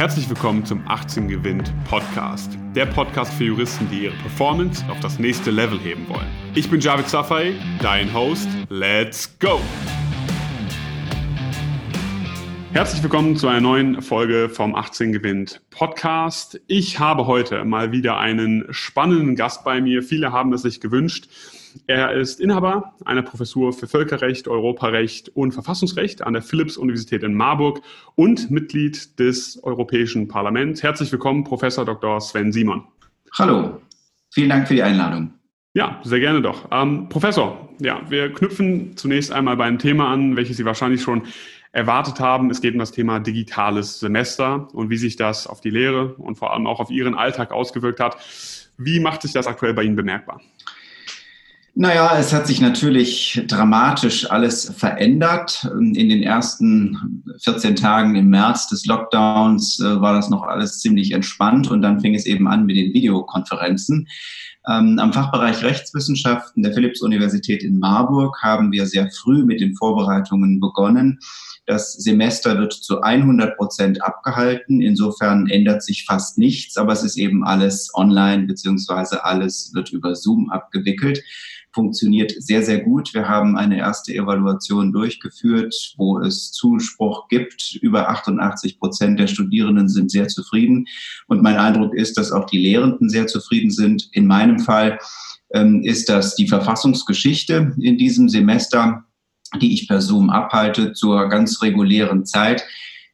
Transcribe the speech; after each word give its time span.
Herzlich 0.00 0.30
willkommen 0.30 0.64
zum 0.64 0.82
18 0.88 1.28
Gewinnt 1.28 1.74
Podcast. 1.86 2.56
Der 2.74 2.86
Podcast 2.86 3.34
für 3.34 3.44
Juristen, 3.44 3.86
die 3.90 4.04
ihre 4.04 4.16
Performance 4.16 4.82
auf 4.88 4.98
das 5.00 5.18
nächste 5.18 5.50
Level 5.50 5.78
heben 5.78 6.08
wollen. 6.08 6.26
Ich 6.54 6.70
bin 6.70 6.80
Javid 6.80 7.06
Safai, 7.06 7.52
dein 7.82 8.10
Host. 8.14 8.48
Let's 8.70 9.38
go! 9.38 9.60
Herzlich 12.72 13.02
willkommen 13.02 13.36
zu 13.36 13.48
einer 13.48 13.60
neuen 13.60 14.00
Folge 14.00 14.48
vom 14.48 14.74
18 14.74 15.12
Gewinnt 15.12 15.60
Podcast. 15.68 16.58
Ich 16.66 16.98
habe 16.98 17.26
heute 17.26 17.62
mal 17.66 17.92
wieder 17.92 18.16
einen 18.16 18.64
spannenden 18.70 19.36
Gast 19.36 19.64
bei 19.64 19.82
mir. 19.82 20.02
Viele 20.02 20.32
haben 20.32 20.54
es 20.54 20.62
sich 20.62 20.80
gewünscht. 20.80 21.28
Er 21.86 22.12
ist 22.12 22.40
Inhaber 22.40 22.94
einer 23.04 23.22
Professur 23.22 23.72
für 23.72 23.86
Völkerrecht, 23.86 24.48
Europarecht 24.48 25.28
und 25.30 25.52
Verfassungsrecht 25.52 26.22
an 26.22 26.32
der 26.32 26.42
Philipps-Universität 26.42 27.22
in 27.22 27.34
Marburg 27.34 27.80
und 28.14 28.50
Mitglied 28.50 29.18
des 29.18 29.62
Europäischen 29.62 30.28
Parlaments. 30.28 30.82
Herzlich 30.82 31.10
willkommen, 31.12 31.44
Professor 31.44 31.84
Dr. 31.84 32.20
Sven 32.20 32.52
Simon. 32.52 32.84
Hallo, 33.38 33.80
vielen 34.30 34.48
Dank 34.48 34.68
für 34.68 34.74
die 34.74 34.82
Einladung. 34.82 35.32
Ja, 35.72 36.00
sehr 36.02 36.18
gerne 36.18 36.42
doch. 36.42 36.68
Ähm, 36.72 37.08
Professor, 37.08 37.68
ja, 37.80 38.00
wir 38.10 38.32
knüpfen 38.32 38.96
zunächst 38.96 39.30
einmal 39.30 39.56
bei 39.56 39.64
einem 39.64 39.78
Thema 39.78 40.12
an, 40.12 40.36
welches 40.36 40.56
Sie 40.56 40.64
wahrscheinlich 40.64 41.02
schon 41.02 41.22
erwartet 41.72 42.18
haben. 42.18 42.50
Es 42.50 42.60
geht 42.60 42.72
um 42.72 42.80
das 42.80 42.90
Thema 42.90 43.20
digitales 43.20 44.00
Semester 44.00 44.68
und 44.72 44.90
wie 44.90 44.96
sich 44.96 45.14
das 45.14 45.46
auf 45.46 45.60
die 45.60 45.70
Lehre 45.70 46.14
und 46.14 46.36
vor 46.36 46.52
allem 46.52 46.66
auch 46.66 46.80
auf 46.80 46.90
Ihren 46.90 47.14
Alltag 47.14 47.52
ausgewirkt 47.52 48.00
hat. 48.00 48.16
Wie 48.76 48.98
macht 48.98 49.22
sich 49.22 49.32
das 49.32 49.46
aktuell 49.46 49.74
bei 49.74 49.84
Ihnen 49.84 49.94
bemerkbar? 49.94 50.40
Naja, 51.74 52.18
es 52.18 52.32
hat 52.32 52.48
sich 52.48 52.60
natürlich 52.60 53.44
dramatisch 53.46 54.30
alles 54.30 54.72
verändert. 54.76 55.70
In 55.72 55.94
den 55.94 56.22
ersten 56.22 57.24
14 57.42 57.76
Tagen 57.76 58.16
im 58.16 58.28
März 58.28 58.68
des 58.68 58.86
Lockdowns 58.86 59.78
äh, 59.78 60.00
war 60.00 60.12
das 60.14 60.30
noch 60.30 60.42
alles 60.42 60.80
ziemlich 60.80 61.12
entspannt 61.12 61.70
und 61.70 61.80
dann 61.82 62.00
fing 62.00 62.14
es 62.14 62.26
eben 62.26 62.48
an 62.48 62.66
mit 62.66 62.76
den 62.76 62.92
Videokonferenzen. 62.92 64.08
Ähm, 64.68 64.98
am 64.98 65.12
Fachbereich 65.12 65.62
Rechtswissenschaften 65.62 66.62
der 66.62 66.74
Philipps-Universität 66.74 67.62
in 67.62 67.78
Marburg 67.78 68.36
haben 68.42 68.72
wir 68.72 68.86
sehr 68.86 69.08
früh 69.10 69.44
mit 69.44 69.60
den 69.60 69.74
Vorbereitungen 69.76 70.60
begonnen. 70.60 71.20
Das 71.66 71.92
Semester 71.94 72.58
wird 72.58 72.72
zu 72.72 73.00
100 73.00 73.56
Prozent 73.56 74.02
abgehalten. 74.02 74.82
Insofern 74.82 75.46
ändert 75.48 75.82
sich 75.82 76.04
fast 76.04 76.36
nichts, 76.36 76.76
aber 76.76 76.92
es 76.92 77.04
ist 77.04 77.16
eben 77.16 77.44
alles 77.44 77.90
online 77.94 78.46
beziehungsweise 78.46 79.24
alles 79.24 79.70
wird 79.72 79.92
über 79.92 80.16
Zoom 80.16 80.50
abgewickelt 80.50 81.22
funktioniert 81.72 82.32
sehr, 82.38 82.62
sehr 82.62 82.80
gut. 82.80 83.14
Wir 83.14 83.28
haben 83.28 83.56
eine 83.56 83.78
erste 83.78 84.12
Evaluation 84.14 84.92
durchgeführt, 84.92 85.94
wo 85.96 86.18
es 86.18 86.52
Zuspruch 86.52 87.28
gibt. 87.28 87.76
Über 87.80 88.08
88 88.08 88.78
Prozent 88.78 89.20
der 89.20 89.26
Studierenden 89.26 89.88
sind 89.88 90.10
sehr 90.10 90.28
zufrieden. 90.28 90.86
Und 91.28 91.42
mein 91.42 91.56
Eindruck 91.56 91.94
ist, 91.94 92.18
dass 92.18 92.32
auch 92.32 92.46
die 92.46 92.58
Lehrenden 92.58 93.08
sehr 93.08 93.26
zufrieden 93.26 93.70
sind. 93.70 94.08
In 94.12 94.26
meinem 94.26 94.58
Fall 94.58 94.98
ähm, 95.52 95.82
ist 95.82 96.08
das 96.08 96.34
die 96.34 96.48
Verfassungsgeschichte 96.48 97.74
in 97.80 97.98
diesem 97.98 98.28
Semester, 98.28 99.04
die 99.60 99.74
ich 99.74 99.88
per 99.88 100.00
Zoom 100.00 100.30
abhalte 100.30 100.92
zur 100.92 101.28
ganz 101.28 101.62
regulären 101.62 102.24
Zeit. 102.24 102.64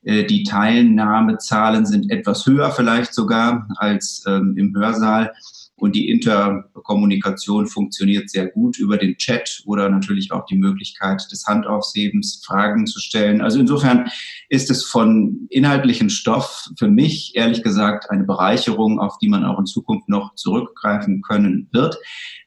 Äh, 0.03 0.25
die 0.25 0.45
Teilnahmezahlen 0.45 1.85
sind 1.85 2.11
etwas 2.11 2.47
höher 2.47 2.71
vielleicht 2.71 3.13
sogar 3.13 3.69
als 3.77 4.25
ähm, 4.27 4.55
im 4.57 4.75
Hörsaal. 4.75 5.33
Und 5.79 5.95
die 5.95 6.09
Interkommunikation 6.09 7.67
funktioniert 7.67 8.31
sehr 8.31 8.47
gut 8.47 8.79
über 8.79 8.97
den 8.97 9.17
Chat 9.19 9.63
oder 9.67 9.91
natürlich 9.91 10.33
auch 10.33 10.47
die 10.47 10.57
Möglichkeit 10.57 11.23
des 11.31 11.47
Handaufhebens, 11.47 12.43
Fragen 12.45 12.87
zu 12.87 12.99
stellen. 12.99 13.43
Also 13.43 13.61
insofern 13.61 14.09
ist 14.49 14.71
es 14.71 14.85
von 14.85 15.47
inhaltlichen 15.51 16.09
Stoff 16.09 16.71
für 16.79 16.89
mich 16.89 17.33
ehrlich 17.35 17.63
gesagt 17.63 18.11
eine 18.11 18.25
Bereicherung, 18.25 18.99
auf 18.99 19.19
die 19.19 19.29
man 19.29 19.45
auch 19.45 19.59
in 19.59 19.67
Zukunft 19.67 20.09
noch 20.09 20.35
zurückgreifen 20.35 21.21
können 21.21 21.69
wird. 21.73 21.99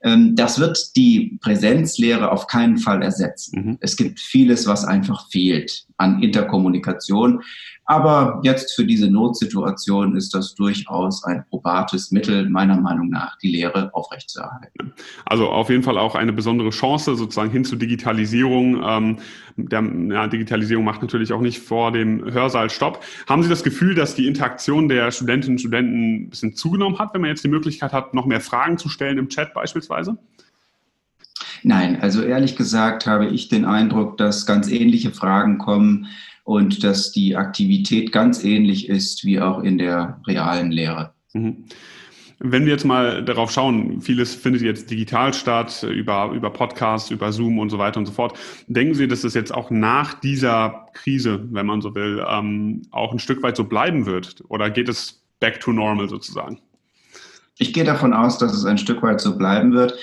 Ähm, 0.02 0.36
das 0.36 0.60
wird 0.60 0.96
die 0.96 1.38
Präsenzlehre 1.42 2.32
auf 2.32 2.48
keinen 2.48 2.78
Fall 2.80 3.04
ersetzen. 3.04 3.64
Mhm. 3.64 3.78
Es 3.80 3.96
gibt 3.96 4.20
vieles, 4.20 4.66
was 4.66 4.86
einfach 4.86 5.30
fehlt 5.30 5.89
an 6.00 6.22
Interkommunikation. 6.24 7.42
Aber 7.86 8.40
jetzt 8.44 8.76
für 8.76 8.86
diese 8.86 9.10
Notsituation 9.10 10.16
ist 10.16 10.36
das 10.36 10.54
durchaus 10.54 11.24
ein 11.24 11.44
probates 11.50 12.12
Mittel, 12.12 12.48
meiner 12.48 12.80
Meinung 12.80 13.10
nach, 13.10 13.36
die 13.40 13.50
Lehre 13.50 13.90
aufrechtzuerhalten. 13.94 14.94
Also 15.26 15.50
auf 15.50 15.72
jeden 15.72 15.82
Fall 15.82 15.98
auch 15.98 16.14
eine 16.14 16.32
besondere 16.32 16.70
Chance 16.70 17.16
sozusagen 17.16 17.50
hin 17.50 17.66
zur 17.66 17.80
Digitalisierung. 17.80 18.84
Ähm, 18.84 19.18
der, 19.58 19.82
ja, 19.82 20.28
Digitalisierung 20.28 20.86
macht 20.86 21.02
natürlich 21.02 21.34
auch 21.34 21.42
nicht 21.42 21.60
vor 21.60 21.92
dem 21.92 22.24
Hörsaal 22.32 22.70
Stopp. 22.70 23.04
Haben 23.28 23.42
Sie 23.42 23.50
das 23.50 23.64
Gefühl, 23.64 23.96
dass 23.96 24.14
die 24.14 24.28
Interaktion 24.28 24.88
der 24.88 25.12
Studentinnen 25.12 25.56
und 25.56 25.60
Studenten 25.60 26.16
ein 26.16 26.30
bisschen 26.30 26.56
zugenommen 26.56 27.00
hat, 27.00 27.16
wenn 27.16 27.22
man 27.22 27.32
jetzt 27.32 27.44
die 27.44 27.50
Möglichkeit 27.50 27.92
hat, 27.92 28.14
noch 28.14 28.28
mehr 28.28 28.42
Fragen 28.42 28.78
zu 28.78 28.88
stellen 28.88 29.18
im 29.18 29.30
Chat 29.30 29.56
beispielsweise? 29.56 30.16
Nein, 31.64 32.02
also 32.02 32.22
ehrlich 32.22 32.56
gesagt 32.56 33.06
habe 33.06 33.28
ich 33.28 33.50
den 33.50 33.66
Eindruck, 33.66 34.18
dass 34.18 34.46
ganz 34.46 34.70
ähnliche 34.70 35.12
Fragen 35.12 35.58
kommen 35.58 36.08
und 36.44 36.84
dass 36.84 37.12
die 37.12 37.36
Aktivität 37.36 38.12
ganz 38.12 38.44
ähnlich 38.44 38.90
ist 38.90 39.24
wie 39.26 39.40
auch 39.40 39.62
in 39.62 39.78
der 39.78 40.20
realen 40.26 40.72
Lehre. 40.72 41.14
Mhm. 41.34 41.66
Wenn 42.42 42.64
wir 42.64 42.72
jetzt 42.72 42.86
mal 42.86 43.24
darauf 43.24 43.52
schauen, 43.52 44.02
vieles 44.02 44.34
findet 44.34 44.62
jetzt 44.62 44.90
digital 44.90 45.34
statt, 45.34 45.84
über, 45.84 46.32
über 46.34 46.50
Podcasts, 46.50 47.12
über 47.12 47.34
Zoom 47.34 47.60
und 47.60 47.70
so 47.70 47.78
weiter 47.78 48.00
und 48.00 48.06
so 48.06 48.14
fort. 48.14 48.40
Denken 48.68 48.94
Sie, 48.94 49.10
dass 49.10 49.26
es 49.26 49.34
jetzt 49.34 49.54
auch 49.54 49.70
nach 49.70 50.14
dieser 50.14 50.86
Krise, 50.94 51.46
wenn 51.52 51.66
man 51.66 51.82
so 51.82 51.96
will, 51.96 52.26
ähm, 52.30 52.84
auch 52.92 53.12
ein 53.12 53.20
Stück 53.20 53.44
weit 53.44 53.58
so 53.58 53.66
bleiben 53.66 54.06
wird? 54.06 54.42
Oder 54.48 54.70
geht 54.70 54.88
es 54.88 55.22
back 55.42 55.60
to 55.60 55.74
normal 55.74 56.08
sozusagen? 56.08 56.62
Ich 57.58 57.74
gehe 57.74 57.84
davon 57.84 58.14
aus, 58.14 58.38
dass 58.38 58.54
es 58.54 58.64
ein 58.64 58.78
Stück 58.78 59.04
weit 59.04 59.20
so 59.20 59.38
bleiben 59.38 59.74
wird 59.74 59.96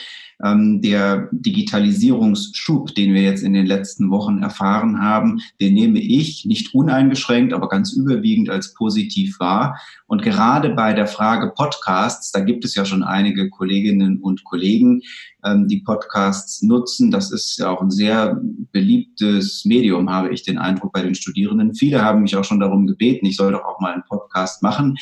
ähm, 0.44 0.80
der 0.82 1.28
Digitalisierungsschub, 1.32 2.94
den 2.94 3.14
wir 3.14 3.22
jetzt 3.22 3.42
in 3.42 3.54
den 3.54 3.66
letzten 3.66 4.10
Wochen 4.10 4.42
erfahren 4.42 5.00
haben, 5.00 5.41
den 5.60 5.74
nehme 5.74 5.98
ich 5.98 6.44
nicht 6.44 6.74
uneingeschränkt, 6.74 7.52
aber 7.52 7.69
ganz 7.69 7.92
überwiegend 7.92 8.50
als 8.50 8.74
positiv 8.74 9.41
wahr. 9.41 9.80
Und 10.06 10.22
gerade 10.22 10.70
bei 10.70 10.92
der 10.92 11.06
Frage 11.06 11.52
Podcasts, 11.54 12.32
da 12.32 12.41
gibt 12.41 12.64
es 12.64 12.74
ja 12.74 12.84
schon 12.84 13.02
einige 13.02 13.48
Kolleginnen 13.50 14.20
und 14.20 14.44
Kollegen, 14.44 15.02
ähm, 15.46 15.68
die 15.68 15.80
Podcasts 15.80 16.62
nutzen. 16.62 17.10
Das 17.10 17.30
ist 17.30 17.58
ja 17.58 17.70
auch 17.70 17.80
ein 17.80 17.90
sehr 17.90 18.40
beliebtes 18.72 19.64
Medium, 19.64 20.10
habe 20.10 20.32
ich 20.32 20.42
den 20.42 20.58
Eindruck 20.58 20.92
bei 20.92 21.02
den 21.02 21.14
Studierenden. 21.14 21.74
Viele 21.74 22.02
haben 22.02 22.22
mich 22.22 22.36
auch 22.36 22.44
schon 22.44 22.60
darum 22.60 22.86
gebeten, 22.86 23.26
ich 23.26 23.36
soll 23.36 23.52
doch 23.52 23.64
auch 23.64 23.80
mal 23.80 23.94
einen 23.94 24.04
Podcast 24.08 24.62
machen. 24.62 24.96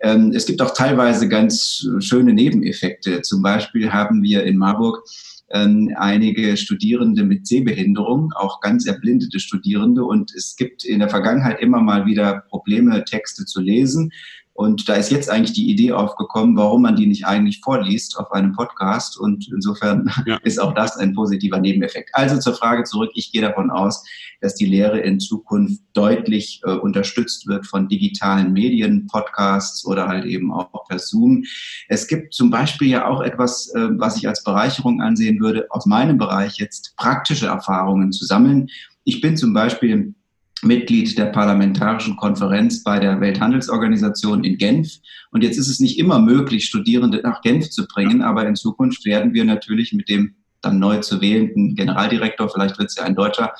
Ähm, 0.00 0.32
es 0.34 0.46
gibt 0.46 0.62
auch 0.62 0.74
teilweise 0.74 1.28
ganz 1.28 1.86
schöne 1.98 2.32
Nebeneffekte. 2.32 3.22
Zum 3.22 3.42
Beispiel 3.42 3.92
haben 3.92 4.22
wir 4.22 4.44
in 4.44 4.56
Marburg 4.56 5.04
ähm, 5.52 5.92
einige 5.96 6.56
Studierende 6.56 7.24
mit 7.24 7.46
Sehbehinderung, 7.46 8.32
auch 8.34 8.60
ganz 8.60 8.86
erblindete 8.86 9.40
Studierende. 9.40 10.04
Und 10.04 10.32
es 10.34 10.56
gibt 10.56 10.84
in 10.84 11.00
der 11.00 11.08
Vergangenheit 11.08 11.60
immer 11.60 11.80
mal 11.80 12.06
wieder 12.06 12.44
Probleme, 12.48 13.04
Texte 13.04 13.44
zu 13.44 13.60
lesen. 13.60 14.10
Und 14.52 14.88
da 14.88 14.94
ist 14.94 15.10
jetzt 15.10 15.30
eigentlich 15.30 15.54
die 15.54 15.70
Idee 15.70 15.92
aufgekommen, 15.92 16.56
warum 16.56 16.82
man 16.82 16.96
die 16.96 17.06
nicht 17.06 17.24
eigentlich 17.24 17.60
vorliest 17.60 18.18
auf 18.18 18.30
einem 18.32 18.52
Podcast. 18.52 19.18
Und 19.18 19.48
insofern 19.52 20.10
ja. 20.26 20.38
ist 20.44 20.60
auch 20.60 20.74
das 20.74 20.96
ein 20.96 21.14
positiver 21.14 21.58
Nebeneffekt. 21.58 22.10
Also 22.12 22.38
zur 22.38 22.54
Frage 22.54 22.84
zurück. 22.84 23.10
Ich 23.14 23.32
gehe 23.32 23.40
davon 23.40 23.70
aus, 23.70 24.04
dass 24.40 24.54
die 24.54 24.66
Lehre 24.66 25.00
in 25.00 25.18
Zukunft 25.18 25.80
deutlich 25.94 26.60
äh, 26.64 26.72
unterstützt 26.72 27.46
wird 27.46 27.66
von 27.66 27.88
digitalen 27.88 28.52
Medien, 28.52 29.06
Podcasts 29.06 29.86
oder 29.86 30.08
halt 30.08 30.24
eben 30.26 30.52
auch 30.52 30.68
per 30.88 30.98
Zoom. 30.98 31.44
Es 31.88 32.06
gibt 32.06 32.34
zum 32.34 32.50
Beispiel 32.50 32.88
ja 32.88 33.08
auch 33.08 33.22
etwas, 33.22 33.72
äh, 33.74 33.88
was 33.92 34.16
ich 34.18 34.28
als 34.28 34.44
Bereicherung 34.44 35.00
ansehen 35.00 35.40
würde, 35.40 35.66
aus 35.70 35.86
meinem 35.86 36.18
Bereich 36.18 36.58
jetzt 36.58 36.94
praktische 36.96 37.46
Erfahrungen 37.46 38.12
zu 38.12 38.26
sammeln. 38.26 38.68
Ich 39.04 39.20
bin 39.20 39.36
zum 39.36 39.54
Beispiel 39.54 40.14
Mitglied 40.62 41.16
der 41.16 41.26
Parlamentarischen 41.26 42.16
Konferenz 42.16 42.82
bei 42.82 42.98
der 42.98 43.20
Welthandelsorganisation 43.20 44.44
in 44.44 44.58
Genf. 44.58 44.98
Und 45.30 45.42
jetzt 45.42 45.58
ist 45.58 45.68
es 45.68 45.80
nicht 45.80 45.98
immer 45.98 46.18
möglich, 46.18 46.66
Studierende 46.66 47.20
nach 47.22 47.40
Genf 47.40 47.70
zu 47.70 47.86
bringen, 47.86 48.22
aber 48.22 48.46
in 48.46 48.56
Zukunft 48.56 49.04
werden 49.04 49.32
wir 49.32 49.44
natürlich 49.44 49.92
mit 49.92 50.08
dem 50.08 50.34
dann 50.62 50.78
neu 50.78 50.98
zu 50.98 51.20
wählenden 51.20 51.74
Generaldirektor, 51.74 52.50
vielleicht 52.50 52.78
wird 52.78 52.90
es 52.90 52.96
ja 52.96 53.04
ein 53.04 53.14
Deutscher, 53.14 53.52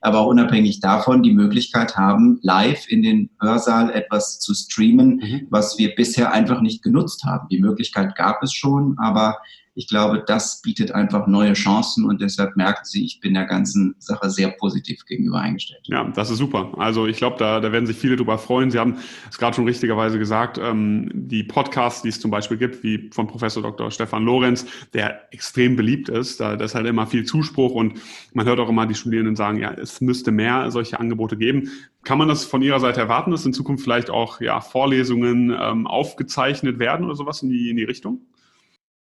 aber 0.00 0.20
auch 0.20 0.28
unabhängig 0.28 0.80
davon 0.80 1.22
die 1.22 1.32
Möglichkeit 1.32 1.96
haben, 1.96 2.38
live 2.42 2.88
in 2.88 3.02
den 3.02 3.30
Hörsaal 3.40 3.90
etwas 3.90 4.40
zu 4.40 4.54
streamen, 4.54 5.16
mhm. 5.16 5.46
was 5.50 5.78
wir 5.78 5.94
bisher 5.94 6.32
einfach 6.32 6.60
nicht 6.60 6.82
genutzt 6.82 7.24
haben. 7.24 7.48
Die 7.48 7.60
Möglichkeit 7.60 8.16
gab 8.16 8.42
es 8.42 8.52
schon, 8.52 8.96
aber 8.98 9.38
Ich 9.78 9.88
glaube, 9.88 10.24
das 10.26 10.62
bietet 10.62 10.92
einfach 10.92 11.26
neue 11.26 11.52
Chancen 11.52 12.06
und 12.06 12.22
deshalb 12.22 12.56
merken 12.56 12.80
Sie, 12.84 13.04
ich 13.04 13.20
bin 13.20 13.34
der 13.34 13.44
ganzen 13.44 13.94
Sache 13.98 14.30
sehr 14.30 14.48
positiv 14.48 15.04
gegenüber 15.04 15.38
eingestellt. 15.38 15.82
Ja, 15.84 16.02
das 16.04 16.30
ist 16.30 16.38
super. 16.38 16.72
Also 16.78 17.06
ich 17.06 17.18
glaube, 17.18 17.36
da, 17.38 17.60
da 17.60 17.72
werden 17.72 17.86
sich 17.86 17.98
viele 17.98 18.16
drüber 18.16 18.38
freuen. 18.38 18.70
Sie 18.70 18.78
haben 18.78 18.96
es 19.30 19.36
gerade 19.36 19.54
schon 19.54 19.66
richtigerweise 19.66 20.18
gesagt, 20.18 20.56
ähm, 20.56 21.10
die 21.12 21.42
Podcasts, 21.42 22.00
die 22.00 22.08
es 22.08 22.18
zum 22.18 22.30
Beispiel 22.30 22.56
gibt, 22.56 22.82
wie 22.84 23.10
von 23.12 23.26
Professor 23.26 23.62
Dr. 23.62 23.90
Stefan 23.90 24.24
Lorenz, 24.24 24.66
der 24.94 25.30
extrem 25.30 25.76
beliebt 25.76 26.08
ist, 26.08 26.40
da, 26.40 26.54
ist 26.54 26.74
halt 26.74 26.86
immer 26.86 27.06
viel 27.06 27.24
Zuspruch 27.24 27.72
und 27.72 28.00
man 28.32 28.46
hört 28.46 28.60
auch 28.60 28.70
immer 28.70 28.86
die 28.86 28.94
Studierenden 28.94 29.36
sagen, 29.36 29.58
ja, 29.58 29.72
es 29.72 30.00
müsste 30.00 30.32
mehr 30.32 30.70
solche 30.70 30.98
Angebote 30.98 31.36
geben. 31.36 31.70
Kann 32.02 32.16
man 32.16 32.28
das 32.28 32.46
von 32.46 32.62
Ihrer 32.62 32.80
Seite 32.80 33.00
erwarten, 33.00 33.30
dass 33.30 33.44
in 33.44 33.52
Zukunft 33.52 33.84
vielleicht 33.84 34.08
auch 34.08 34.40
ja, 34.40 34.62
Vorlesungen 34.62 35.54
ähm, 35.60 35.86
aufgezeichnet 35.86 36.78
werden 36.78 37.04
oder 37.04 37.14
sowas 37.14 37.42
in 37.42 37.50
die, 37.50 37.68
in 37.68 37.76
die 37.76 37.84
Richtung? 37.84 38.22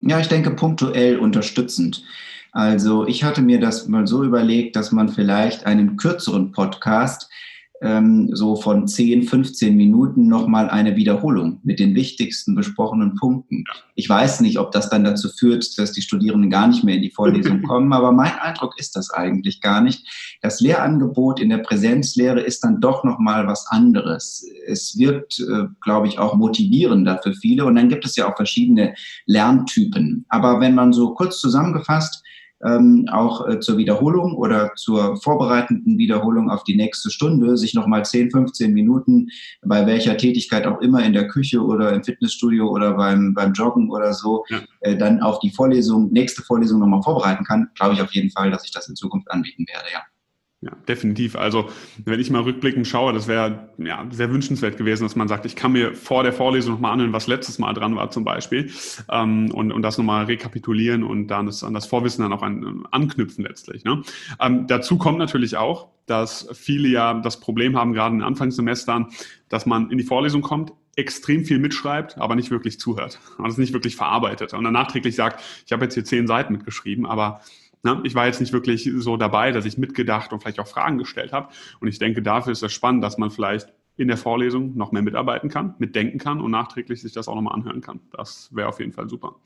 Ja, 0.03 0.19
ich 0.21 0.29
denke 0.29 0.51
punktuell 0.51 1.19
unterstützend. 1.19 2.03
Also 2.53 3.07
ich 3.07 3.23
hatte 3.23 3.43
mir 3.43 3.61
das 3.61 3.87
mal 3.87 4.07
so 4.07 4.25
überlegt, 4.25 4.75
dass 4.77 4.93
man 4.93 5.09
vielleicht 5.09 5.67
einen 5.67 5.97
kürzeren 5.97 6.53
Podcast 6.53 7.30
ähm, 7.81 8.29
so 8.33 8.57
von 8.57 8.87
10, 8.87 9.23
15 9.23 9.75
Minuten 9.75 10.29
nochmal 10.29 10.69
eine 10.69 10.97
Wiederholung 10.97 11.61
mit 11.63 11.81
den 11.81 11.95
wichtigsten 11.95 12.55
besprochenen 12.55 13.15
Punkten. 13.15 13.65
Ich 13.95 14.09
weiß 14.09 14.41
nicht, 14.41 14.59
ob 14.59 14.71
das 14.73 14.91
dann 14.91 15.05
dazu 15.05 15.29
führt, 15.29 15.79
dass 15.79 15.93
die 15.93 16.03
Studierenden 16.03 16.51
gar 16.51 16.69
nicht 16.69 16.85
mehr 16.85 16.97
in 16.97 17.03
die 17.03 17.11
Vorlesung 17.11 17.63
kommen, 17.67 17.93
aber 17.93 18.13
mein 18.13 18.33
Eindruck 18.39 18.79
ist 18.79 18.97
das 18.97 19.11
eigentlich 19.11 19.61
gar 19.61 19.81
nicht. 19.81 20.07
Das 20.43 20.61
Lehrangebot 20.61 21.41
in 21.41 21.49
der 21.49 21.59
Präsenzlehre 21.59 22.41
ist 22.41 22.63
dann 22.65 22.81
doch 22.81 23.03
nochmal 23.03 23.47
was 23.47 23.67
anderes. 23.69 24.47
Es 24.67 24.99
wirkt, 24.99 25.41
äh, 25.41 25.65
glaube 25.81 26.09
ich, 26.09 26.19
auch 26.19 26.35
motivierender 26.35 27.21
für 27.23 27.33
viele 27.33 27.65
und 27.65 27.77
dann 27.77 27.89
gibt 27.89 28.05
es 28.05 28.17
ja 28.17 28.31
auch 28.31 28.37
verschiedene 28.37 28.95
Lerntypen. 29.27 30.27
Aber 30.29 30.61
wenn 30.61 30.75
man 30.75 30.93
so 30.93 31.15
kurz 31.15 31.41
zusammengefasst 31.41 32.23
ähm, 32.65 33.07
auch 33.11 33.47
äh, 33.49 33.61
zur 33.61 33.79
Wiederholung 33.79 34.35
oder 34.35 34.73
zur 34.77 35.17
vorbereitenden 35.17 35.99
Wiederholung 35.99 36.51
auf 36.51 36.65
die 36.65 36.77
nächste 36.77 37.11
Stunde 37.11 37.57
sich 37.57 37.75
nochmal 37.75 38.05
10, 38.05 38.31
15 38.31 38.73
Minuten 38.73 39.29
bei 39.63 39.87
welcher 39.87 40.17
Tätigkeit 40.17 40.67
auch 40.67 40.81
immer 40.81 41.05
in 41.05 41.13
der 41.13 41.29
Küche 41.29 41.63
oder 41.63 41.93
im 41.93 42.05
Fitnessstudio 42.05 42.69
oder 42.69 42.95
beim, 42.95 43.35
beim 43.35 43.53
Joggen 43.53 43.91
oder 43.91 44.13
so 44.13 44.45
ja. 44.49 44.61
äh, 44.81 44.97
dann 44.97 45.21
auf 45.21 45.39
die 45.41 45.51
Vorlesung, 45.51 46.11
nächste 46.13 46.43
Vorlesung 46.43 46.81
nochmal 46.81 47.03
vorbereiten 47.03 47.45
kann, 47.45 47.69
glaube 47.75 47.95
ich 47.95 48.03
auf 48.03 48.13
jeden 48.13 48.31
Fall, 48.31 48.51
dass 48.51 48.65
ich 48.65 48.73
das 48.73 48.89
in 48.89 48.97
Zukunft 48.97 49.31
anbieten 49.31 49.65
werde, 49.69 49.87
ja. 49.93 50.01
Ja, 50.63 50.73
definitiv. 50.87 51.37
Also 51.37 51.71
wenn 52.05 52.21
ich 52.21 52.31
mal 52.31 52.43
rückblickend 52.43 52.87
schaue, 52.87 53.15
das 53.15 53.27
wäre 53.27 53.71
ja 53.79 54.07
sehr 54.11 54.31
wünschenswert 54.31 54.77
gewesen, 54.77 55.05
dass 55.05 55.17
man 55.17 55.27
sagt, 55.27 55.47
ich 55.47 55.57
kann 55.57 55.73
mir 55.73 55.95
vor 55.95 56.23
der 56.23 56.35
Vorlesung 56.35 56.75
nochmal 56.75 56.93
anhören, 56.93 57.15
was 57.15 57.27
letztes 57.27 57.59
Mal 57.59 57.73
dran 57.73 57.97
war 57.97 58.11
zum 58.11 58.25
Beispiel 58.25 58.71
ähm, 59.11 59.51
und, 59.53 59.73
und 59.73 59.81
das 59.81 59.97
nochmal 59.97 60.27
rekapitulieren 60.27 61.03
und 61.03 61.29
dann 61.29 61.47
das, 61.47 61.65
an 61.65 61.73
das 61.73 61.87
Vorwissen 61.87 62.23
dann 62.23 62.35
auch 62.35 62.43
an, 62.43 62.85
anknüpfen 62.91 63.43
letztlich. 63.43 63.85
Ne? 63.85 64.03
Ähm, 64.39 64.67
dazu 64.67 64.99
kommt 64.99 65.17
natürlich 65.17 65.57
auch, 65.57 65.89
dass 66.05 66.47
viele 66.53 66.89
ja 66.89 67.15
das 67.15 67.41
Problem 67.41 67.79
haben, 67.79 67.95
gerade 67.95 68.15
in 68.17 68.23
Anfangssemestern, 68.23 69.07
dass 69.49 69.65
man 69.65 69.91
in 69.91 69.97
die 69.97 70.05
Vorlesung 70.05 70.43
kommt, 70.43 70.75
extrem 70.95 71.47
viel 71.47 71.59
mitschreibt, 71.59 72.19
aber 72.19 72.35
nicht 72.35 72.51
wirklich 72.51 72.79
zuhört 72.79 73.19
und 73.39 73.49
es 73.49 73.57
nicht 73.57 73.73
wirklich 73.73 73.97
verarbeitet 73.97 74.53
und 74.53 74.65
dann 74.65 74.75
nachträglich 74.75 75.17
sagt, 75.17 75.43
ich 75.65 75.73
habe 75.73 75.85
jetzt 75.85 75.95
hier 75.95 76.05
zehn 76.05 76.27
Seiten 76.27 76.53
mitgeschrieben, 76.53 77.07
aber 77.07 77.41
Ne? 77.83 78.01
Ich 78.05 78.15
war 78.15 78.27
jetzt 78.27 78.41
nicht 78.41 78.53
wirklich 78.53 78.91
so 78.99 79.17
dabei, 79.17 79.53
dass 79.53 79.65
ich 79.65 79.79
mitgedacht 79.79 80.33
und 80.33 80.41
vielleicht 80.41 80.61
auch 80.61 80.69
Fragen 80.69 80.99
gestellt 80.99 81.33
habe. 81.33 81.49
Und 81.81 81.89
ich 81.89 81.99
denke, 81.99 82.23
dafür 82.23 82.53
ist 82.53 82.63
es 82.63 82.73
spannend, 82.73 83.03
dass 83.03 83.19
man 83.19 83.31
vielleicht 83.31 83.73
in 83.97 84.09
der 84.09 84.17
Vorlesung 84.17 84.77
noch 84.77 84.93
mehr 84.93 85.03
mitarbeiten 85.03 85.51
kann, 85.51 85.75
mitdenken 85.79 86.19
kann 86.19 86.41
und 86.41 86.51
nachträglich 86.51 87.03
sich 87.03 87.13
das 87.13 87.29
auch 87.29 87.35
nochmal 87.35 87.55
anhören 87.55 87.83
kann. 87.83 88.01
Das 88.13 88.49
wäre 88.51 88.69
auf 88.69 88.81
jeden 88.81 88.93
Fall 88.93 89.11
super. 89.11 89.37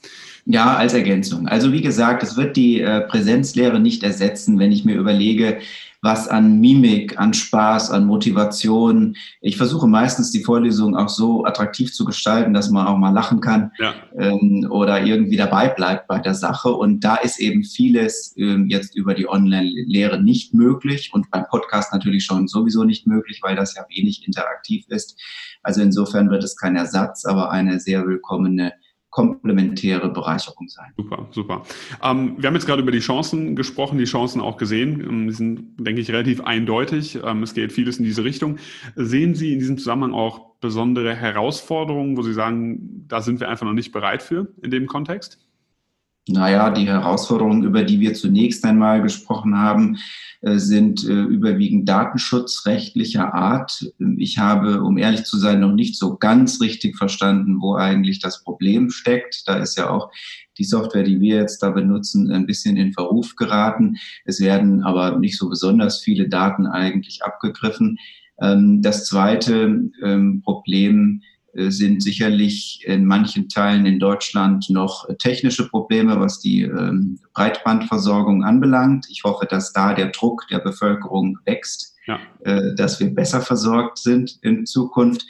Ja, 0.47 0.77
als 0.77 0.95
Ergänzung. 0.95 1.49
Also 1.49 1.73
wie 1.73 1.83
gesagt, 1.83 2.23
es 2.23 2.37
wird 2.37 2.57
die 2.57 2.81
äh, 2.81 3.01
Präsenzlehre 3.01 3.81
nicht 3.81 4.05
ersetzen, 4.05 4.61
wenn 4.61 4.71
ich 4.71 4.85
mir 4.85 4.95
überlege, 4.95 5.59
was 6.05 6.29
an 6.29 6.61
Mimik, 6.61 7.19
an 7.19 7.33
Spaß, 7.33 7.91
an 7.91 8.05
Motivation. 8.05 9.17
Ich 9.41 9.56
versuche 9.56 9.87
meistens 9.87 10.31
die 10.31 10.45
Vorlesung 10.45 10.95
auch 10.95 11.09
so 11.09 11.47
attraktiv 11.47 11.95
zu 11.95 12.05
gestalten, 12.05 12.53
dass 12.53 12.69
man 12.69 12.87
auch 12.87 12.99
mal 12.99 13.11
lachen 13.11 13.41
kann 13.41 13.73
ja. 13.79 13.95
ähm, 14.19 14.69
oder 14.71 15.03
irgendwie 15.03 15.39
dabei 15.39 15.69
bleibt 15.69 16.06
bei 16.06 16.19
der 16.19 16.35
Sache. 16.35 16.69
Und 16.69 17.01
da 17.01 17.17
ist 17.17 17.41
eben 17.41 17.65
vieles 17.65 18.35
ähm, 18.37 18.67
jetzt 18.69 18.95
über 18.95 19.15
die 19.15 19.27
Online-Lehre 19.27 20.23
nicht 20.23 20.53
möglich 20.53 21.11
und 21.15 21.31
beim 21.31 21.47
Podcast 21.47 21.95
natürlich 21.95 22.27
schon 22.27 22.49
sowieso 22.49 22.85
nicht 22.85 23.07
möglich, 23.07 23.41
weil 23.43 23.57
das 23.57 23.75
ja 23.75 23.87
wenig 23.89 24.27
interaktiv 24.27 24.85
ist. 24.89 25.19
Also 25.62 25.81
insofern 25.81 26.29
wird 26.29 26.45
es 26.45 26.57
kein 26.57 26.77
Ersatz, 26.77 27.25
aber 27.25 27.50
eine 27.50 27.81
sehr 27.81 28.07
willkommene 28.07 28.75
komplementäre 29.14 30.08
Bereicherung 30.08 30.69
sein. 30.69 30.93
Super, 30.96 31.28
super. 31.31 31.62
Ähm, 32.02 32.34
wir 32.37 32.49
haben 32.49 32.55
jetzt 32.55 32.66
gerade 32.66 32.82
über 32.82 32.90
die 32.90 32.99
Chancen 32.99 33.55
gesprochen, 33.55 33.96
die 33.96 34.06
Chancen 34.06 34.40
auch 34.40 34.56
gesehen. 34.56 35.00
Ähm, 35.00 35.28
die 35.28 35.34
sind, 35.34 35.76
denke 35.78 36.00
ich, 36.00 36.11
relativ 36.11 36.40
eindeutig. 36.40 37.20
Ähm, 37.25 37.44
es 37.44 37.55
geht 37.55 37.72
vieles 37.72 37.99
in 37.99 38.05
diese 38.05 38.25
Richtung. 38.25 38.58
Sehen 38.96 39.37
Sie 39.37 39.52
in 39.52 39.61
diesem 39.61 39.78
Zusammenhang 39.78 40.12
auch 40.14 40.56
besondere 40.61 41.14
Herausforderungen, 41.14 42.16
wo 42.16 42.22
Sie 42.22 42.34
sagen, 42.34 43.06
da 43.06 43.20
sind 43.20 43.38
wir 43.38 43.49
einfach 43.49 43.66
noch 43.66 43.72
nicht 43.72 43.93
bereit 43.93 44.20
für 44.20 44.49
in 44.62 44.72
dem 44.72 44.88
Kontext? 44.88 45.38
Naja, 46.26 46.71
die 46.71 46.87
Herausforderungen, 46.87 47.65
über 47.65 47.82
die 47.82 48.00
wir 48.00 48.15
zunächst 48.15 48.65
einmal 48.65 49.03
gesprochen 49.03 49.59
haben, 49.59 49.99
äh, 50.41 50.59
sind 50.59 51.05
äh, 51.05 51.12
überwiegend 51.12 51.87
datenschutzrechtlicher 51.87 53.35
Art. 53.35 53.93
Ich 54.17 54.38
habe, 54.38 54.82
um 54.82 54.97
ehrlich 54.97 55.25
zu 55.25 55.37
sein, 55.37 55.61
noch 55.61 55.75
nicht 55.75 55.99
so 55.99 56.17
ganz 56.17 56.62
richtig 56.62 56.97
verstanden, 56.97 57.61
wo 57.61 57.76
eigentlich 57.76 58.21
das 58.21 58.43
Problem 58.43 58.91
steckt. 58.91 59.47
Da 59.47 59.56
ist 59.56 59.76
ja 59.76 59.91
auch 59.91 60.11
die 60.56 60.65
Software, 60.65 61.03
die 61.03 61.21
wir 61.21 61.37
jetzt 61.37 61.62
da 61.62 61.71
benutzen, 61.71 62.31
ein 62.32 62.47
bisschen 62.47 62.79
in 62.79 62.94
Verruf 62.94 63.37
geraten. 63.37 63.97
Es 64.25 64.41
werden 64.41 64.82
aber 64.82 65.19
nicht 65.19 65.37
so 65.37 65.50
besonders 65.50 66.00
viele 66.00 66.29
Daten 66.31 66.67
eigentlich 66.67 67.23
abgegriffen. 67.23 67.99
Ähm, 68.41 68.81
das 68.81 69.05
zweite 69.05 69.91
ähm, 70.03 70.41
Problem 70.43 71.21
äh, 71.21 71.34
sind 71.56 72.03
sicherlich 72.03 72.83
in 72.85 73.05
manchen 73.05 73.49
Teilen 73.49 73.87
in 73.87 73.99
Deutschland 73.99 74.69
noch 74.71 75.06
technische 75.19 75.69
Probleme, 75.69 76.19
was 76.21 76.41
die 76.41 76.62
ähm, 76.62 77.19
Breitbandversorgung 77.35 78.45
anbelangt. 78.45 79.06
Ich 79.11 79.23
hoffe, 79.25 79.47
dass 79.47 79.73
da 79.73 79.95
der 79.95 80.09
Druck 80.09 80.47
der 80.51 80.59
Bevölkerung 80.59 81.39
wächst, 81.45 81.95
ja. 82.06 82.19
Äh, 82.45 82.75
dass 82.75 83.01
wir 83.01 83.15
besser 83.15 83.41
versorgt 83.41 83.99
sind 83.99 84.39
in 84.43 84.67
Zukunft. 84.67 85.25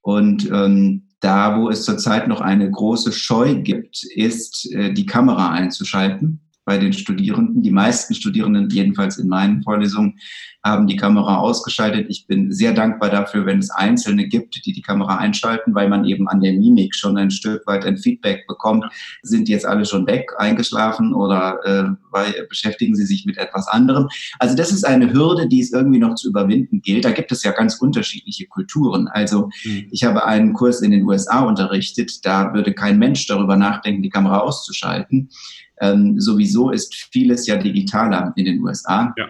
Und 0.00 0.50
ähm, 0.50 1.08
da, 1.20 1.58
wo 1.58 1.68
es 1.68 1.84
zurzeit 1.84 2.28
noch 2.28 2.40
eine 2.40 2.70
große 2.70 3.12
Scheu 3.12 3.56
gibt, 3.56 4.04
ist, 4.14 4.72
äh, 4.72 4.92
die 4.92 5.06
Kamera 5.06 5.50
einzuschalten 5.50 6.40
bei 6.68 6.76
den 6.76 6.92
Studierenden. 6.92 7.62
Die 7.62 7.70
meisten 7.70 8.14
Studierenden, 8.14 8.68
jedenfalls 8.68 9.16
in 9.16 9.26
meinen 9.26 9.62
Vorlesungen, 9.62 10.18
haben 10.62 10.86
die 10.86 10.96
Kamera 10.96 11.38
ausgeschaltet. 11.38 12.08
Ich 12.10 12.26
bin 12.26 12.52
sehr 12.52 12.74
dankbar 12.74 13.08
dafür, 13.08 13.46
wenn 13.46 13.58
es 13.58 13.70
Einzelne 13.70 14.28
gibt, 14.28 14.66
die 14.66 14.72
die 14.72 14.82
Kamera 14.82 15.16
einschalten, 15.16 15.74
weil 15.74 15.88
man 15.88 16.04
eben 16.04 16.28
an 16.28 16.42
der 16.42 16.52
Mimik 16.52 16.94
schon 16.94 17.16
ein 17.16 17.30
Stück 17.30 17.66
weit 17.66 17.86
ein 17.86 17.96
Feedback 17.96 18.46
bekommt. 18.46 18.84
Sind 19.22 19.48
jetzt 19.48 19.64
alle 19.64 19.86
schon 19.86 20.06
weg, 20.06 20.30
eingeschlafen 20.36 21.14
oder 21.14 21.58
äh, 21.64 21.84
weil, 22.10 22.46
beschäftigen 22.50 22.94
sie 22.94 23.06
sich 23.06 23.24
mit 23.24 23.38
etwas 23.38 23.66
anderem? 23.66 24.08
Also 24.38 24.54
das 24.54 24.70
ist 24.70 24.84
eine 24.84 25.10
Hürde, 25.10 25.48
die 25.48 25.60
es 25.60 25.72
irgendwie 25.72 26.00
noch 26.00 26.16
zu 26.16 26.28
überwinden 26.28 26.82
gilt. 26.82 27.06
Da 27.06 27.12
gibt 27.12 27.32
es 27.32 27.44
ja 27.44 27.52
ganz 27.52 27.76
unterschiedliche 27.76 28.46
Kulturen. 28.46 29.08
Also 29.08 29.48
mhm. 29.64 29.86
ich 29.90 30.04
habe 30.04 30.26
einen 30.26 30.52
Kurs 30.52 30.82
in 30.82 30.90
den 30.90 31.04
USA 31.04 31.40
unterrichtet, 31.40 32.26
da 32.26 32.52
würde 32.52 32.74
kein 32.74 32.98
Mensch 32.98 33.26
darüber 33.26 33.56
nachdenken, 33.56 34.02
die 34.02 34.10
Kamera 34.10 34.40
auszuschalten. 34.40 35.30
Ähm, 35.80 36.20
sowieso 36.20 36.70
ist 36.70 36.94
vieles 37.12 37.46
ja 37.46 37.56
digitaler 37.56 38.32
in 38.36 38.44
den 38.44 38.60
USA. 38.60 39.14
Ja. 39.16 39.26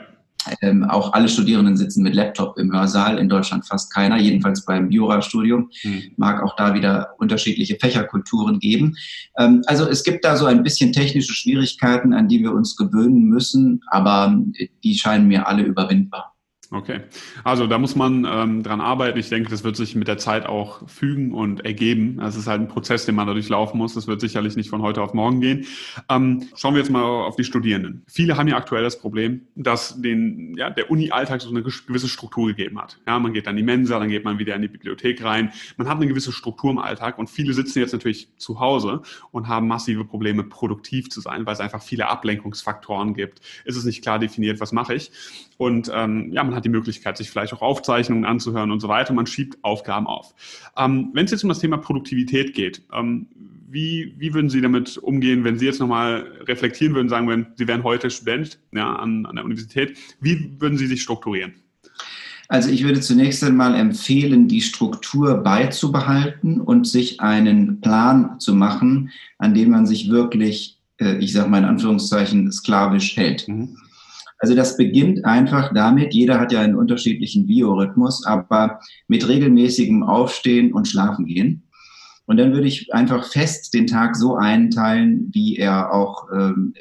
Ähm, 0.62 0.84
auch 0.84 1.12
alle 1.12 1.28
Studierenden 1.28 1.76
sitzen 1.76 2.02
mit 2.02 2.14
Laptop 2.14 2.58
im 2.58 2.72
Hörsaal, 2.72 3.18
in 3.18 3.28
Deutschland 3.28 3.66
fast 3.66 3.92
keiner, 3.92 4.18
jedenfalls 4.18 4.64
beim 4.64 4.90
Jurastudium. 4.90 5.70
Mhm. 5.82 6.12
Mag 6.16 6.42
auch 6.42 6.56
da 6.56 6.74
wieder 6.74 7.14
unterschiedliche 7.18 7.76
Fächerkulturen 7.80 8.58
geben. 8.58 8.96
Ähm, 9.36 9.62
also 9.66 9.88
es 9.88 10.04
gibt 10.04 10.24
da 10.24 10.36
so 10.36 10.46
ein 10.46 10.62
bisschen 10.62 10.92
technische 10.92 11.32
Schwierigkeiten, 11.32 12.12
an 12.12 12.28
die 12.28 12.40
wir 12.40 12.52
uns 12.52 12.76
gewöhnen 12.76 13.24
müssen, 13.24 13.82
aber 13.88 14.34
die 14.84 14.94
scheinen 14.94 15.28
mir 15.28 15.46
alle 15.46 15.62
überwindbar. 15.62 16.34
Okay, 16.70 17.00
also 17.44 17.66
da 17.66 17.78
muss 17.78 17.96
man 17.96 18.26
ähm, 18.30 18.62
dran 18.62 18.82
arbeiten. 18.82 19.18
Ich 19.18 19.30
denke, 19.30 19.48
das 19.48 19.64
wird 19.64 19.74
sich 19.74 19.94
mit 19.94 20.06
der 20.06 20.18
Zeit 20.18 20.44
auch 20.44 20.86
fügen 20.86 21.32
und 21.32 21.64
ergeben. 21.64 22.20
Es 22.20 22.36
ist 22.36 22.46
halt 22.46 22.60
ein 22.60 22.68
Prozess, 22.68 23.06
den 23.06 23.14
man 23.14 23.26
dadurch 23.26 23.48
laufen 23.48 23.78
muss. 23.78 23.94
Das 23.94 24.06
wird 24.06 24.20
sicherlich 24.20 24.54
nicht 24.54 24.68
von 24.68 24.82
heute 24.82 25.00
auf 25.00 25.14
morgen 25.14 25.40
gehen. 25.40 25.64
Ähm, 26.10 26.46
schauen 26.56 26.74
wir 26.74 26.80
jetzt 26.80 26.90
mal 26.90 27.02
auf 27.02 27.36
die 27.36 27.44
Studierenden. 27.44 28.02
Viele 28.06 28.36
haben 28.36 28.48
ja 28.48 28.58
aktuell 28.58 28.82
das 28.82 28.98
Problem, 28.98 29.46
dass 29.54 29.98
den, 30.02 30.58
ja, 30.58 30.68
der 30.68 30.90
Uni-Alltag 30.90 31.40
so 31.40 31.48
eine 31.48 31.62
gewisse 31.62 32.06
Struktur 32.06 32.48
gegeben 32.48 32.78
hat. 32.78 32.98
Ja, 33.06 33.18
man 33.18 33.32
geht 33.32 33.46
dann 33.46 33.56
in 33.56 33.64
die 33.64 33.72
Mensa, 33.72 33.98
dann 33.98 34.10
geht 34.10 34.24
man 34.24 34.38
wieder 34.38 34.54
in 34.54 34.60
die 34.60 34.68
Bibliothek 34.68 35.24
rein. 35.24 35.52
Man 35.78 35.88
hat 35.88 35.96
eine 35.96 36.06
gewisse 36.06 36.32
Struktur 36.32 36.70
im 36.70 36.78
Alltag 36.78 37.16
und 37.16 37.30
viele 37.30 37.54
sitzen 37.54 37.78
jetzt 37.78 37.92
natürlich 37.92 38.28
zu 38.36 38.60
Hause 38.60 39.00
und 39.30 39.48
haben 39.48 39.68
massive 39.68 40.04
Probleme, 40.04 40.44
produktiv 40.44 41.08
zu 41.08 41.22
sein, 41.22 41.46
weil 41.46 41.54
es 41.54 41.60
einfach 41.60 41.82
viele 41.82 42.08
Ablenkungsfaktoren 42.08 43.14
gibt. 43.14 43.40
Ist 43.64 43.76
es 43.76 43.86
nicht 43.86 44.02
klar 44.02 44.18
definiert, 44.18 44.60
was 44.60 44.72
mache 44.72 44.94
ich? 44.94 45.10
Und 45.58 45.90
ähm, 45.92 46.32
ja, 46.32 46.42
man 46.44 46.54
hat 46.54 46.64
die 46.64 46.70
Möglichkeit, 46.70 47.16
sich 47.16 47.30
vielleicht 47.30 47.52
auch 47.52 47.62
Aufzeichnungen 47.62 48.24
anzuhören 48.24 48.70
und 48.70 48.80
so 48.80 48.88
weiter. 48.88 49.12
Man 49.12 49.26
schiebt 49.26 49.58
Aufgaben 49.62 50.06
auf. 50.06 50.34
Ähm, 50.76 51.10
Wenn 51.12 51.24
es 51.26 51.32
jetzt 51.32 51.42
um 51.42 51.48
das 51.48 51.58
Thema 51.58 51.76
Produktivität 51.76 52.54
geht, 52.54 52.82
ähm, 52.92 53.26
wie, 53.68 54.14
wie 54.16 54.32
würden 54.32 54.48
Sie 54.48 54.60
damit 54.60 54.96
umgehen, 54.98 55.44
wenn 55.44 55.58
Sie 55.58 55.66
jetzt 55.66 55.80
nochmal 55.80 56.26
reflektieren 56.46 56.94
würden, 56.94 57.08
sagen 57.08 57.28
würden, 57.28 57.48
Sie 57.56 57.66
wären 57.66 57.82
heute 57.82 58.08
Student 58.08 58.60
ja, 58.72 58.94
an, 58.94 59.26
an 59.26 59.36
der 59.36 59.44
Universität, 59.44 59.98
wie 60.20 60.54
würden 60.58 60.78
Sie 60.78 60.86
sich 60.86 61.02
strukturieren? 61.02 61.54
Also 62.46 62.70
ich 62.70 62.84
würde 62.84 63.00
zunächst 63.00 63.44
einmal 63.44 63.74
empfehlen, 63.74 64.48
die 64.48 64.62
Struktur 64.62 65.34
beizubehalten 65.34 66.60
und 66.60 66.86
sich 66.86 67.20
einen 67.20 67.80
Plan 67.82 68.40
zu 68.40 68.54
machen, 68.54 69.10
an 69.36 69.52
dem 69.52 69.70
man 69.70 69.86
sich 69.86 70.08
wirklich, 70.08 70.78
äh, 70.98 71.18
ich 71.18 71.32
sage 71.34 71.50
mal 71.50 71.58
in 71.58 71.64
Anführungszeichen, 71.64 72.50
sklavisch 72.50 73.16
hält. 73.16 73.46
Mhm. 73.48 73.76
Also 74.38 74.54
das 74.54 74.76
beginnt 74.76 75.24
einfach 75.24 75.72
damit, 75.74 76.14
jeder 76.14 76.38
hat 76.38 76.52
ja 76.52 76.60
einen 76.60 76.76
unterschiedlichen 76.76 77.46
Biorhythmus, 77.46 78.24
aber 78.24 78.80
mit 79.08 79.26
regelmäßigem 79.26 80.02
Aufstehen 80.02 80.72
und 80.72 80.86
Schlafen 80.86 81.26
gehen. 81.26 81.64
Und 82.26 82.36
dann 82.36 82.52
würde 82.52 82.68
ich 82.68 82.92
einfach 82.94 83.26
fest 83.26 83.74
den 83.74 83.86
Tag 83.86 84.14
so 84.14 84.36
einteilen, 84.36 85.30
wie 85.32 85.56
er 85.56 85.92
auch 85.92 86.28
ähm, 86.32 86.74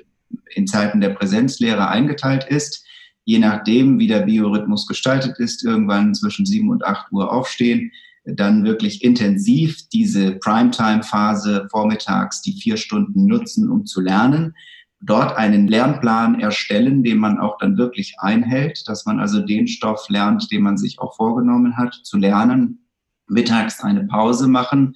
in 0.54 0.68
Zeiten 0.68 1.02
der 1.02 1.10
Präsenzlehre 1.10 1.88
eingeteilt 1.88 2.46
ist 2.50 2.84
je 3.28 3.40
nachdem, 3.40 4.00
wie 4.00 4.08
der 4.08 4.22
Biorhythmus 4.22 4.88
gestaltet 4.88 5.38
ist, 5.38 5.64
irgendwann 5.66 6.16
zwischen 6.16 6.46
7 6.46 6.70
und 6.70 6.86
8 6.86 7.12
Uhr 7.12 7.30
aufstehen, 7.30 7.92
dann 8.24 8.64
wirklich 8.64 9.04
intensiv 9.04 9.90
diese 9.90 10.36
Primetime-Phase 10.36 11.68
vormittags, 11.70 12.42
die 12.42 12.54
vier 12.54 12.78
Stunden 12.78 13.26
nutzen, 13.26 13.70
um 13.70 13.86
zu 13.86 14.00
lernen, 14.00 14.56
dort 15.00 15.38
einen 15.38 15.68
Lernplan 15.68 16.40
erstellen, 16.40 17.04
den 17.04 17.18
man 17.20 17.40
auch 17.40 17.58
dann 17.60 17.78
wirklich 17.78 18.16
einhält, 18.20 18.88
dass 18.88 19.06
man 19.06 19.20
also 19.20 19.42
den 19.42 19.68
Stoff 19.68 20.10
lernt, 20.10 20.52
den 20.52 20.64
man 20.64 20.78
sich 20.78 21.00
auch 21.00 21.16
vorgenommen 21.16 21.78
hat, 21.78 21.94
zu 22.04 22.18
lernen, 22.18 22.88
mittags 23.28 23.84
eine 23.84 24.06
Pause 24.06 24.48
machen, 24.48 24.96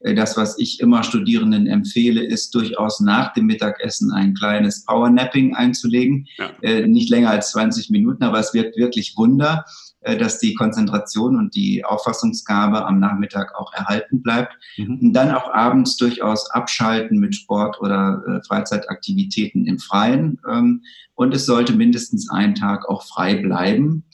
das, 0.00 0.36
was 0.36 0.58
ich 0.58 0.80
immer 0.80 1.02
Studierenden 1.02 1.66
empfehle, 1.66 2.22
ist 2.22 2.54
durchaus 2.54 3.00
nach 3.00 3.32
dem 3.32 3.46
Mittagessen 3.46 4.12
ein 4.12 4.34
kleines 4.34 4.84
Powernapping 4.84 5.56
einzulegen. 5.56 6.28
Ja. 6.36 6.50
Äh, 6.62 6.86
nicht 6.86 7.10
länger 7.10 7.30
als 7.30 7.50
20 7.50 7.90
Minuten, 7.90 8.22
aber 8.22 8.38
es 8.38 8.54
wirkt 8.54 8.76
wirklich 8.76 9.14
Wunder, 9.16 9.64
äh, 10.02 10.16
dass 10.16 10.38
die 10.38 10.54
Konzentration 10.54 11.36
und 11.36 11.56
die 11.56 11.84
Auffassungsgabe 11.84 12.86
am 12.86 13.00
Nachmittag 13.00 13.56
auch 13.56 13.72
erhalten 13.72 14.22
bleibt. 14.22 14.56
Mhm. 14.76 14.98
Und 15.00 15.12
dann 15.14 15.32
auch 15.32 15.52
abends 15.52 15.96
durchaus 15.96 16.48
abschalten 16.52 17.18
mit 17.18 17.34
Sport 17.34 17.80
oder 17.80 18.42
Freizeitaktivitäten 18.46 19.66
im 19.66 19.80
Freien. 19.80 20.38
Ähm, 20.48 20.82
und 21.14 21.34
es 21.34 21.44
sollte 21.44 21.72
mindestens 21.72 22.30
ein 22.30 22.54
Tag 22.54 22.88
auch 22.88 23.02
frei 23.02 23.34
bleiben. 23.34 24.04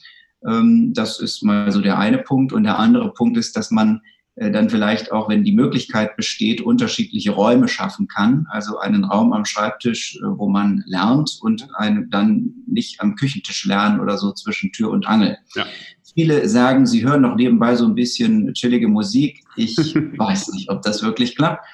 Ähm, 0.47 0.93
das 0.95 1.19
ist 1.19 1.43
mal 1.43 1.71
so 1.71 1.81
der 1.81 1.99
eine 1.99 2.17
Punkt. 2.17 2.53
Und 2.53 2.63
der 2.63 2.79
andere 2.79 3.13
Punkt 3.13 3.37
ist, 3.37 3.55
dass 3.55 3.69
man 3.69 3.97
äh, 3.97 4.14
dann 4.35 4.69
vielleicht 4.69 5.13
auch, 5.13 5.29
wenn 5.29 5.45
die 5.45 5.53
Möglichkeit 5.53 6.17
besteht, 6.17 6.59
unterschiedliche 6.59 7.31
Räume 7.31 7.69
schaffen 7.69 8.07
kann. 8.07 8.47
Also 8.49 8.79
einen 8.79 9.05
Raum 9.05 9.31
am 9.31 9.45
Schreibtisch, 9.45 10.17
äh, 10.17 10.23
wo 10.23 10.49
man 10.49 10.83
lernt 10.85 11.37
und 11.41 11.67
einen 11.75 12.09
dann 12.09 12.53
nicht 12.67 12.99
am 12.99 13.15
Küchentisch 13.15 13.65
lernen 13.65 14.01
oder 14.01 14.17
so 14.17 14.33
zwischen 14.33 14.73
Tür 14.73 14.91
und 14.91 15.07
Angel. 15.07 15.37
Ja. 15.55 15.65
Viele 16.13 16.47
sagen, 16.49 16.85
sie 16.85 17.05
hören 17.05 17.21
noch 17.21 17.35
nebenbei 17.35 17.75
so 17.75 17.85
ein 17.85 17.95
bisschen 17.95 18.53
chillige 18.53 18.89
Musik. 18.89 19.41
Ich 19.55 19.77
weiß 20.17 20.49
nicht, 20.49 20.69
ob 20.69 20.81
das 20.81 21.01
wirklich 21.01 21.37
klappt. 21.37 21.65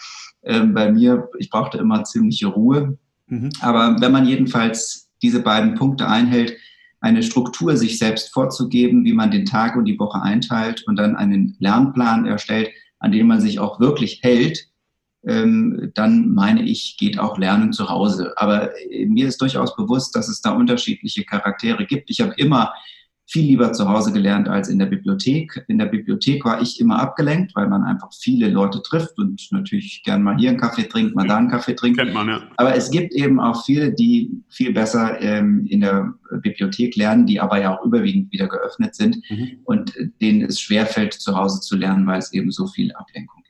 Ähm, 0.43 0.73
bei 0.73 0.91
mir, 0.91 1.29
ich 1.39 1.49
brauchte 1.49 1.79
immer 1.79 2.03
ziemliche 2.03 2.47
Ruhe. 2.47 2.97
Mhm. 3.27 3.49
Aber 3.61 3.97
wenn 3.99 4.11
man 4.11 4.27
jedenfalls 4.27 5.09
diese 5.23 5.41
beiden 5.41 5.75
Punkte 5.75 6.07
einhält, 6.07 6.57
eine 7.01 7.23
Struktur 7.23 7.75
sich 7.75 7.97
selbst 7.97 8.31
vorzugeben, 8.31 9.03
wie 9.03 9.13
man 9.13 9.31
den 9.31 9.45
Tag 9.45 9.75
und 9.75 9.85
die 9.85 9.99
Woche 9.99 10.21
einteilt 10.21 10.83
und 10.87 10.95
dann 10.95 11.15
einen 11.15 11.57
Lernplan 11.59 12.25
erstellt, 12.25 12.69
an 12.99 13.11
dem 13.11 13.27
man 13.27 13.41
sich 13.41 13.59
auch 13.59 13.79
wirklich 13.79 14.19
hält, 14.21 14.67
ähm, 15.27 15.91
dann 15.95 16.33
meine 16.33 16.63
ich, 16.63 16.97
geht 16.97 17.19
auch 17.19 17.37
Lernen 17.37 17.73
zu 17.73 17.89
Hause. 17.89 18.33
Aber 18.37 18.71
äh, 18.91 19.05
mir 19.05 19.27
ist 19.27 19.41
durchaus 19.41 19.75
bewusst, 19.75 20.15
dass 20.15 20.29
es 20.29 20.41
da 20.41 20.51
unterschiedliche 20.51 21.23
Charaktere 21.25 21.85
gibt. 21.85 22.09
Ich 22.09 22.21
habe 22.21 22.33
immer 22.37 22.73
viel 23.31 23.45
lieber 23.45 23.71
zu 23.71 23.87
Hause 23.87 24.11
gelernt 24.11 24.49
als 24.49 24.67
in 24.67 24.77
der 24.77 24.87
Bibliothek. 24.87 25.63
In 25.69 25.77
der 25.77 25.85
Bibliothek 25.85 26.43
war 26.43 26.61
ich 26.61 26.81
immer 26.81 26.99
abgelenkt, 26.99 27.55
weil 27.55 27.69
man 27.69 27.83
einfach 27.83 28.09
viele 28.13 28.49
Leute 28.49 28.81
trifft 28.81 29.17
und 29.17 29.41
natürlich 29.51 30.03
gern 30.03 30.21
mal 30.21 30.37
hier 30.37 30.49
einen 30.49 30.59
Kaffee 30.59 30.83
trinkt, 30.83 31.15
mal 31.15 31.25
da 31.25 31.37
einen 31.37 31.49
Kaffee 31.49 31.73
trinkt. 31.73 31.97
Kennt 31.97 32.13
man, 32.13 32.27
ja. 32.27 32.41
Aber 32.57 32.75
es 32.75 32.91
gibt 32.91 33.13
eben 33.13 33.39
auch 33.39 33.63
viele, 33.63 33.93
die 33.93 34.29
viel 34.49 34.73
besser 34.73 35.21
ähm, 35.21 35.65
in 35.69 35.79
der 35.79 36.13
Bibliothek 36.41 36.97
lernen, 36.97 37.25
die 37.25 37.39
aber 37.39 37.61
ja 37.61 37.77
auch 37.77 37.85
überwiegend 37.85 38.33
wieder 38.33 38.49
geöffnet 38.49 38.95
sind 38.95 39.17
mhm. 39.29 39.59
und 39.63 39.93
denen 40.19 40.41
es 40.41 40.59
schwerfällt, 40.59 41.13
zu 41.13 41.37
Hause 41.37 41.61
zu 41.61 41.77
lernen, 41.77 42.05
weil 42.07 42.19
es 42.19 42.33
eben 42.33 42.51
so 42.51 42.67
viel 42.67 42.91
Ablenkung. 42.91 43.40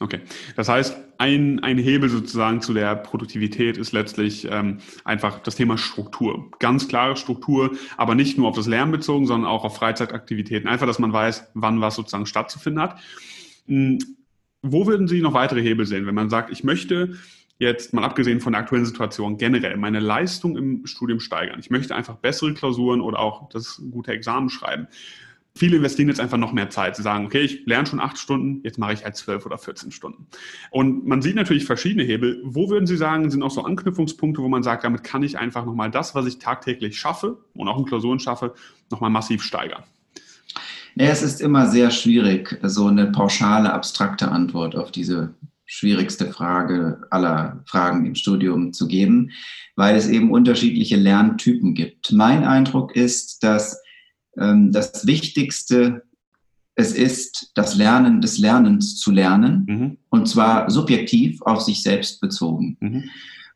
Okay. 0.00 0.20
Das 0.56 0.68
heißt, 0.68 0.96
ein, 1.16 1.60
ein 1.60 1.78
Hebel 1.78 2.10
sozusagen 2.10 2.60
zu 2.60 2.74
der 2.74 2.94
Produktivität 2.96 3.78
ist 3.78 3.92
letztlich 3.92 4.46
ähm, 4.50 4.78
einfach 5.04 5.40
das 5.40 5.56
Thema 5.56 5.78
Struktur. 5.78 6.50
Ganz 6.58 6.86
klare 6.88 7.16
Struktur, 7.16 7.76
aber 7.96 8.14
nicht 8.14 8.36
nur 8.36 8.48
auf 8.48 8.56
das 8.56 8.66
Lernen 8.66 8.92
bezogen, 8.92 9.26
sondern 9.26 9.50
auch 9.50 9.64
auf 9.64 9.76
Freizeitaktivitäten. 9.76 10.68
Einfach, 10.68 10.86
dass 10.86 10.98
man 10.98 11.12
weiß, 11.12 11.50
wann 11.54 11.80
was 11.80 11.94
sozusagen 11.94 12.26
stattzufinden 12.26 12.82
hat. 12.82 13.00
Mhm. 13.66 13.98
Wo 14.60 14.86
würden 14.86 15.06
Sie 15.06 15.22
noch 15.22 15.34
weitere 15.34 15.62
Hebel 15.62 15.86
sehen, 15.86 16.06
wenn 16.06 16.16
man 16.16 16.30
sagt, 16.30 16.50
ich 16.50 16.64
möchte 16.64 17.16
jetzt 17.58 17.92
mal 17.92 18.04
abgesehen 18.04 18.40
von 18.40 18.52
der 18.52 18.62
aktuellen 18.62 18.86
Situation 18.86 19.36
generell 19.36 19.76
meine 19.76 20.00
Leistung 20.00 20.56
im 20.56 20.86
Studium 20.86 21.20
steigern. 21.20 21.58
Ich 21.60 21.70
möchte 21.70 21.94
einfach 21.94 22.16
bessere 22.16 22.54
Klausuren 22.54 23.00
oder 23.00 23.18
auch 23.18 23.48
das 23.48 23.82
gute 23.90 24.12
Examen 24.12 24.48
schreiben. 24.48 24.88
Viele 25.58 25.78
investieren 25.78 26.08
jetzt 26.08 26.20
einfach 26.20 26.38
noch 26.38 26.52
mehr 26.52 26.70
Zeit. 26.70 26.94
Sie 26.94 27.02
sagen, 27.02 27.26
okay, 27.26 27.40
ich 27.40 27.66
lerne 27.66 27.84
schon 27.84 27.98
acht 27.98 28.16
Stunden, 28.16 28.60
jetzt 28.62 28.78
mache 28.78 28.92
ich 28.92 29.02
halt 29.02 29.16
zwölf 29.16 29.44
oder 29.44 29.58
14 29.58 29.90
Stunden. 29.90 30.28
Und 30.70 31.04
man 31.04 31.20
sieht 31.20 31.34
natürlich 31.34 31.64
verschiedene 31.64 32.04
Hebel. 32.04 32.40
Wo 32.44 32.70
würden 32.70 32.86
Sie 32.86 32.96
sagen, 32.96 33.28
sind 33.28 33.42
auch 33.42 33.50
so 33.50 33.64
Anknüpfungspunkte, 33.64 34.40
wo 34.40 34.48
man 34.48 34.62
sagt, 34.62 34.84
damit 34.84 35.02
kann 35.02 35.24
ich 35.24 35.36
einfach 35.36 35.64
nochmal 35.64 35.90
das, 35.90 36.14
was 36.14 36.26
ich 36.26 36.38
tagtäglich 36.38 36.96
schaffe 36.96 37.38
und 37.54 37.66
auch 37.66 37.76
in 37.76 37.86
Klausuren 37.86 38.20
schaffe, 38.20 38.54
nochmal 38.88 39.10
massiv 39.10 39.42
steigern? 39.42 39.82
Ja, 40.94 41.06
es 41.06 41.22
ist 41.22 41.40
immer 41.40 41.66
sehr 41.66 41.90
schwierig, 41.90 42.56
so 42.62 42.86
eine 42.86 43.10
pauschale, 43.10 43.72
abstrakte 43.72 44.30
Antwort 44.30 44.76
auf 44.76 44.92
diese 44.92 45.34
schwierigste 45.64 46.30
Frage 46.30 47.00
aller 47.10 47.64
Fragen 47.66 48.06
im 48.06 48.14
Studium 48.14 48.72
zu 48.72 48.86
geben, 48.86 49.32
weil 49.74 49.96
es 49.96 50.08
eben 50.08 50.30
unterschiedliche 50.30 50.96
Lerntypen 50.96 51.74
gibt. 51.74 52.12
Mein 52.12 52.44
Eindruck 52.44 52.94
ist, 52.94 53.42
dass 53.42 53.82
das 54.72 55.06
Wichtigste 55.06 56.02
es 56.78 56.92
ist, 56.92 57.50
das 57.54 57.74
Lernen 57.74 58.20
des 58.20 58.38
Lernens 58.38 58.96
zu 58.98 59.10
lernen, 59.10 59.66
mhm. 59.68 59.96
und 60.10 60.28
zwar 60.28 60.70
subjektiv 60.70 61.42
auf 61.42 61.60
sich 61.60 61.82
selbst 61.82 62.20
bezogen. 62.20 62.76
Mhm. 62.78 63.04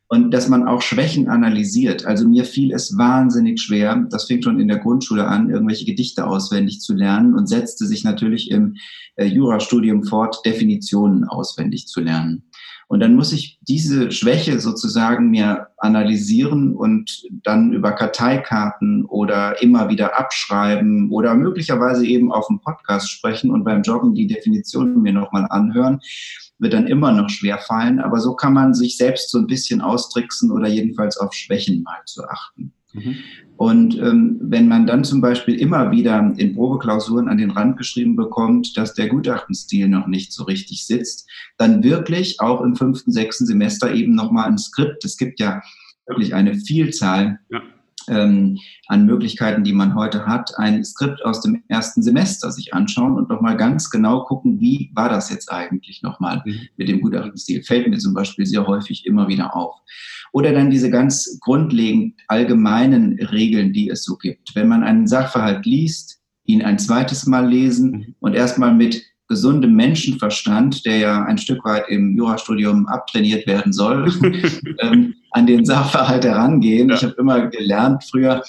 Und 0.08 0.32
dass 0.32 0.48
man 0.48 0.66
auch 0.66 0.82
Schwächen 0.82 1.28
analysiert. 1.28 2.04
Also 2.04 2.28
mir 2.28 2.44
fiel 2.44 2.72
es 2.72 2.98
wahnsinnig 2.98 3.62
schwer, 3.62 4.08
das 4.10 4.24
fing 4.24 4.42
schon 4.42 4.58
in 4.58 4.66
der 4.66 4.78
Grundschule 4.78 5.26
an, 5.26 5.50
irgendwelche 5.50 5.84
Gedichte 5.84 6.26
auswendig 6.26 6.80
zu 6.80 6.94
lernen 6.94 7.34
und 7.34 7.46
setzte 7.48 7.86
sich 7.86 8.02
natürlich 8.02 8.50
im 8.50 8.74
äh, 9.14 9.24
Jurastudium 9.24 10.02
fort, 10.02 10.44
Definitionen 10.44 11.22
auswendig 11.22 11.86
zu 11.86 12.00
lernen. 12.00 12.42
Und 12.92 13.00
dann 13.00 13.16
muss 13.16 13.32
ich 13.32 13.58
diese 13.62 14.10
Schwäche 14.10 14.60
sozusagen 14.60 15.30
mir 15.30 15.68
analysieren 15.78 16.76
und 16.76 17.22
dann 17.42 17.72
über 17.72 17.92
Karteikarten 17.92 19.06
oder 19.06 19.62
immer 19.62 19.88
wieder 19.88 20.18
abschreiben 20.18 21.10
oder 21.10 21.34
möglicherweise 21.34 22.04
eben 22.04 22.30
auf 22.30 22.48
dem 22.48 22.60
Podcast 22.60 23.10
sprechen 23.10 23.50
und 23.50 23.64
beim 23.64 23.80
Joggen 23.80 24.14
die 24.14 24.26
Definitionen 24.26 25.00
mir 25.00 25.14
nochmal 25.14 25.46
anhören, 25.48 26.00
wird 26.58 26.74
dann 26.74 26.86
immer 26.86 27.12
noch 27.12 27.30
schwer 27.30 27.56
fallen. 27.56 27.98
Aber 27.98 28.20
so 28.20 28.34
kann 28.34 28.52
man 28.52 28.74
sich 28.74 28.98
selbst 28.98 29.30
so 29.30 29.38
ein 29.38 29.46
bisschen 29.46 29.80
austricksen 29.80 30.50
oder 30.50 30.68
jedenfalls 30.68 31.16
auf 31.16 31.32
Schwächen 31.32 31.82
mal 31.84 32.02
zu 32.04 32.22
achten. 32.28 32.74
Mhm. 32.92 33.16
Und 33.56 33.98
ähm, 33.98 34.38
wenn 34.40 34.66
man 34.66 34.86
dann 34.86 35.04
zum 35.04 35.20
Beispiel 35.20 35.54
immer 35.54 35.92
wieder 35.92 36.32
in 36.36 36.54
Probeklausuren 36.54 37.28
an 37.28 37.38
den 37.38 37.52
Rand 37.52 37.76
geschrieben 37.76 38.16
bekommt, 38.16 38.76
dass 38.76 38.94
der 38.94 39.08
Gutachtenstil 39.08 39.88
noch 39.88 40.06
nicht 40.08 40.32
so 40.32 40.44
richtig 40.44 40.84
sitzt, 40.84 41.30
dann 41.58 41.84
wirklich 41.84 42.40
auch 42.40 42.60
im 42.62 42.74
fünften, 42.74 43.12
sechsten 43.12 43.46
Semester 43.46 43.92
eben 43.92 44.14
nochmal 44.14 44.48
ein 44.48 44.58
Skript. 44.58 45.04
Es 45.04 45.16
gibt 45.16 45.38
ja 45.38 45.62
wirklich 46.06 46.34
eine 46.34 46.54
Vielzahl 46.56 47.38
ja 47.50 47.60
ähm, 48.08 48.58
an 48.88 49.06
Möglichkeiten, 49.06 49.64
die 49.64 49.72
man 49.72 49.94
heute 49.94 50.26
hat, 50.26 50.58
ein 50.58 50.84
Skript 50.84 51.24
aus 51.24 51.40
dem 51.40 51.62
ersten 51.68 52.02
Semester 52.02 52.50
sich 52.50 52.74
anschauen 52.74 53.16
und 53.16 53.28
nochmal 53.28 53.56
ganz 53.56 53.90
genau 53.90 54.24
gucken, 54.24 54.60
wie 54.60 54.90
war 54.94 55.08
das 55.08 55.30
jetzt 55.30 55.52
eigentlich 55.52 56.02
nochmal 56.02 56.42
mhm. 56.44 56.68
mit 56.76 56.88
dem 56.88 57.00
Gutachtenstil. 57.00 57.62
Fällt 57.62 57.88
mir 57.88 57.98
zum 57.98 58.14
Beispiel 58.14 58.46
sehr 58.46 58.66
häufig 58.66 59.06
immer 59.06 59.28
wieder 59.28 59.54
auf. 59.56 59.76
Oder 60.32 60.52
dann 60.52 60.70
diese 60.70 60.90
ganz 60.90 61.38
grundlegend 61.40 62.14
allgemeinen 62.26 63.18
Regeln, 63.18 63.72
die 63.72 63.90
es 63.90 64.02
so 64.04 64.16
gibt. 64.16 64.54
Wenn 64.54 64.68
man 64.68 64.82
einen 64.82 65.06
Sachverhalt 65.06 65.66
liest, 65.66 66.20
ihn 66.44 66.62
ein 66.62 66.78
zweites 66.78 67.26
Mal 67.26 67.48
lesen 67.48 67.90
mhm. 67.90 68.14
und 68.20 68.34
erstmal 68.34 68.74
mit 68.74 69.02
gesundem 69.28 69.74
Menschenverstand, 69.74 70.84
der 70.84 70.98
ja 70.98 71.24
ein 71.24 71.38
Stück 71.38 71.64
weit 71.64 71.88
im 71.88 72.16
Jurastudium 72.16 72.86
abtrainiert 72.86 73.46
werden 73.46 73.72
soll, 73.72 74.12
ähm, 74.80 75.14
an 75.30 75.46
den 75.46 75.64
Sachverhalt 75.64 76.24
herangehen. 76.24 76.88
Ja. 76.88 76.96
Ich 76.96 77.02
habe 77.04 77.14
immer 77.18 77.46
gelernt 77.46 78.04
früher, 78.04 78.42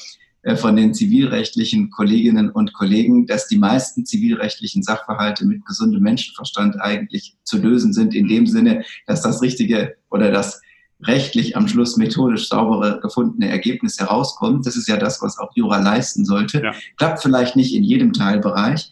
äh, 0.43 0.57
von 0.57 0.75
den 0.75 0.93
zivilrechtlichen 0.93 1.89
Kolleginnen 1.89 2.49
und 2.49 2.73
Kollegen, 2.73 3.25
dass 3.27 3.47
die 3.47 3.57
meisten 3.57 4.05
zivilrechtlichen 4.05 4.83
Sachverhalte 4.83 5.45
mit 5.45 5.65
gesundem 5.65 6.03
Menschenverstand 6.03 6.81
eigentlich 6.81 7.37
zu 7.45 7.59
lösen 7.59 7.93
sind, 7.93 8.13
in 8.13 8.27
dem 8.27 8.45
Sinne, 8.45 8.83
dass 9.07 9.21
das 9.21 9.41
richtige 9.41 9.95
oder 10.11 10.31
das 10.31 10.61
rechtlich 11.05 11.55
am 11.57 11.67
Schluss 11.67 11.97
methodisch 11.97 12.47
saubere 12.49 12.99
gefundene 13.01 13.49
Ergebnis 13.49 13.99
herauskommt. 13.99 14.65
Das 14.65 14.75
ist 14.75 14.87
ja 14.87 14.97
das, 14.97 15.21
was 15.21 15.37
auch 15.37 15.51
Jura 15.55 15.79
leisten 15.79 16.25
sollte. 16.25 16.61
Ja. 16.63 16.71
Klappt 16.97 17.21
vielleicht 17.21 17.55
nicht 17.55 17.73
in 17.73 17.83
jedem 17.83 18.13
Teilbereich, 18.13 18.91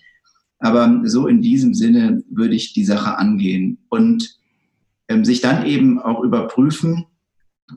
aber 0.60 1.02
so 1.06 1.28
in 1.28 1.42
diesem 1.42 1.74
Sinne 1.74 2.24
würde 2.30 2.56
ich 2.56 2.74
die 2.74 2.86
Sache 2.86 3.18
angehen 3.18 3.80
und 3.90 4.38
ähm, 5.08 5.26
sich 5.26 5.42
dann 5.42 5.66
eben 5.66 6.00
auch 6.00 6.22
überprüfen, 6.22 7.06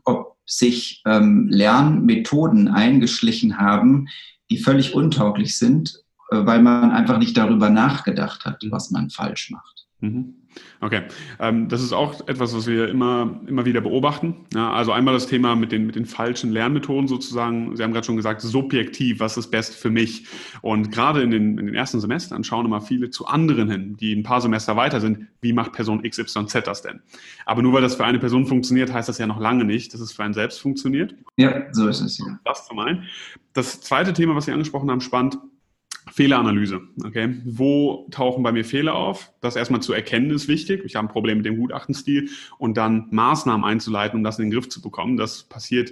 ob 0.05 0.37
sich 0.47 1.03
ähm, 1.07 1.49
Lernmethoden 1.49 2.69
eingeschlichen 2.69 3.59
haben, 3.59 4.09
die 4.51 4.59
völlig 4.59 4.95
untauglich 4.95 5.57
sind, 5.57 6.05
äh, 6.31 6.45
weil 6.45 6.63
man 6.63 6.91
einfach 6.91 7.19
nicht 7.19 7.37
darüber 7.37 7.71
nachgedacht 7.71 8.45
hat, 8.45 8.63
was 8.71 8.91
man 8.91 9.11
falsch 9.11 9.51
macht. 9.51 9.87
Mhm. 10.01 10.35
Okay, 10.81 11.03
ähm, 11.41 11.69
das 11.69 11.83
ist 11.83 11.93
auch 11.93 12.27
etwas, 12.29 12.55
was 12.55 12.67
wir 12.67 12.89
immer, 12.89 13.41
immer 13.47 13.65
wieder 13.65 13.81
beobachten. 13.81 14.37
Ja, 14.55 14.73
also 14.73 14.93
einmal 14.93 15.15
das 15.15 15.27
Thema 15.27 15.57
mit 15.57 15.73
den, 15.73 15.87
mit 15.87 15.95
den 15.95 16.05
falschen 16.05 16.53
Lernmethoden 16.53 17.09
sozusagen. 17.09 17.75
Sie 17.77 17.83
haben 17.83 17.93
gerade 17.93 18.07
schon 18.07 18.17
gesagt, 18.17 18.41
subjektiv, 18.43 19.21
was 19.21 19.37
ist 19.37 19.51
best 19.51 19.75
für 19.75 19.91
mich? 19.91 20.27
Und 20.63 20.93
gerade 20.93 21.23
in 21.23 21.31
den, 21.31 21.59
in 21.59 21.67
den 21.67 21.75
ersten 21.75 22.01
Semestern 22.01 22.45
schauen 22.45 22.67
immer 22.67 22.81
viele 22.81 23.11
zu 23.11 23.27
anderen 23.27 23.71
hin, 23.71 23.97
die 23.97 24.15
ein 24.15 24.23
paar 24.23 24.41
Semester 24.41 24.77
weiter 24.77 25.01
sind. 25.01 25.29
Wie 25.41 25.53
macht 25.53 25.73
Person 25.73 26.03
XYZ 26.03 26.63
das 26.65 26.83
denn? 26.83 27.01
Aber 27.47 27.63
nur 27.63 27.73
weil 27.73 27.83
das 27.83 27.95
für 27.95 28.05
eine 28.05 28.19
Person 28.19 28.47
funktioniert, 28.47 28.93
heißt 28.93 29.09
das 29.09 29.19
ja 29.19 29.27
noch 29.27 29.41
lange 29.41 29.65
nicht, 29.65 29.95
dass 29.95 30.01
es 30.01 30.13
für 30.13 30.23
einen 30.23 30.35
selbst 30.35 30.61
funktioniert. 30.61 31.15
Ja, 31.37 31.73
so 31.73 31.89
ist 31.89 32.01
es. 32.01 32.19
Ja. 32.19 32.39
Das 32.45 32.67
zum 32.67 32.79
einen. 32.79 33.05
Das 33.55 33.81
zweite 33.81 34.13
Thema, 34.13 34.35
was 34.35 34.47
Sie 34.47 34.53
angesprochen 34.53 34.91
haben, 34.91 35.01
spannend, 35.01 35.39
Fehleranalyse. 36.15 36.81
Okay, 37.05 37.41
wo 37.45 38.07
tauchen 38.13 38.45
bei 38.45 38.53
mir 38.53 38.65
Fehler 38.65 38.95
auf? 38.95 39.33
Das 39.41 39.57
erstmal 39.57 39.83
zu 39.83 39.93
erkennen 39.93 40.31
ist 40.31 40.47
wichtig. 40.47 40.83
Ich 40.85 40.95
habe 40.95 41.09
ein 41.09 41.11
Problem 41.11 41.39
mit 41.39 41.47
dem 41.47 41.57
Gutachtenstil 41.57 42.31
und 42.57 42.77
dann 42.77 43.09
Maßnahmen 43.11 43.65
einzuleiten, 43.65 44.19
um 44.19 44.23
das 44.23 44.39
in 44.39 44.45
den 44.45 44.53
Griff 44.53 44.69
zu 44.69 44.81
bekommen. 44.81 45.17
Das 45.17 45.43
passiert 45.43 45.91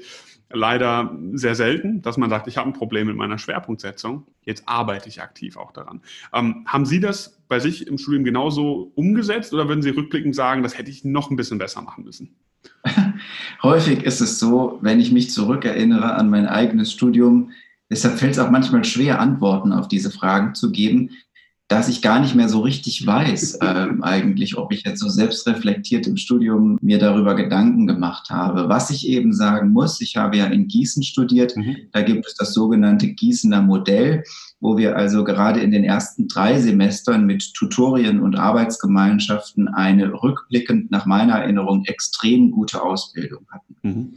leider 0.49 1.19
sehr 1.33 1.57
selten, 1.57 2.03
dass 2.03 2.19
man 2.19 2.31
sagt, 2.31 2.47
ich 2.47 2.57
habe 2.57 2.69
ein 2.69 2.73
Problem 2.73 3.09
mit 3.09 3.17
meiner 3.17 3.37
Schwerpunktsetzung. 3.37 4.25
Jetzt 4.43 4.69
arbeite 4.69 5.09
ich 5.09 5.21
aktiv 5.21 5.57
auch 5.57 5.73
daran. 5.73 6.03
Ähm, 6.33 6.63
haben 6.67 6.87
Sie 6.87 7.01
das 7.01 7.43
bei 7.49 7.59
sich 7.59 7.89
im 7.89 7.99
Studium 7.99 8.23
genauso 8.23 8.93
umgesetzt 8.95 9.53
oder 9.53 9.67
würden 9.67 9.83
Sie 9.83 9.91
rückblickend 9.91 10.37
sagen, 10.37 10.63
das 10.63 10.79
hätte 10.79 10.93
ich 10.93 11.05
noch 11.05 11.33
ein 11.33 11.37
bisschen 11.37 11.59
besser 11.59 11.83
machen 11.83 12.05
müssen? 12.05 12.37
Häufig 13.65 14.05
ist 14.05 14.21
es 14.21 14.39
so, 14.39 14.79
wenn 14.83 15.01
ich 15.01 15.11
mich 15.11 15.33
zurückerinnere 15.33 16.15
an 16.15 16.31
mein 16.31 16.47
eigenes 16.47 16.93
Studium, 16.93 17.51
Deshalb 17.93 18.19
fällt 18.19 18.33
es 18.33 18.39
auch 18.39 18.51
manchmal 18.51 18.85
schwer, 18.85 19.21
Antworten 19.21 19.71
auf 19.71 19.87
diese 19.87 20.11
Fragen 20.11 20.55
zu 20.55 20.73
geben, 20.73 21.11
dass 21.69 21.91
ich 21.91 22.01
gar 22.01 22.21
nicht 22.21 22.35
mehr 22.35 22.49
so 22.49 22.61
richtig 22.61 23.07
weiß, 23.07 23.55
äh, 23.61 23.89
eigentlich, 24.01 24.57
ob 24.57 24.73
ich 24.73 24.85
jetzt 24.85 24.99
so 24.99 25.11
selbstreflektiert 25.11 26.07
im 26.07 26.17
Studium 26.17 26.79
mir 26.81 26.99
darüber 26.99 27.35
Gedanken 27.35 27.87
gemacht 27.87 28.31
habe. 28.31 28.71
Was 28.71 28.89
ich 28.89 29.07
eben 29.07 29.35
sagen 29.35 29.73
muss, 29.73 30.01
ich 30.01 30.17
habe 30.17 30.39
ja 30.39 30.47
in 30.47 30.69
Gießen 30.69 31.03
studiert, 31.03 31.55
mhm. 31.55 31.77
da 31.93 32.01
gibt 32.01 32.27
es 32.27 32.35
das 32.35 32.55
sogenannte 32.55 33.09
Gießener 33.09 33.61
Modell, 33.61 34.25
wo 34.59 34.79
wir 34.79 34.97
also 34.97 35.23
gerade 35.23 35.61
in 35.61 35.71
den 35.71 35.85
ersten 35.85 36.29
drei 36.29 36.59
Semestern 36.59 37.27
mit 37.27 37.53
Tutorien 37.53 38.21
und 38.21 38.37
Arbeitsgemeinschaften 38.37 39.69
eine 39.69 40.15
rückblickend 40.15 40.91
nach 40.91 41.05
meiner 41.05 41.41
Erinnerung 41.41 41.85
extrem 41.85 42.53
gute 42.53 42.83
Ausbildung 42.83 43.47
hatten. 43.51 43.77
Mhm. 43.83 44.15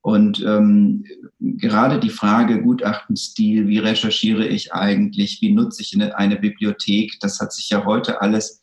Und 0.00 0.42
ähm, 0.46 1.04
gerade 1.40 1.98
die 1.98 2.10
Frage 2.10 2.62
Gutachtenstil, 2.62 3.68
wie 3.68 3.78
recherchiere 3.78 4.46
ich 4.46 4.72
eigentlich, 4.72 5.38
wie 5.40 5.52
nutze 5.52 5.82
ich 5.82 5.94
eine, 5.94 6.16
eine 6.16 6.36
Bibliothek, 6.36 7.18
das 7.20 7.40
hat 7.40 7.52
sich 7.52 7.68
ja 7.70 7.84
heute 7.84 8.22
alles 8.22 8.60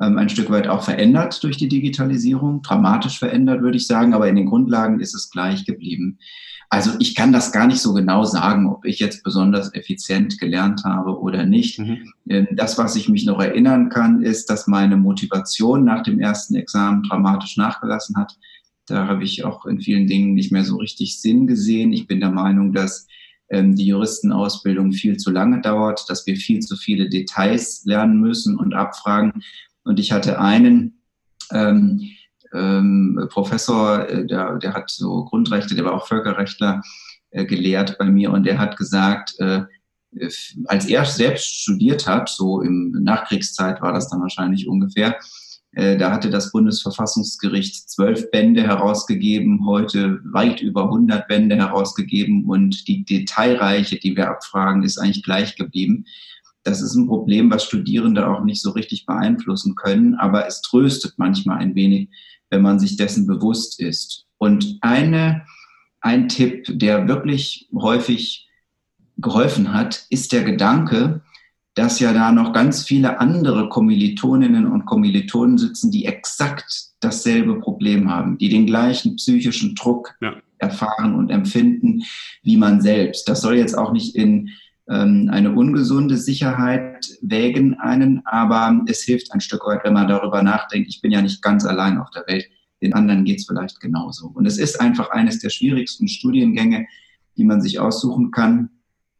ähm, 0.00 0.16
ein 0.18 0.28
Stück 0.28 0.50
weit 0.50 0.68
auch 0.68 0.82
verändert 0.82 1.42
durch 1.42 1.56
die 1.56 1.68
Digitalisierung, 1.68 2.62
dramatisch 2.62 3.18
verändert, 3.18 3.62
würde 3.62 3.76
ich 3.76 3.86
sagen, 3.86 4.14
aber 4.14 4.28
in 4.28 4.36
den 4.36 4.46
Grundlagen 4.46 5.00
ist 5.00 5.14
es 5.14 5.30
gleich 5.30 5.64
geblieben. 5.66 6.18
Also 6.70 6.92
ich 6.98 7.14
kann 7.14 7.32
das 7.32 7.50
gar 7.50 7.66
nicht 7.66 7.80
so 7.80 7.94
genau 7.94 8.24
sagen, 8.24 8.68
ob 8.68 8.84
ich 8.84 8.98
jetzt 8.98 9.24
besonders 9.24 9.74
effizient 9.74 10.38
gelernt 10.38 10.84
habe 10.84 11.18
oder 11.18 11.46
nicht. 11.46 11.78
Mhm. 11.78 12.12
Ähm, 12.28 12.48
das, 12.52 12.76
was 12.76 12.94
ich 12.94 13.08
mich 13.08 13.24
noch 13.24 13.40
erinnern 13.40 13.88
kann, 13.88 14.22
ist, 14.22 14.50
dass 14.50 14.66
meine 14.66 14.96
Motivation 14.96 15.84
nach 15.84 16.02
dem 16.02 16.20
ersten 16.20 16.54
Examen 16.56 17.02
dramatisch 17.04 17.56
nachgelassen 17.56 18.16
hat. 18.16 18.36
Da 18.88 19.06
habe 19.06 19.24
ich 19.24 19.44
auch 19.44 19.66
in 19.66 19.80
vielen 19.80 20.06
Dingen 20.06 20.34
nicht 20.34 20.52
mehr 20.52 20.64
so 20.64 20.76
richtig 20.76 21.20
Sinn 21.20 21.46
gesehen. 21.46 21.92
Ich 21.92 22.06
bin 22.06 22.20
der 22.20 22.30
Meinung, 22.30 22.72
dass 22.72 23.06
ähm, 23.50 23.74
die 23.74 23.86
Juristenausbildung 23.86 24.92
viel 24.92 25.16
zu 25.16 25.30
lange 25.30 25.60
dauert, 25.60 26.08
dass 26.08 26.26
wir 26.26 26.36
viel 26.36 26.60
zu 26.60 26.76
viele 26.76 27.08
Details 27.08 27.84
lernen 27.84 28.20
müssen 28.20 28.56
und 28.56 28.74
abfragen. 28.74 29.42
Und 29.84 29.98
ich 29.98 30.12
hatte 30.12 30.40
einen 30.40 31.02
ähm, 31.52 32.10
ähm, 32.52 33.28
Professor, 33.30 34.08
äh, 34.08 34.26
der, 34.26 34.58
der 34.58 34.74
hat 34.74 34.90
so 34.90 35.24
Grundrechte, 35.24 35.74
der 35.74 35.84
war 35.84 35.94
auch 35.94 36.06
Völkerrechtler 36.06 36.82
äh, 37.30 37.44
gelehrt 37.44 37.98
bei 37.98 38.06
mir 38.06 38.32
und 38.32 38.44
der 38.44 38.58
hat 38.58 38.76
gesagt, 38.76 39.34
äh, 39.38 39.62
als 40.66 40.86
er 40.86 41.04
selbst 41.04 41.60
studiert 41.60 42.06
hat, 42.06 42.28
so 42.28 42.62
im 42.62 42.92
Nachkriegszeit 43.02 43.82
war 43.82 43.92
das 43.92 44.08
dann 44.08 44.22
wahrscheinlich 44.22 44.66
ungefähr, 44.66 45.16
äh, 45.16 45.18
da 45.72 46.10
hatte 46.10 46.30
das 46.30 46.50
Bundesverfassungsgericht 46.50 47.90
zwölf 47.90 48.30
Bände 48.30 48.62
herausgegeben, 48.62 49.66
heute 49.66 50.18
weit 50.24 50.60
über 50.60 50.84
100 50.84 51.28
Bände 51.28 51.56
herausgegeben 51.56 52.46
und 52.46 52.88
die 52.88 53.04
Detailreiche, 53.04 53.98
die 53.98 54.16
wir 54.16 54.30
abfragen, 54.30 54.82
ist 54.82 54.98
eigentlich 54.98 55.22
gleich 55.22 55.56
geblieben. 55.56 56.06
Das 56.64 56.82
ist 56.82 56.94
ein 56.94 57.06
Problem, 57.06 57.50
was 57.50 57.64
Studierende 57.64 58.28
auch 58.28 58.42
nicht 58.44 58.62
so 58.62 58.70
richtig 58.70 59.06
beeinflussen 59.06 59.74
können, 59.74 60.14
aber 60.14 60.46
es 60.46 60.62
tröstet 60.62 61.14
manchmal 61.16 61.58
ein 61.58 61.74
wenig, 61.74 62.08
wenn 62.50 62.62
man 62.62 62.78
sich 62.78 62.96
dessen 62.96 63.26
bewusst 63.26 63.78
ist. 63.80 64.26
Und 64.38 64.78
eine, 64.80 65.44
ein 66.00 66.28
Tipp, 66.28 66.66
der 66.68 67.08
wirklich 67.08 67.68
häufig 67.74 68.48
geholfen 69.18 69.74
hat, 69.74 70.06
ist 70.10 70.32
der 70.32 70.44
Gedanke, 70.44 71.22
dass 71.78 72.00
ja 72.00 72.12
da 72.12 72.32
noch 72.32 72.52
ganz 72.52 72.82
viele 72.82 73.20
andere 73.20 73.68
Kommilitoninnen 73.68 74.66
und 74.66 74.84
Kommilitonen 74.84 75.58
sitzen, 75.58 75.92
die 75.92 76.06
exakt 76.06 76.88
dasselbe 76.98 77.60
Problem 77.60 78.10
haben, 78.10 78.36
die 78.36 78.48
den 78.48 78.66
gleichen 78.66 79.14
psychischen 79.14 79.76
Druck 79.76 80.16
ja. 80.20 80.34
erfahren 80.58 81.14
und 81.14 81.30
empfinden 81.30 82.02
wie 82.42 82.56
man 82.56 82.80
selbst. 82.80 83.28
Das 83.28 83.42
soll 83.42 83.56
jetzt 83.56 83.78
auch 83.78 83.92
nicht 83.92 84.16
in 84.16 84.50
ähm, 84.88 85.28
eine 85.30 85.52
ungesunde 85.52 86.16
Sicherheit 86.16 87.06
wägen 87.22 87.74
einen, 87.74 88.22
aber 88.26 88.82
es 88.88 89.02
hilft 89.02 89.32
ein 89.32 89.40
Stück 89.40 89.64
weit, 89.64 89.84
wenn 89.84 89.92
man 89.92 90.08
darüber 90.08 90.42
nachdenkt, 90.42 90.88
ich 90.88 91.00
bin 91.00 91.12
ja 91.12 91.22
nicht 91.22 91.42
ganz 91.42 91.64
allein 91.64 91.98
auf 91.98 92.10
der 92.10 92.26
Welt, 92.26 92.46
den 92.82 92.92
anderen 92.92 93.24
geht 93.24 93.38
es 93.38 93.46
vielleicht 93.46 93.78
genauso. 93.78 94.26
Und 94.34 94.46
es 94.46 94.58
ist 94.58 94.80
einfach 94.80 95.10
eines 95.10 95.38
der 95.38 95.50
schwierigsten 95.50 96.08
Studiengänge, 96.08 96.88
die 97.36 97.44
man 97.44 97.60
sich 97.60 97.78
aussuchen 97.78 98.32
kann. 98.32 98.70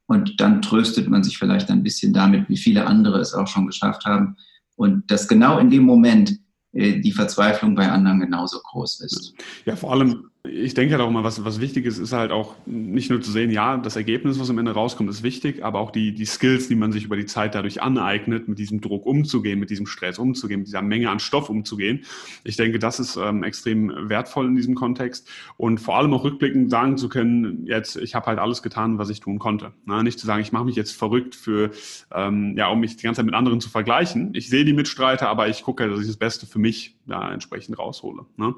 Und 0.08 0.40
dann 0.40 0.62
tröstet 0.62 1.08
man 1.08 1.22
sich 1.22 1.36
vielleicht 1.36 1.70
ein 1.70 1.82
bisschen 1.82 2.14
damit, 2.14 2.48
wie 2.48 2.56
viele 2.56 2.86
andere 2.86 3.20
es 3.20 3.34
auch 3.34 3.46
schon 3.46 3.66
geschafft 3.66 4.06
haben. 4.06 4.36
Und 4.74 5.10
dass 5.10 5.28
genau 5.28 5.58
in 5.58 5.70
dem 5.70 5.82
Moment 5.82 6.38
äh, 6.72 7.00
die 7.00 7.12
Verzweiflung 7.12 7.74
bei 7.74 7.90
anderen 7.90 8.20
genauso 8.20 8.58
groß 8.58 9.00
ist. 9.02 9.34
Ja, 9.66 9.76
vor 9.76 9.92
allem 9.92 10.30
ich 10.48 10.74
denke 10.74 10.94
halt 10.94 11.02
auch 11.02 11.10
mal, 11.10 11.24
was, 11.24 11.44
was 11.44 11.60
wichtig 11.60 11.84
ist, 11.86 11.98
ist 11.98 12.12
halt 12.12 12.32
auch 12.32 12.54
nicht 12.66 13.10
nur 13.10 13.20
zu 13.20 13.30
sehen, 13.30 13.50
ja, 13.50 13.76
das 13.76 13.96
Ergebnis, 13.96 14.40
was 14.40 14.50
am 14.50 14.58
Ende 14.58 14.72
rauskommt, 14.72 15.08
ist 15.10 15.22
wichtig, 15.22 15.64
aber 15.64 15.80
auch 15.80 15.90
die, 15.90 16.12
die 16.12 16.24
Skills, 16.24 16.68
die 16.68 16.74
man 16.74 16.92
sich 16.92 17.04
über 17.04 17.16
die 17.16 17.26
Zeit 17.26 17.54
dadurch 17.54 17.82
aneignet, 17.82 18.48
mit 18.48 18.58
diesem 18.58 18.80
Druck 18.80 19.06
umzugehen, 19.06 19.58
mit 19.58 19.70
diesem 19.70 19.86
Stress 19.86 20.18
umzugehen, 20.18 20.60
mit 20.60 20.68
dieser 20.68 20.82
Menge 20.82 21.10
an 21.10 21.20
Stoff 21.20 21.50
umzugehen. 21.50 22.04
Ich 22.44 22.56
denke, 22.56 22.78
das 22.78 23.00
ist 23.00 23.16
ähm, 23.16 23.42
extrem 23.42 24.08
wertvoll 24.08 24.46
in 24.46 24.56
diesem 24.56 24.74
Kontext 24.74 25.28
und 25.56 25.78
vor 25.78 25.96
allem 25.96 26.12
auch 26.14 26.24
rückblickend 26.24 26.70
sagen 26.70 26.96
zu 26.96 27.08
können, 27.08 27.66
jetzt, 27.66 27.96
ich 27.96 28.14
habe 28.14 28.26
halt 28.26 28.38
alles 28.38 28.62
getan, 28.62 28.98
was 28.98 29.10
ich 29.10 29.20
tun 29.20 29.38
konnte. 29.38 29.72
Na, 29.84 30.02
nicht 30.02 30.18
zu 30.18 30.26
sagen, 30.26 30.42
ich 30.42 30.52
mache 30.52 30.64
mich 30.64 30.76
jetzt 30.76 30.92
verrückt 30.92 31.34
für, 31.34 31.70
ähm, 32.12 32.56
ja, 32.56 32.68
um 32.68 32.80
mich 32.80 32.96
die 32.96 33.02
ganze 33.02 33.18
Zeit 33.18 33.26
mit 33.26 33.34
anderen 33.34 33.60
zu 33.60 33.70
vergleichen. 33.70 34.30
Ich 34.34 34.48
sehe 34.48 34.64
die 34.64 34.72
Mitstreiter, 34.72 35.28
aber 35.28 35.48
ich 35.48 35.62
gucke, 35.62 35.88
dass 35.88 36.00
ich 36.00 36.06
das 36.06 36.16
Beste 36.16 36.46
für 36.46 36.58
mich 36.58 36.96
ja, 37.06 37.32
entsprechend 37.32 37.78
raushole. 37.78 38.26
Ne? 38.36 38.54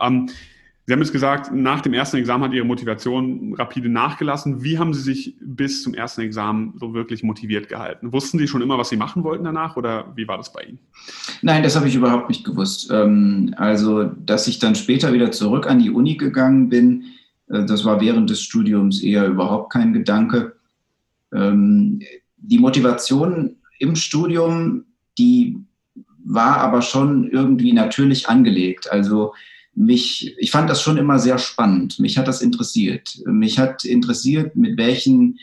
Ähm, 0.00 0.28
Sie 0.84 0.92
haben 0.92 1.00
jetzt 1.00 1.12
gesagt, 1.12 1.52
nach 1.52 1.80
dem 1.80 1.94
ersten 1.94 2.16
Examen 2.16 2.42
hat 2.44 2.52
Ihre 2.52 2.64
Motivation 2.64 3.54
rapide 3.54 3.88
nachgelassen. 3.88 4.64
Wie 4.64 4.78
haben 4.78 4.92
Sie 4.94 5.00
sich 5.00 5.36
bis 5.40 5.82
zum 5.82 5.94
ersten 5.94 6.22
Examen 6.22 6.74
so 6.76 6.92
wirklich 6.92 7.22
motiviert 7.22 7.68
gehalten? 7.68 8.12
Wussten 8.12 8.38
Sie 8.38 8.48
schon 8.48 8.62
immer, 8.62 8.78
was 8.78 8.88
Sie 8.88 8.96
machen 8.96 9.22
wollten 9.22 9.44
danach 9.44 9.76
oder 9.76 10.12
wie 10.16 10.26
war 10.26 10.38
das 10.38 10.52
bei 10.52 10.62
Ihnen? 10.62 10.80
Nein, 11.40 11.62
das 11.62 11.76
habe 11.76 11.86
ich 11.86 11.94
überhaupt 11.94 12.28
nicht 12.28 12.44
gewusst. 12.44 12.90
Ähm, 12.90 13.54
also, 13.56 14.04
dass 14.04 14.48
ich 14.48 14.58
dann 14.58 14.74
später 14.74 15.12
wieder 15.12 15.30
zurück 15.30 15.68
an 15.68 15.78
die 15.78 15.90
Uni 15.90 16.16
gegangen 16.16 16.68
bin, 16.68 17.04
äh, 17.48 17.64
das 17.64 17.84
war 17.84 18.00
während 18.00 18.28
des 18.28 18.42
Studiums 18.42 19.02
eher 19.02 19.28
überhaupt 19.28 19.72
kein 19.72 19.92
Gedanke. 19.92 20.56
Ähm, 21.32 22.00
die 22.38 22.58
Motivation 22.58 23.56
im 23.78 23.94
Studium, 23.94 24.84
die 25.16 25.58
war 26.24 26.58
aber 26.58 26.82
schon 26.82 27.30
irgendwie 27.30 27.72
natürlich 27.72 28.28
angelegt. 28.28 28.90
Also 28.90 29.32
mich, 29.74 30.34
ich 30.38 30.50
fand 30.50 30.68
das 30.68 30.82
schon 30.82 30.98
immer 30.98 31.18
sehr 31.18 31.38
spannend. 31.38 31.98
Mich 31.98 32.18
hat 32.18 32.28
das 32.28 32.42
interessiert. 32.42 33.20
Mich 33.24 33.58
hat 33.58 33.84
interessiert, 33.84 34.54
mit 34.56 34.76
welchen 34.76 35.38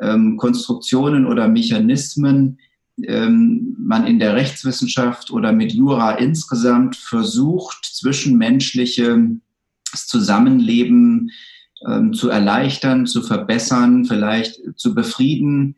ähm, 0.00 0.36
Konstruktionen 0.36 1.26
oder 1.26 1.48
Mechanismen 1.48 2.58
ähm, 3.02 3.76
man 3.78 4.06
in 4.06 4.18
der 4.18 4.34
Rechtswissenschaft 4.34 5.30
oder 5.30 5.52
mit 5.52 5.72
Jura 5.72 6.12
insgesamt 6.12 6.96
versucht, 6.96 7.84
zwischenmenschliches 7.84 9.38
Zusammenleben 9.94 11.30
ähm, 11.86 12.12
zu 12.12 12.28
erleichtern, 12.28 13.06
zu 13.06 13.22
verbessern, 13.22 14.04
vielleicht 14.04 14.60
zu 14.76 14.94
befrieden. 14.94 15.76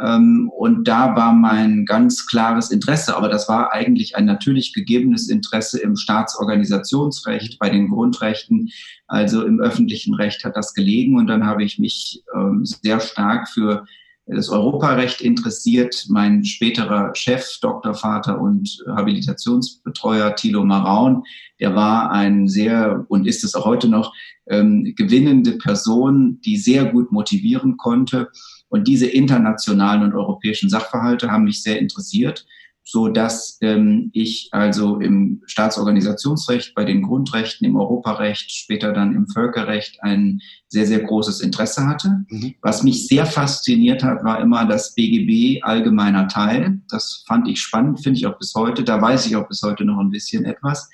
Ähm, 0.00 0.50
und 0.56 0.86
da 0.86 1.16
war 1.16 1.32
mein 1.32 1.84
ganz 1.84 2.26
klares 2.26 2.70
Interesse, 2.70 3.16
aber 3.16 3.28
das 3.28 3.48
war 3.48 3.72
eigentlich 3.72 4.16
ein 4.16 4.26
natürlich 4.26 4.72
gegebenes 4.72 5.28
Interesse 5.28 5.80
im 5.80 5.96
Staatsorganisationsrecht, 5.96 7.58
bei 7.58 7.70
den 7.70 7.88
Grundrechten, 7.88 8.68
also 9.06 9.44
im 9.44 9.60
öffentlichen 9.60 10.14
Recht 10.14 10.44
hat 10.44 10.56
das 10.56 10.74
gelegen. 10.74 11.18
Und 11.18 11.26
dann 11.26 11.46
habe 11.46 11.64
ich 11.64 11.78
mich 11.78 12.22
ähm, 12.34 12.64
sehr 12.64 13.00
stark 13.00 13.48
für 13.48 13.84
das 14.28 14.50
Europarecht 14.50 15.20
interessiert. 15.20 16.04
Mein 16.08 16.44
späterer 16.44 17.14
Chef, 17.14 17.58
Doktorvater 17.60 18.40
und 18.40 18.84
Habilitationsbetreuer 18.86 20.36
Thilo 20.36 20.64
Maraun, 20.64 21.22
der 21.60 21.74
war 21.74 22.10
ein 22.10 22.46
sehr 22.46 23.06
und 23.08 23.26
ist 23.26 23.42
es 23.42 23.54
auch 23.54 23.64
heute 23.64 23.88
noch 23.88 24.12
ähm, 24.48 24.92
gewinnende 24.96 25.52
Person, 25.52 26.40
die 26.44 26.56
sehr 26.56 26.86
gut 26.86 27.10
motivieren 27.10 27.76
konnte. 27.76 28.28
Und 28.68 28.86
diese 28.86 29.06
internationalen 29.06 30.02
und 30.02 30.14
europäischen 30.14 30.68
Sachverhalte 30.68 31.30
haben 31.30 31.44
mich 31.44 31.62
sehr 31.62 31.78
interessiert 31.78 32.46
so 32.90 33.08
dass 33.08 33.58
ähm, 33.60 34.08
ich 34.14 34.48
also 34.50 34.98
im 34.98 35.42
Staatsorganisationsrecht, 35.44 36.74
bei 36.74 36.86
den 36.86 37.02
Grundrechten, 37.02 37.66
im 37.66 37.76
Europarecht, 37.76 38.50
später 38.50 38.94
dann 38.94 39.14
im 39.14 39.26
Völkerrecht 39.28 40.02
ein 40.02 40.40
sehr, 40.68 40.86
sehr 40.86 41.00
großes 41.00 41.42
Interesse 41.42 41.86
hatte. 41.86 42.24
Mhm. 42.30 42.54
Was 42.62 42.82
mich 42.84 43.06
sehr 43.06 43.26
fasziniert 43.26 44.02
hat, 44.02 44.24
war 44.24 44.40
immer 44.40 44.64
das 44.64 44.94
BGB 44.94 45.62
allgemeiner 45.64 46.28
Teil. 46.28 46.80
Das 46.88 47.24
fand 47.26 47.46
ich 47.46 47.60
spannend, 47.60 48.02
finde 48.02 48.20
ich 48.20 48.26
auch 48.26 48.38
bis 48.38 48.54
heute. 48.54 48.84
Da 48.84 49.02
weiß 49.02 49.26
ich 49.26 49.36
auch 49.36 49.48
bis 49.48 49.60
heute 49.62 49.84
noch 49.84 49.98
ein 49.98 50.10
bisschen 50.10 50.46
etwas. 50.46 50.88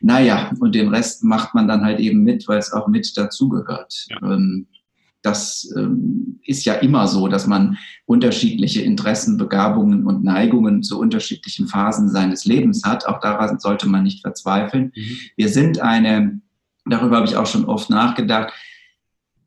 Naja, 0.00 0.50
und 0.60 0.74
den 0.74 0.88
Rest 0.88 1.24
macht 1.24 1.54
man 1.54 1.68
dann 1.68 1.84
halt 1.84 2.00
eben 2.00 2.22
mit, 2.22 2.48
weil 2.48 2.58
es 2.58 2.72
auch 2.72 2.88
mit 2.88 3.14
dazugehört. 3.18 4.06
Ja. 4.08 4.16
Ähm, 4.32 4.66
das 5.24 5.72
ähm, 5.74 6.38
ist 6.44 6.66
ja 6.66 6.74
immer 6.74 7.08
so, 7.08 7.28
dass 7.28 7.46
man 7.46 7.78
unterschiedliche 8.04 8.82
Interessen, 8.82 9.38
Begabungen 9.38 10.06
und 10.06 10.22
Neigungen 10.22 10.82
zu 10.82 11.00
unterschiedlichen 11.00 11.66
Phasen 11.66 12.10
seines 12.10 12.44
Lebens 12.44 12.84
hat. 12.84 13.06
Auch 13.06 13.20
daran 13.20 13.58
sollte 13.58 13.88
man 13.88 14.02
nicht 14.02 14.20
verzweifeln. 14.20 14.92
Mhm. 14.94 15.18
Wir 15.36 15.48
sind 15.48 15.80
eine, 15.80 16.40
darüber 16.84 17.16
habe 17.16 17.26
ich 17.26 17.36
auch 17.36 17.46
schon 17.46 17.64
oft 17.64 17.88
nachgedacht, 17.88 18.52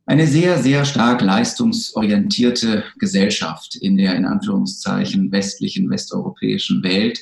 eine 0.08 0.26
sehr, 0.26 0.58
sehr 0.58 0.84
stark 0.84 1.22
leistungsorientierte 1.22 2.84
Gesellschaft 2.98 3.76
in 3.76 3.98
der 3.98 4.16
in 4.16 4.26
Anführungszeichen 4.26 5.32
westlichen, 5.32 5.92
westeuropäischen 5.92 6.82
Welt. 6.82 7.20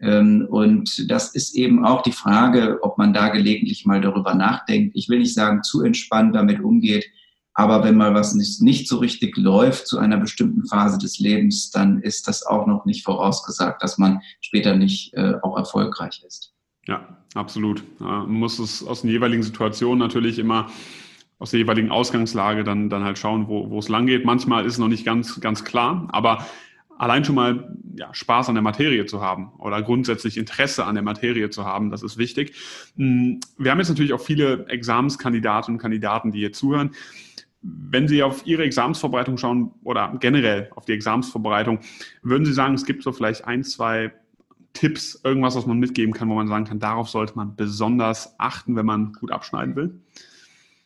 Ähm, 0.00 0.48
und 0.50 1.08
das 1.08 1.36
ist 1.36 1.54
eben 1.54 1.84
auch 1.84 2.02
die 2.02 2.10
Frage, 2.10 2.80
ob 2.82 2.98
man 2.98 3.14
da 3.14 3.28
gelegentlich 3.28 3.86
mal 3.86 4.00
darüber 4.00 4.34
nachdenkt. 4.34 4.96
Ich 4.96 5.08
will 5.08 5.20
nicht 5.20 5.34
sagen, 5.34 5.62
zu 5.62 5.82
entspannt 5.82 6.34
damit 6.34 6.60
umgeht, 6.60 7.04
aber 7.54 7.84
wenn 7.84 7.96
mal 7.96 8.14
was 8.14 8.34
nicht, 8.34 8.62
nicht 8.62 8.88
so 8.88 8.98
richtig 8.98 9.36
läuft 9.36 9.86
zu 9.86 9.98
einer 9.98 10.16
bestimmten 10.16 10.66
Phase 10.66 10.98
des 10.98 11.18
Lebens, 11.18 11.70
dann 11.70 12.00
ist 12.00 12.28
das 12.28 12.44
auch 12.46 12.66
noch 12.66 12.84
nicht 12.84 13.04
vorausgesagt, 13.04 13.82
dass 13.82 13.98
man 13.98 14.20
später 14.40 14.74
nicht 14.76 15.12
äh, 15.14 15.34
auch 15.42 15.56
erfolgreich 15.56 16.22
ist. 16.26 16.54
Ja, 16.86 17.16
absolut. 17.34 17.84
Man 18.00 18.30
muss 18.32 18.58
es 18.58 18.84
aus 18.84 19.02
den 19.02 19.10
jeweiligen 19.10 19.42
Situationen 19.42 19.98
natürlich 19.98 20.38
immer 20.38 20.68
aus 21.38 21.50
der 21.50 21.60
jeweiligen 21.60 21.90
Ausgangslage 21.90 22.64
dann, 22.64 22.88
dann 22.88 23.04
halt 23.04 23.18
schauen, 23.18 23.48
wo, 23.48 23.68
wo 23.70 23.78
es 23.78 23.88
lang 23.88 24.06
geht. 24.06 24.24
Manchmal 24.24 24.64
ist 24.64 24.74
es 24.74 24.78
noch 24.78 24.88
nicht 24.88 25.04
ganz, 25.04 25.40
ganz 25.40 25.64
klar, 25.64 26.08
aber 26.12 26.46
allein 26.98 27.24
schon 27.24 27.34
mal 27.34 27.76
ja, 27.96 28.14
Spaß 28.14 28.48
an 28.48 28.54
der 28.54 28.62
Materie 28.62 29.06
zu 29.06 29.20
haben 29.20 29.52
oder 29.58 29.82
grundsätzlich 29.82 30.36
Interesse 30.36 30.84
an 30.84 30.94
der 30.94 31.02
Materie 31.02 31.50
zu 31.50 31.64
haben, 31.64 31.90
das 31.90 32.04
ist 32.04 32.16
wichtig. 32.16 32.54
Hm, 32.96 33.40
wir 33.58 33.72
haben 33.72 33.78
jetzt 33.78 33.88
natürlich 33.88 34.12
auch 34.12 34.20
viele 34.20 34.66
Examenskandidatinnen 34.68 35.78
und 35.78 35.82
Kandidaten, 35.82 36.30
die 36.30 36.38
hier 36.38 36.52
zuhören. 36.52 36.92
Wenn 37.62 38.08
Sie 38.08 38.22
auf 38.22 38.46
Ihre 38.46 38.64
Examensvorbereitung 38.64 39.38
schauen 39.38 39.72
oder 39.84 40.16
generell 40.20 40.70
auf 40.74 40.84
die 40.84 40.92
Examensvorbereitung, 40.92 41.78
würden 42.22 42.44
Sie 42.44 42.52
sagen, 42.52 42.74
es 42.74 42.84
gibt 42.84 43.02
so 43.02 43.12
vielleicht 43.12 43.44
ein, 43.44 43.62
zwei 43.62 44.12
Tipps, 44.72 45.20
irgendwas, 45.22 45.54
was 45.54 45.66
man 45.66 45.78
mitgeben 45.78 46.14
kann, 46.14 46.28
wo 46.28 46.34
man 46.34 46.48
sagen 46.48 46.64
kann, 46.64 46.80
darauf 46.80 47.08
sollte 47.08 47.36
man 47.36 47.56
besonders 47.56 48.34
achten, 48.38 48.74
wenn 48.74 48.86
man 48.86 49.12
gut 49.12 49.30
abschneiden 49.30 49.76
will? 49.76 50.00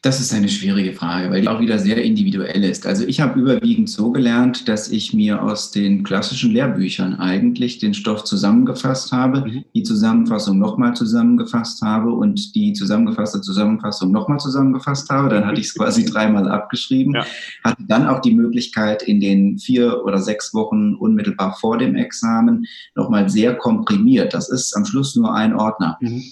Das 0.07 0.21
ist 0.21 0.33
eine 0.33 0.49
schwierige 0.49 0.93
Frage, 0.93 1.33
weil 1.33 1.41
die 1.41 1.49
auch 1.49 1.59
wieder 1.59 1.81
sehr 1.81 2.01
individuell 2.01 2.63
ist. 2.63 2.87
Also 2.87 3.05
ich 3.05 3.21
habe 3.21 3.41
überwiegend 3.41 3.91
so 3.91 4.13
gelernt, 4.13 4.69
dass 4.69 4.87
ich 4.87 5.13
mir 5.13 5.43
aus 5.43 5.73
den 5.73 6.05
klassischen 6.05 6.53
Lehrbüchern 6.53 7.15
eigentlich 7.15 7.79
den 7.79 7.93
Stoff 7.93 8.23
zusammengefasst 8.23 9.11
habe, 9.11 9.41
mhm. 9.41 9.65
die 9.75 9.83
Zusammenfassung 9.83 10.61
nochmal 10.61 10.95
zusammengefasst 10.95 11.83
habe 11.83 12.13
und 12.13 12.55
die 12.55 12.73
zusammengefasste 12.73 13.41
Zusammenfassung 13.41 14.13
nochmal 14.13 14.39
zusammengefasst 14.39 15.11
habe. 15.11 15.29
Dann 15.29 15.45
hatte 15.45 15.61
ich 15.61 15.67
es 15.67 15.75
quasi 15.77 16.05
dreimal 16.05 16.49
abgeschrieben. 16.49 17.13
Ja. 17.13 17.27
Hatte 17.65 17.83
dann 17.89 18.07
auch 18.07 18.21
die 18.21 18.33
Möglichkeit, 18.33 19.03
in 19.03 19.19
den 19.19 19.59
vier 19.59 20.05
oder 20.05 20.19
sechs 20.19 20.55
Wochen 20.55 20.95
unmittelbar 20.95 21.57
vor 21.59 21.79
dem 21.79 21.97
Examen 21.97 22.65
nochmal 22.95 23.29
sehr 23.29 23.57
komprimiert. 23.57 24.35
Das 24.35 24.51
ist 24.51 24.73
am 24.77 24.85
Schluss 24.85 25.17
nur 25.17 25.35
ein 25.35 25.53
Ordner. 25.53 25.99
Mhm 26.01 26.23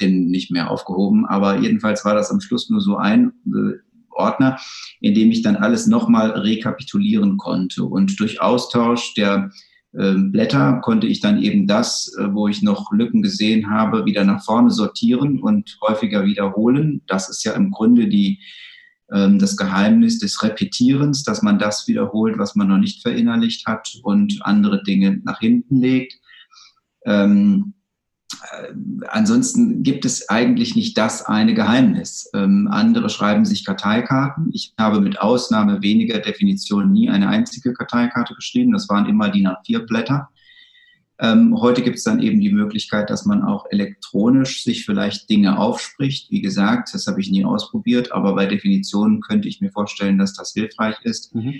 den 0.00 0.28
nicht 0.28 0.50
mehr 0.50 0.70
aufgehoben, 0.70 1.26
aber 1.26 1.58
jedenfalls 1.58 2.04
war 2.04 2.14
das 2.14 2.30
am 2.30 2.40
Schluss 2.40 2.70
nur 2.70 2.80
so 2.80 2.96
ein 2.96 3.32
äh, 3.46 3.78
Ordner, 4.10 4.58
in 5.00 5.14
dem 5.14 5.30
ich 5.30 5.42
dann 5.42 5.56
alles 5.56 5.86
nochmal 5.86 6.30
rekapitulieren 6.30 7.36
konnte. 7.36 7.84
Und 7.84 8.18
durch 8.20 8.40
Austausch 8.40 9.14
der 9.14 9.50
äh, 9.92 10.14
Blätter 10.14 10.80
konnte 10.82 11.06
ich 11.06 11.20
dann 11.20 11.42
eben 11.42 11.66
das, 11.66 12.14
äh, 12.18 12.32
wo 12.32 12.48
ich 12.48 12.62
noch 12.62 12.92
Lücken 12.92 13.22
gesehen 13.22 13.70
habe, 13.70 14.04
wieder 14.06 14.24
nach 14.24 14.44
vorne 14.44 14.70
sortieren 14.70 15.40
und 15.40 15.78
häufiger 15.86 16.24
wiederholen. 16.24 17.02
Das 17.06 17.28
ist 17.28 17.44
ja 17.44 17.52
im 17.52 17.70
Grunde 17.70 18.08
die, 18.08 18.40
ähm, 19.12 19.38
das 19.38 19.56
Geheimnis 19.56 20.18
des 20.18 20.42
Repetierens, 20.42 21.24
dass 21.24 21.42
man 21.42 21.58
das 21.58 21.86
wiederholt, 21.88 22.38
was 22.38 22.54
man 22.54 22.68
noch 22.68 22.78
nicht 22.78 23.02
verinnerlicht 23.02 23.66
hat 23.66 23.98
und 24.02 24.38
andere 24.42 24.82
Dinge 24.82 25.20
nach 25.24 25.40
hinten 25.40 25.80
legt. 25.80 26.14
Ähm, 27.04 27.74
äh, 27.74 27.81
ansonsten 29.08 29.82
gibt 29.82 30.04
es 30.04 30.28
eigentlich 30.28 30.76
nicht 30.76 30.96
das 30.96 31.24
eine 31.24 31.54
Geheimnis. 31.54 32.30
Ähm, 32.34 32.68
andere 32.70 33.08
schreiben 33.08 33.44
sich 33.44 33.64
Karteikarten. 33.64 34.50
Ich 34.52 34.74
habe 34.78 35.00
mit 35.00 35.20
Ausnahme 35.20 35.82
weniger 35.82 36.18
Definitionen 36.18 36.92
nie 36.92 37.10
eine 37.10 37.28
einzige 37.28 37.72
Karteikarte 37.72 38.34
geschrieben. 38.34 38.72
Das 38.72 38.88
waren 38.88 39.06
immer 39.06 39.28
die 39.28 39.42
nach 39.42 39.64
vier 39.64 39.80
Blätter. 39.80 40.28
Ähm, 41.18 41.56
heute 41.60 41.82
gibt 41.82 41.98
es 41.98 42.04
dann 42.04 42.20
eben 42.20 42.40
die 42.40 42.52
Möglichkeit, 42.52 43.10
dass 43.10 43.24
man 43.26 43.42
auch 43.42 43.66
elektronisch 43.70 44.64
sich 44.64 44.84
vielleicht 44.84 45.30
Dinge 45.30 45.58
aufspricht. 45.58 46.30
Wie 46.30 46.40
gesagt, 46.40 46.92
das 46.94 47.06
habe 47.06 47.20
ich 47.20 47.30
nie 47.30 47.44
ausprobiert, 47.44 48.12
aber 48.12 48.34
bei 48.34 48.46
Definitionen 48.46 49.20
könnte 49.20 49.46
ich 49.48 49.60
mir 49.60 49.70
vorstellen, 49.70 50.18
dass 50.18 50.34
das 50.34 50.52
hilfreich 50.52 50.96
ist. 51.04 51.34
Mhm. 51.34 51.54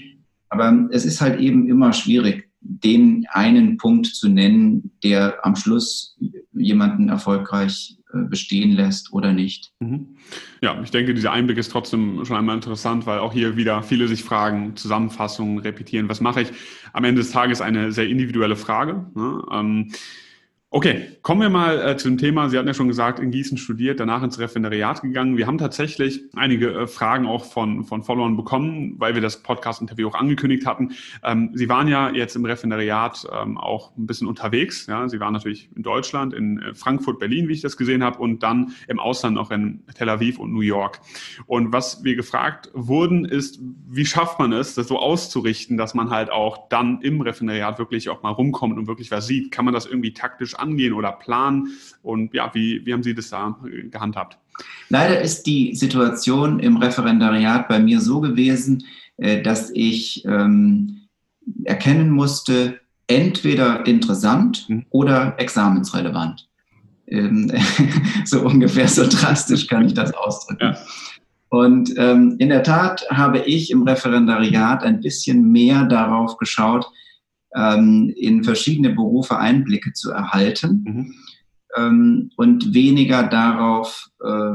Aber 0.48 0.88
es 0.90 1.04
ist 1.04 1.20
halt 1.20 1.40
eben 1.40 1.68
immer 1.68 1.92
schwierig, 1.92 2.50
den 2.62 3.27
einen 3.31 3.77
Punkt 3.77 4.07
zu 4.07 4.29
nennen, 4.29 4.92
der 5.03 5.44
am 5.44 5.57
Schluss 5.57 6.16
jemanden 6.53 7.09
erfolgreich 7.09 7.98
äh, 8.14 8.25
bestehen 8.25 8.72
lässt 8.72 9.12
oder 9.12 9.33
nicht. 9.33 9.72
Mhm. 9.81 10.16
Ja, 10.61 10.81
ich 10.83 10.90
denke, 10.90 11.14
dieser 11.14 11.33
Einblick 11.33 11.59
ist 11.59 11.72
trotzdem 11.72 12.25
schon 12.25 12.37
einmal 12.37 12.57
interessant, 12.57 13.07
weil 13.07 13.18
auch 13.18 13.33
hier 13.33 13.57
wieder 13.57 13.83
viele 13.83 14.07
sich 14.07 14.22
fragen, 14.22 14.77
Zusammenfassungen, 14.77 15.59
repetieren, 15.59 16.09
was 16.09 16.20
mache 16.20 16.42
ich? 16.42 16.53
Am 16.92 17.05
Ende 17.05 17.20
des 17.20 17.31
Tages 17.31 17.61
eine 17.61 17.90
sehr 17.92 18.09
individuelle 18.09 18.57
Frage. 18.57 19.07
Ne? 19.14 19.42
Ähm, 19.51 19.92
Okay, 20.74 21.18
kommen 21.20 21.42
wir 21.42 21.50
mal 21.50 21.87
äh, 21.87 21.98
zu 21.98 22.08
dem 22.08 22.16
Thema. 22.16 22.48
Sie 22.48 22.56
hatten 22.56 22.66
ja 22.66 22.72
schon 22.72 22.88
gesagt, 22.88 23.18
in 23.18 23.30
Gießen 23.30 23.58
studiert, 23.58 24.00
danach 24.00 24.22
ins 24.22 24.38
Referendariat 24.38 25.02
gegangen. 25.02 25.37
Wir 25.37 25.46
haben 25.46 25.58
tatsächlich 25.58 26.22
einige 26.35 26.72
äh, 26.72 26.87
Fragen 26.87 27.26
auch 27.26 27.44
von, 27.44 27.85
von 27.85 28.02
Followern 28.02 28.38
bekommen, 28.38 28.94
weil 28.96 29.14
wir 29.14 29.20
das 29.20 29.42
Podcast-Interview 29.42 30.08
auch 30.08 30.14
angekündigt 30.14 30.64
hatten. 30.64 30.92
Ähm, 31.22 31.50
Sie 31.52 31.68
waren 31.68 31.88
ja 31.88 32.08
jetzt 32.08 32.37
im 32.37 32.46
Referendariat 32.46 33.26
ähm, 33.30 33.58
auch 33.58 33.94
ein 33.98 34.06
bisschen 34.06 34.26
unterwegs. 34.26 34.87
Ja? 34.87 35.06
Sie 35.11 35.20
waren 35.20 35.35
natürlich 35.35 35.68
in 35.76 35.82
Deutschland, 35.82 36.32
in 36.32 36.62
äh, 36.62 36.74
Frankfurt, 36.74 37.18
Berlin, 37.18 37.48
wie 37.48 37.52
ich 37.52 37.61
das 37.61 37.76
gesehen 37.76 38.02
habe, 38.02 38.18
und 38.20 38.42
dann 38.42 38.72
im 38.88 38.98
Ausland 38.98 39.37
auch 39.37 39.50
in 39.50 39.82
Tel 39.94 40.08
Aviv 40.08 40.38
und 40.38 40.54
New 40.54 40.62
York. 40.62 41.00
Und 41.44 41.74
was 41.74 42.02
wir 42.02 42.16
gefragt 42.16 42.70
wurden, 42.72 43.26
ist, 43.26 43.61
wie 43.90 44.06
schafft 44.06 44.38
man 44.38 44.54
es, 44.54 44.74
das 44.74 44.88
so 44.88 44.98
auszurichten, 44.98 45.76
dass 45.76 45.92
man 45.92 46.08
halt 46.08 46.32
auch 46.32 46.70
dann 46.70 47.02
im 47.02 47.20
Referendariat 47.20 47.78
wirklich 47.78 48.08
auch 48.08 48.22
mal 48.22 48.30
rumkommt 48.30 48.78
und 48.78 48.87
wirklich 48.87 49.11
was 49.11 49.26
sieht? 49.26 49.50
Kann 49.50 49.66
man 49.66 49.74
das 49.74 49.85
irgendwie 49.85 50.14
taktisch 50.14 50.62
angehen 50.62 50.94
oder 50.94 51.12
planen? 51.12 51.68
Und 52.03 52.33
ja, 52.35 52.51
wie, 52.55 52.85
wie 52.87 52.92
haben 52.92 53.03
Sie 53.03 53.14
das 53.14 53.31
da 53.31 53.59
gehandhabt? 53.90 54.38
Leider 54.88 55.20
ist 55.20 55.44
die 55.44 55.75
Situation 55.75 56.61
im 56.61 56.77
Referendariat 56.77 57.68
bei 57.68 57.79
mir 57.79 58.01
so 58.01 58.20
gewesen, 58.20 58.85
äh, 59.16 59.42
dass 59.42 59.70
ich 59.70 60.25
ähm, 60.25 61.09
erkennen 61.64 62.11
musste, 62.11 62.81
entweder 63.07 63.87
interessant 63.87 64.66
mhm. 64.68 64.87
oder 64.90 65.35
examensrelevant. 65.38 66.48
Ähm, 67.07 67.53
so 68.25 68.42
ungefähr 68.42 68.88
so 68.88 69.07
drastisch 69.07 69.66
kann 69.66 69.87
ich 69.87 69.94
das 69.94 70.14
ausdrücken. 70.14 70.75
Ja. 70.75 70.79
Und 71.48 71.92
ähm, 71.98 72.37
in 72.38 72.48
der 72.48 72.62
Tat 72.62 73.05
habe 73.11 73.40
ich 73.40 73.70
im 73.70 73.83
Referendariat 73.83 74.83
ein 74.85 75.01
bisschen 75.01 75.53
mehr 75.53 75.85
darauf 75.85 76.38
geschaut, 76.38 76.87
ähm, 77.54 78.12
in 78.16 78.44
verschiedene 78.44 78.90
Berufe 78.90 79.38
Einblicke 79.38 79.92
zu 79.92 80.10
erhalten 80.10 80.84
mhm. 80.84 81.14
ähm, 81.76 82.30
und 82.36 82.74
weniger 82.74 83.22
darauf, 83.24 84.08
äh, 84.24 84.54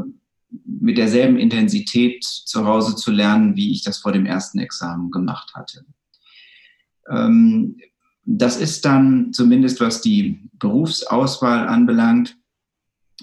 mit 0.66 0.98
derselben 0.98 1.38
Intensität 1.38 2.24
zu 2.24 2.66
Hause 2.66 2.96
zu 2.96 3.12
lernen, 3.12 3.56
wie 3.56 3.72
ich 3.72 3.84
das 3.84 3.98
vor 3.98 4.12
dem 4.12 4.26
ersten 4.26 4.60
Examen 4.60 5.12
gemacht 5.12 5.54
hatte. 5.54 5.86
Ähm, 7.10 7.78
das 8.26 8.58
ist 8.58 8.84
dann 8.86 9.32
zumindest, 9.32 9.80
was 9.80 10.02
die 10.02 10.50
Berufsauswahl 10.54 11.68
anbelangt, 11.68 12.38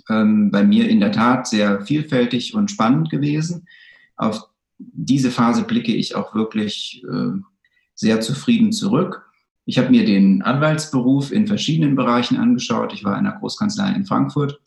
ähm, 0.09 0.51
bei 0.51 0.65
mir 0.65 0.89
in 0.89 1.01
der 1.01 1.13
Tat 1.13 1.47
sehr 1.47 1.83
vielfältig 1.83 2.55
und 2.55 2.71
spannend 2.71 3.11
gewesen. 3.11 3.67
Auf 4.17 4.49
diese 4.79 5.31
Phase 5.31 5.65
blicke 5.65 5.95
ich 5.95 6.15
auch 6.15 6.35
wirklich 6.35 7.05
äh, 7.05 7.39
sehr 7.95 8.21
zufrieden 8.21 8.73
zurück. 8.73 9.31
Ich 9.67 9.79
habe 9.79 9.91
mir 9.91 10.05
den 10.05 10.43
Anwaltsberuf 10.43 11.33
in 11.33 11.47
verschiedenen 11.47 11.97
Bereichen 11.97 12.37
angeschaut. 12.37 12.93
Ich 12.93 13.05
war 13.05 13.19
in 13.19 13.27
einer 13.27 13.39
Großkanzlei 13.39 13.93
in 13.93 14.05
Frankfurt, 14.05 14.61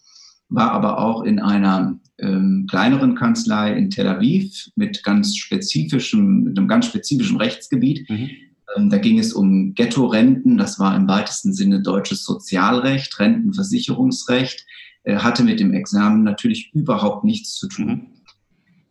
war 0.49 0.71
aber 0.71 0.99
auch 0.99 1.23
in 1.23 1.39
einer 1.39 1.99
ähm, 2.19 2.65
kleineren 2.69 3.15
Kanzlei 3.15 3.73
in 3.73 3.89
Tel 3.89 4.07
Aviv 4.07 4.69
mit 4.75 5.03
ganz 5.03 5.35
spezifischem, 5.35 6.43
mit 6.43 6.57
einem 6.57 6.67
ganz 6.67 6.87
spezifischen 6.87 7.37
Rechtsgebiet. 7.37 8.09
Mhm. 8.09 8.29
Ähm, 8.75 8.89
da 8.89 8.97
ging 8.97 9.19
es 9.19 9.33
um 9.33 9.75
Ghetto-Renten. 9.75 10.57
Das 10.57 10.79
war 10.79 10.95
im 10.95 11.07
weitesten 11.07 11.53
Sinne 11.53 11.81
deutsches 11.81 12.23
Sozialrecht, 12.23 13.19
Rentenversicherungsrecht, 13.19 14.65
äh, 15.03 15.17
hatte 15.17 15.43
mit 15.43 15.59
dem 15.59 15.73
Examen 15.73 16.23
natürlich 16.23 16.71
überhaupt 16.73 17.23
nichts 17.23 17.55
zu 17.55 17.67
tun. 17.67 17.87
Mhm. 17.87 18.16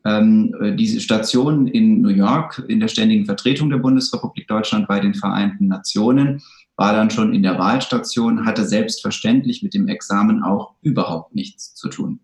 Ähm, 0.07 0.55
äh, 0.61 0.77
diese 0.77 1.01
Station 1.01 1.67
in 1.67 2.01
New 2.01 2.11
York 2.11 2.65
in 2.69 2.79
der 2.79 2.87
ständigen 2.87 3.27
Vertretung 3.27 3.71
der 3.71 3.79
Bundesrepublik 3.79 4.47
Deutschland 4.47 4.87
bei 4.87 5.01
den 5.01 5.15
Vereinten 5.15 5.67
Nationen 5.67 6.41
war 6.77 6.93
dann 6.93 7.11
schon 7.11 7.35
in 7.35 7.43
der 7.43 7.59
Wahlstation, 7.59 8.47
hatte 8.47 8.65
selbstverständlich 8.65 9.65
mit 9.65 9.75
dem 9.75 9.89
Examen 9.89 10.45
auch 10.45 10.75
überhaupt 10.83 11.35
nichts 11.35 11.75
zu 11.75 11.89
tun. 11.89 12.21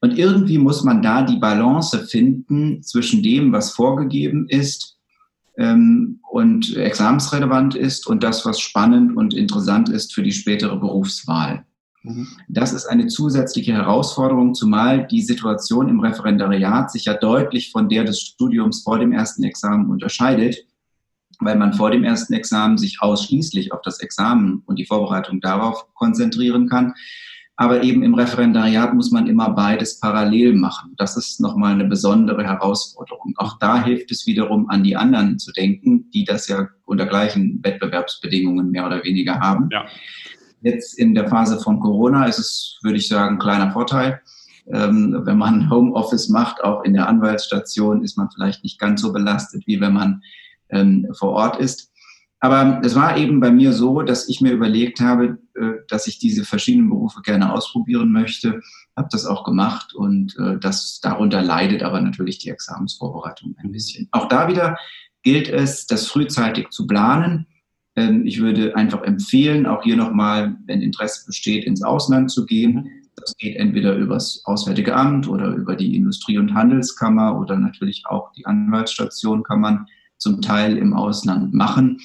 Und 0.00 0.18
irgendwie 0.18 0.58
muss 0.58 0.84
man 0.84 1.00
da 1.00 1.22
die 1.22 1.38
Balance 1.38 2.06
finden 2.06 2.82
zwischen 2.82 3.22
dem, 3.22 3.52
was 3.52 3.70
vorgegeben 3.70 4.46
ist 4.48 4.98
ähm, 5.56 6.20
und 6.30 6.76
examensrelevant 6.76 7.74
ist 7.74 8.06
und 8.06 8.22
das, 8.22 8.44
was 8.44 8.60
spannend 8.60 9.16
und 9.16 9.32
interessant 9.32 9.88
ist 9.88 10.12
für 10.12 10.22
die 10.22 10.32
spätere 10.32 10.76
Berufswahl. 10.76 11.64
Mhm. 12.02 12.28
Das 12.48 12.72
ist 12.72 12.86
eine 12.86 13.06
zusätzliche 13.08 13.72
Herausforderung, 13.72 14.54
zumal 14.54 15.06
die 15.06 15.22
Situation 15.22 15.88
im 15.88 16.00
Referendariat 16.00 16.90
sich 16.90 17.06
ja 17.06 17.14
deutlich 17.14 17.70
von 17.70 17.88
der 17.88 18.04
des 18.04 18.20
Studiums 18.20 18.82
vor 18.82 18.98
dem 18.98 19.12
ersten 19.12 19.42
Examen 19.44 19.90
unterscheidet, 19.90 20.64
weil 21.40 21.56
man 21.56 21.72
vor 21.72 21.90
dem 21.90 22.04
ersten 22.04 22.32
Examen 22.32 22.78
sich 22.78 23.00
ausschließlich 23.00 23.72
auf 23.72 23.80
das 23.82 24.00
Examen 24.00 24.62
und 24.66 24.78
die 24.78 24.86
Vorbereitung 24.86 25.40
darauf 25.40 25.86
konzentrieren 25.94 26.68
kann. 26.68 26.94
Aber 27.60 27.82
eben 27.82 28.04
im 28.04 28.14
Referendariat 28.14 28.94
muss 28.94 29.10
man 29.10 29.26
immer 29.26 29.50
beides 29.50 29.98
parallel 29.98 30.54
machen. 30.54 30.94
Das 30.96 31.16
ist 31.16 31.40
nochmal 31.40 31.72
eine 31.72 31.86
besondere 31.86 32.44
Herausforderung. 32.44 33.34
Auch 33.36 33.58
da 33.58 33.82
hilft 33.82 34.12
es 34.12 34.28
wiederum 34.28 34.70
an 34.70 34.84
die 34.84 34.94
anderen 34.94 35.40
zu 35.40 35.50
denken, 35.50 36.08
die 36.12 36.24
das 36.24 36.46
ja 36.46 36.68
unter 36.84 37.06
gleichen 37.06 37.58
Wettbewerbsbedingungen 37.64 38.70
mehr 38.70 38.86
oder 38.86 39.02
weniger 39.02 39.40
haben. 39.40 39.68
Ja. 39.72 39.86
Jetzt 40.60 40.98
in 40.98 41.14
der 41.14 41.28
Phase 41.28 41.60
von 41.60 41.80
Corona 41.80 42.26
ist 42.26 42.38
es, 42.38 42.78
würde 42.82 42.98
ich 42.98 43.08
sagen, 43.08 43.36
ein 43.36 43.38
kleiner 43.38 43.72
Vorteil. 43.72 44.20
Ähm, 44.70 45.22
wenn 45.24 45.38
man 45.38 45.70
Homeoffice 45.70 46.28
macht, 46.28 46.62
auch 46.62 46.84
in 46.84 46.94
der 46.94 47.08
Anwaltsstation, 47.08 48.02
ist 48.02 48.16
man 48.16 48.30
vielleicht 48.30 48.62
nicht 48.64 48.78
ganz 48.78 49.00
so 49.00 49.12
belastet, 49.12 49.66
wie 49.66 49.80
wenn 49.80 49.92
man 49.92 50.22
ähm, 50.70 51.06
vor 51.12 51.30
Ort 51.30 51.58
ist. 51.58 51.90
Aber 52.40 52.80
es 52.84 52.94
war 52.94 53.16
eben 53.16 53.40
bei 53.40 53.50
mir 53.50 53.72
so, 53.72 54.02
dass 54.02 54.28
ich 54.28 54.40
mir 54.40 54.52
überlegt 54.52 55.00
habe, 55.00 55.38
äh, 55.54 55.82
dass 55.88 56.06
ich 56.06 56.18
diese 56.18 56.44
verschiedenen 56.44 56.88
Berufe 56.88 57.20
gerne 57.22 57.52
ausprobieren 57.52 58.12
möchte, 58.12 58.60
habe 58.96 59.08
das 59.10 59.26
auch 59.26 59.44
gemacht 59.44 59.94
und 59.94 60.36
äh, 60.38 60.58
das 60.58 61.00
darunter 61.00 61.42
leidet 61.42 61.82
aber 61.82 62.00
natürlich 62.00 62.38
die 62.38 62.50
Examensvorbereitung 62.50 63.56
ein 63.58 63.72
bisschen. 63.72 64.08
Auch 64.12 64.28
da 64.28 64.48
wieder 64.48 64.76
gilt 65.22 65.48
es, 65.48 65.86
das 65.86 66.06
frühzeitig 66.06 66.70
zu 66.70 66.86
planen 66.86 67.46
ich 68.24 68.40
würde 68.40 68.76
einfach 68.76 69.02
empfehlen, 69.02 69.66
auch 69.66 69.82
hier 69.82 69.96
nochmal, 69.96 70.56
wenn 70.66 70.82
Interesse 70.82 71.26
besteht, 71.26 71.64
ins 71.64 71.82
Ausland 71.82 72.30
zu 72.30 72.46
gehen. 72.46 72.88
Das 73.16 73.36
geht 73.36 73.56
entweder 73.56 73.96
über 73.96 74.14
das 74.14 74.42
Auswärtige 74.44 74.94
Amt 74.94 75.28
oder 75.28 75.54
über 75.54 75.74
die 75.74 75.96
Industrie- 75.96 76.38
und 76.38 76.54
Handelskammer 76.54 77.38
oder 77.38 77.56
natürlich 77.56 78.04
auch 78.06 78.32
die 78.32 78.46
Anwaltsstation 78.46 79.42
kann 79.42 79.60
man 79.60 79.86
zum 80.18 80.40
Teil 80.40 80.76
im 80.76 80.94
Ausland 80.94 81.54
machen. 81.54 82.00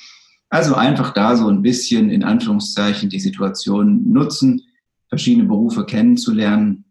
Also 0.50 0.76
einfach 0.76 1.14
da 1.14 1.36
so 1.36 1.48
ein 1.48 1.62
bisschen 1.62 2.10
in 2.10 2.24
Anführungszeichen 2.24 3.10
die 3.10 3.20
Situation 3.20 4.12
nutzen, 4.12 4.62
verschiedene 5.10 5.48
Berufe 5.48 5.86
kennenzulernen, 5.86 6.86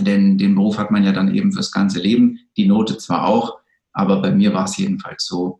denn 0.00 0.38
den 0.38 0.54
Beruf 0.54 0.78
hat 0.78 0.90
man 0.90 1.04
ja 1.04 1.12
dann 1.12 1.34
eben 1.34 1.52
fürs 1.52 1.72
ganze 1.72 2.00
Leben, 2.00 2.38
die 2.56 2.66
Note 2.66 2.98
zwar 2.98 3.26
auch, 3.26 3.58
aber 3.92 4.22
bei 4.22 4.32
mir 4.32 4.54
war 4.54 4.64
es 4.64 4.76
jedenfalls 4.76 5.26
so, 5.26 5.59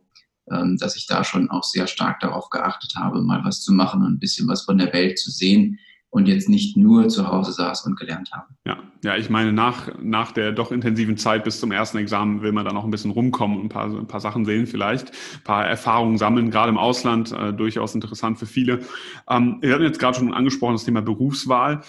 dass 0.77 0.95
ich 0.95 1.07
da 1.07 1.23
schon 1.23 1.49
auch 1.49 1.63
sehr 1.63 1.87
stark 1.87 2.19
darauf 2.19 2.49
geachtet 2.49 2.93
habe, 2.95 3.21
mal 3.21 3.43
was 3.43 3.61
zu 3.61 3.73
machen 3.73 4.01
und 4.01 4.13
ein 4.13 4.19
bisschen 4.19 4.47
was 4.47 4.63
von 4.63 4.77
der 4.77 4.91
Welt 4.93 5.17
zu 5.17 5.31
sehen 5.31 5.79
und 6.11 6.27
jetzt 6.27 6.49
nicht 6.49 6.75
nur 6.75 7.07
zu 7.07 7.27
Hause 7.29 7.53
saß 7.53 7.85
und 7.85 7.97
gelernt 7.97 8.31
habe. 8.33 8.45
Ja, 8.65 8.77
ja, 9.03 9.15
ich 9.15 9.29
meine, 9.29 9.53
nach, 9.53 9.89
nach 10.01 10.33
der 10.33 10.51
doch 10.51 10.71
intensiven 10.71 11.17
Zeit 11.17 11.45
bis 11.45 11.59
zum 11.59 11.71
ersten 11.71 11.97
Examen 11.97 12.41
will 12.41 12.51
man 12.51 12.65
dann 12.65 12.75
auch 12.75 12.83
ein 12.83 12.91
bisschen 12.91 13.11
rumkommen 13.11 13.57
und 13.57 13.65
ein 13.65 13.69
paar, 13.69 13.85
ein 13.85 14.07
paar 14.07 14.19
Sachen 14.19 14.43
sehen 14.43 14.67
vielleicht, 14.67 15.09
ein 15.09 15.43
paar 15.45 15.65
Erfahrungen 15.65 16.17
sammeln, 16.17 16.51
gerade 16.51 16.69
im 16.69 16.77
Ausland, 16.77 17.31
äh, 17.31 17.53
durchaus 17.53 17.95
interessant 17.95 18.37
für 18.37 18.45
viele. 18.45 18.81
Ähm, 19.29 19.57
wir 19.61 19.73
hatten 19.73 19.83
jetzt 19.83 19.99
gerade 19.99 20.17
schon 20.17 20.33
angesprochen, 20.33 20.73
das 20.73 20.83
Thema 20.83 21.01
Berufswahl. 21.01 21.81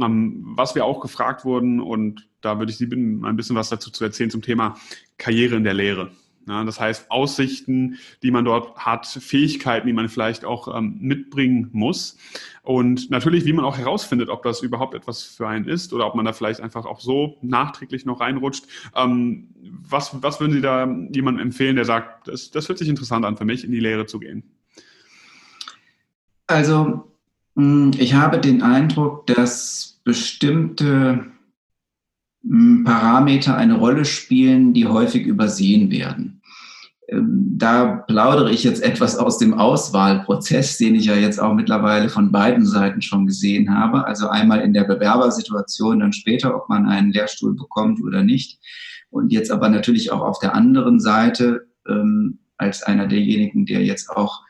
Ähm, 0.00 0.42
was 0.56 0.74
wir 0.76 0.84
auch 0.84 1.00
gefragt 1.00 1.44
wurden, 1.44 1.80
und 1.80 2.28
da 2.40 2.58
würde 2.58 2.70
ich 2.70 2.78
Sie 2.78 2.86
bitten, 2.86 3.24
ein 3.24 3.36
bisschen 3.36 3.56
was 3.56 3.68
dazu 3.68 3.90
zu 3.90 4.04
erzählen 4.04 4.30
zum 4.30 4.42
Thema 4.42 4.76
Karriere 5.18 5.56
in 5.56 5.64
der 5.64 5.74
Lehre. 5.74 6.10
Das 6.46 6.80
heißt, 6.80 7.10
Aussichten, 7.10 7.98
die 8.22 8.30
man 8.30 8.44
dort 8.44 8.76
hat, 8.76 9.06
Fähigkeiten, 9.06 9.86
die 9.86 9.92
man 9.92 10.08
vielleicht 10.08 10.44
auch 10.44 10.76
ähm, 10.76 10.98
mitbringen 11.00 11.70
muss. 11.72 12.16
Und 12.62 13.10
natürlich, 13.10 13.44
wie 13.44 13.52
man 13.52 13.64
auch 13.64 13.76
herausfindet, 13.76 14.28
ob 14.28 14.42
das 14.42 14.62
überhaupt 14.62 14.94
etwas 14.94 15.22
für 15.22 15.48
einen 15.48 15.66
ist 15.66 15.92
oder 15.92 16.06
ob 16.06 16.14
man 16.14 16.24
da 16.24 16.32
vielleicht 16.32 16.60
einfach 16.60 16.86
auch 16.86 17.00
so 17.00 17.38
nachträglich 17.42 18.06
noch 18.06 18.20
reinrutscht. 18.20 18.64
Ähm, 18.94 19.48
was, 19.88 20.22
was 20.22 20.40
würden 20.40 20.52
Sie 20.52 20.60
da 20.60 20.86
jemandem 21.12 21.46
empfehlen, 21.46 21.76
der 21.76 21.84
sagt, 21.84 22.28
das, 22.28 22.50
das 22.50 22.68
hört 22.68 22.78
sich 22.78 22.88
interessant 22.88 23.24
an 23.24 23.36
für 23.36 23.44
mich, 23.44 23.64
in 23.64 23.72
die 23.72 23.80
Lehre 23.80 24.06
zu 24.06 24.18
gehen? 24.18 24.42
Also, 26.46 27.10
hm, 27.56 27.92
ich 27.98 28.14
habe 28.14 28.38
den 28.38 28.62
Eindruck, 28.62 29.26
dass 29.26 30.00
bestimmte 30.04 31.26
Parameter 32.46 33.56
eine 33.56 33.78
Rolle 33.78 34.04
spielen, 34.04 34.74
die 34.74 34.86
häufig 34.86 35.26
übersehen 35.26 35.90
werden. 35.90 36.42
Ähm, 37.08 37.54
da 37.56 37.96
plaudere 38.06 38.50
ich 38.50 38.64
jetzt 38.64 38.82
etwas 38.82 39.16
aus 39.16 39.38
dem 39.38 39.54
Auswahlprozess, 39.54 40.76
den 40.78 40.94
ich 40.94 41.06
ja 41.06 41.14
jetzt 41.14 41.40
auch 41.40 41.54
mittlerweile 41.54 42.08
von 42.08 42.32
beiden 42.32 42.66
Seiten 42.66 43.00
schon 43.00 43.26
gesehen 43.26 43.74
habe. 43.74 44.06
Also 44.06 44.28
einmal 44.28 44.60
in 44.60 44.74
der 44.74 44.84
Bewerbersituation, 44.84 46.00
dann 46.00 46.12
später, 46.12 46.54
ob 46.54 46.68
man 46.68 46.86
einen 46.86 47.12
Lehrstuhl 47.12 47.54
bekommt 47.54 48.02
oder 48.02 48.22
nicht. 48.22 48.58
Und 49.10 49.32
jetzt 49.32 49.50
aber 49.50 49.68
natürlich 49.68 50.12
auch 50.12 50.20
auf 50.20 50.38
der 50.38 50.54
anderen 50.54 51.00
Seite 51.00 51.66
ähm, 51.88 52.40
als 52.58 52.82
einer 52.82 53.06
derjenigen, 53.06 53.64
der 53.64 53.84
jetzt 53.84 54.10
auch 54.10 54.42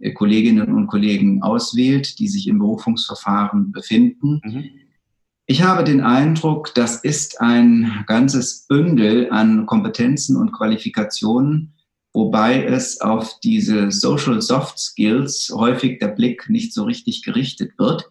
äh, 0.00 0.12
Kolleginnen 0.12 0.74
und 0.74 0.86
Kollegen 0.86 1.42
auswählt, 1.42 2.18
die 2.18 2.28
sich 2.28 2.46
im 2.46 2.58
Berufungsverfahren 2.58 3.72
befinden. 3.72 4.40
Mhm 4.44 4.64
ich 5.50 5.62
habe 5.62 5.82
den 5.82 6.02
Eindruck, 6.02 6.74
das 6.74 7.02
ist 7.02 7.40
ein 7.40 8.04
ganzes 8.06 8.66
Bündel 8.68 9.30
an 9.30 9.64
Kompetenzen 9.64 10.36
und 10.36 10.52
Qualifikationen, 10.52 11.72
wobei 12.12 12.64
es 12.64 13.00
auf 13.00 13.40
diese 13.40 13.90
Social 13.90 14.42
Soft 14.42 14.78
Skills 14.78 15.50
häufig 15.54 16.00
der 16.00 16.08
Blick 16.08 16.50
nicht 16.50 16.74
so 16.74 16.84
richtig 16.84 17.22
gerichtet 17.22 17.78
wird. 17.78 18.10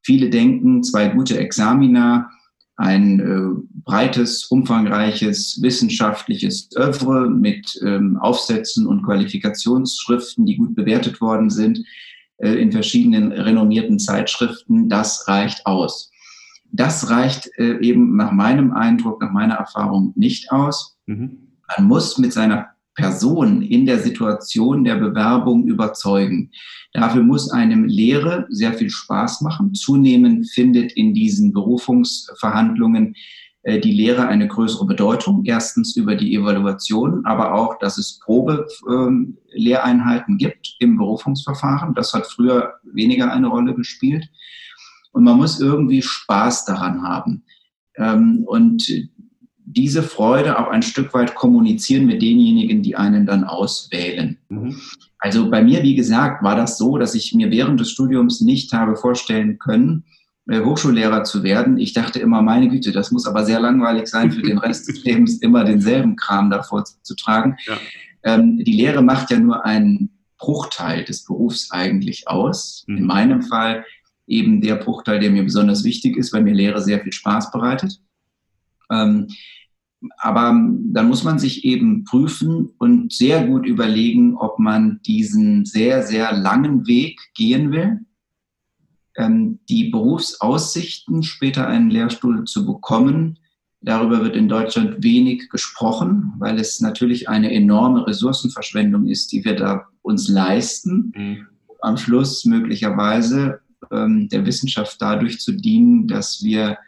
Viele 0.00 0.30
denken, 0.30 0.82
zwei 0.82 1.08
gute 1.08 1.38
Examina, 1.38 2.30
ein 2.76 3.20
äh, 3.20 3.62
breites, 3.84 4.46
umfangreiches 4.46 5.60
wissenschaftliches 5.60 6.70
Oeuvre 6.74 7.28
mit 7.28 7.78
ähm, 7.84 8.16
Aufsätzen 8.16 8.86
und 8.86 9.02
Qualifikationsschriften, 9.02 10.46
die 10.46 10.56
gut 10.56 10.74
bewertet 10.74 11.20
worden 11.20 11.50
sind 11.50 11.84
äh, 12.38 12.52
in 12.52 12.72
verschiedenen 12.72 13.32
renommierten 13.32 13.98
Zeitschriften, 13.98 14.88
das 14.88 15.28
reicht 15.28 15.66
aus. 15.66 16.10
Das 16.70 17.10
reicht 17.10 17.50
äh, 17.58 17.78
eben 17.80 18.16
nach 18.16 18.32
meinem 18.32 18.72
Eindruck, 18.72 19.20
nach 19.20 19.32
meiner 19.32 19.54
Erfahrung 19.54 20.12
nicht 20.16 20.52
aus. 20.52 20.98
Mhm. 21.06 21.38
Man 21.76 21.86
muss 21.86 22.18
mit 22.18 22.32
seiner 22.32 22.68
Person 22.98 23.62
in 23.62 23.86
der 23.86 24.00
Situation 24.00 24.82
der 24.82 24.96
Bewerbung 24.96 25.66
überzeugen. 25.66 26.50
Dafür 26.92 27.22
muss 27.22 27.48
einem 27.50 27.84
Lehre 27.84 28.46
sehr 28.50 28.74
viel 28.74 28.90
Spaß 28.90 29.40
machen. 29.42 29.72
Zunehmend 29.74 30.50
findet 30.50 30.90
in 30.92 31.14
diesen 31.14 31.52
Berufungsverhandlungen 31.52 33.14
äh, 33.62 33.78
die 33.78 33.92
Lehre 33.92 34.26
eine 34.26 34.48
größere 34.48 34.84
Bedeutung. 34.84 35.44
Erstens 35.44 35.94
über 35.96 36.16
die 36.16 36.34
Evaluation, 36.34 37.24
aber 37.24 37.54
auch, 37.54 37.78
dass 37.78 37.98
es 37.98 38.18
Probelehreinheiten 38.24 40.34
ähm, 40.34 40.38
gibt 40.38 40.74
im 40.80 40.96
Berufungsverfahren. 40.96 41.94
Das 41.94 42.12
hat 42.14 42.26
früher 42.26 42.74
weniger 42.82 43.32
eine 43.32 43.46
Rolle 43.46 43.74
gespielt. 43.74 44.28
Und 45.12 45.24
man 45.24 45.36
muss 45.36 45.60
irgendwie 45.60 46.02
Spaß 46.02 46.64
daran 46.64 47.02
haben. 47.02 47.44
Ähm, 47.96 48.44
und 48.46 48.86
diese 49.70 50.02
Freude 50.02 50.58
auch 50.58 50.68
ein 50.68 50.82
Stück 50.82 51.12
weit 51.12 51.34
kommunizieren 51.34 52.06
mit 52.06 52.22
denjenigen, 52.22 52.82
die 52.82 52.96
einen 52.96 53.26
dann 53.26 53.44
auswählen. 53.44 54.38
Mhm. 54.48 54.80
Also 55.18 55.50
bei 55.50 55.62
mir, 55.62 55.82
wie 55.82 55.94
gesagt, 55.94 56.42
war 56.42 56.56
das 56.56 56.78
so, 56.78 56.96
dass 56.96 57.14
ich 57.14 57.34
mir 57.34 57.50
während 57.50 57.80
des 57.80 57.90
Studiums 57.90 58.40
nicht 58.40 58.72
habe 58.72 58.96
vorstellen 58.96 59.58
können, 59.58 60.04
äh, 60.48 60.60
Hochschullehrer 60.60 61.24
zu 61.24 61.42
werden. 61.42 61.76
Ich 61.76 61.92
dachte 61.92 62.18
immer, 62.18 62.40
meine 62.40 62.68
Güte, 62.68 62.92
das 62.92 63.10
muss 63.10 63.26
aber 63.26 63.44
sehr 63.44 63.60
langweilig 63.60 64.06
sein, 64.06 64.32
für 64.32 64.42
den 64.42 64.58
Rest 64.58 64.88
des 64.88 65.04
Lebens 65.04 65.38
immer 65.38 65.64
denselben 65.64 66.16
Kram 66.16 66.48
davor 66.50 66.84
zu 66.84 67.14
tragen. 67.14 67.56
Ja. 67.66 67.76
Ähm, 68.22 68.58
die 68.58 68.72
Lehre 68.72 69.02
macht 69.02 69.30
ja 69.30 69.38
nur 69.38 69.66
einen 69.66 70.10
Bruchteil 70.38 71.04
des 71.04 71.24
Berufs 71.24 71.70
eigentlich 71.70 72.28
aus. 72.28 72.84
Mhm. 72.86 72.96
In 72.96 73.06
meinem 73.06 73.42
Fall 73.42 73.84
eben 74.28 74.60
der 74.60 74.76
Bruchteil, 74.76 75.20
der 75.20 75.30
mir 75.30 75.42
besonders 75.42 75.84
wichtig 75.84 76.16
ist, 76.16 76.32
weil 76.32 76.42
mir 76.42 76.54
Lehre 76.54 76.82
sehr 76.82 77.00
viel 77.00 77.12
Spaß 77.12 77.50
bereitet. 77.50 78.00
Ähm, 78.90 79.28
aber 80.18 80.50
dann 80.50 81.08
muss 81.08 81.24
man 81.24 81.38
sich 81.38 81.64
eben 81.64 82.04
prüfen 82.04 82.70
und 82.78 83.12
sehr 83.12 83.46
gut 83.46 83.66
überlegen, 83.66 84.36
ob 84.36 84.58
man 84.58 85.00
diesen 85.04 85.64
sehr, 85.64 86.02
sehr 86.04 86.32
langen 86.32 86.86
Weg 86.86 87.20
gehen 87.34 87.72
will. 87.72 88.00
Ähm, 89.16 89.58
die 89.68 89.90
Berufsaussichten, 89.90 91.24
später 91.24 91.66
einen 91.66 91.90
Lehrstuhl 91.90 92.44
zu 92.44 92.64
bekommen, 92.64 93.38
darüber 93.80 94.22
wird 94.22 94.36
in 94.36 94.48
Deutschland 94.48 95.02
wenig 95.02 95.48
gesprochen, 95.48 96.34
weil 96.38 96.58
es 96.60 96.80
natürlich 96.80 97.28
eine 97.28 97.52
enorme 97.52 98.06
Ressourcenverschwendung 98.06 99.08
ist, 99.08 99.32
die 99.32 99.44
wir 99.44 99.56
da 99.56 99.86
uns 100.02 100.28
leisten. 100.28 101.12
Mhm. 101.16 101.46
Am 101.80 101.96
Schluss 101.96 102.44
möglicherweise 102.44 103.60
ähm, 103.90 104.28
der 104.28 104.46
Wissenschaft 104.46 105.00
dadurch 105.00 105.40
zu 105.40 105.52
dienen, 105.52 106.06
dass 106.06 106.42
wir 106.42 106.78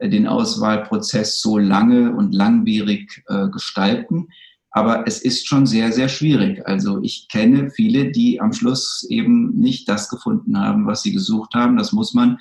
den 0.00 0.26
Auswahlprozess 0.26 1.40
so 1.40 1.58
lange 1.58 2.14
und 2.14 2.34
langwierig 2.34 3.22
äh, 3.28 3.48
gestalten. 3.48 4.28
Aber 4.70 5.06
es 5.06 5.20
ist 5.20 5.48
schon 5.48 5.66
sehr, 5.66 5.92
sehr 5.92 6.08
schwierig. 6.08 6.66
Also 6.66 7.02
ich 7.02 7.26
kenne 7.28 7.70
viele, 7.70 8.12
die 8.12 8.40
am 8.40 8.52
Schluss 8.52 9.04
eben 9.08 9.54
nicht 9.54 9.88
das 9.88 10.08
gefunden 10.08 10.58
haben, 10.58 10.86
was 10.86 11.02
sie 11.02 11.12
gesucht 11.12 11.54
haben. 11.54 11.76
Das 11.76 11.92
muss 11.92 12.14
man 12.14 12.38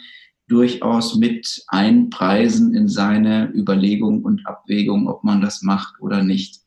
durchaus 0.48 1.16
mit 1.16 1.64
einpreisen 1.68 2.74
in 2.74 2.88
seine 2.88 3.52
Überlegung 3.54 4.24
und 4.24 4.46
Abwägung, 4.46 5.08
ob 5.08 5.24
man 5.24 5.42
das 5.42 5.62
macht 5.62 6.00
oder 6.00 6.24
nicht. 6.24 6.62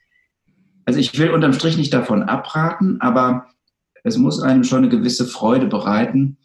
Also 0.87 0.99
ich 0.99 1.17
will 1.19 1.31
unterm 1.31 1.53
Strich 1.53 1.77
nicht 1.77 1.95
davon 1.95 2.25
abraten, 2.25 3.01
aber 3.01 3.47
es 4.03 4.17
muss 4.17 4.43
einem 4.43 4.65
schon 4.65 4.79
eine 4.79 4.89
gewisse 4.89 5.27
Freude 5.27 5.67
bereiten, 5.67 6.39
äh, 6.39 6.40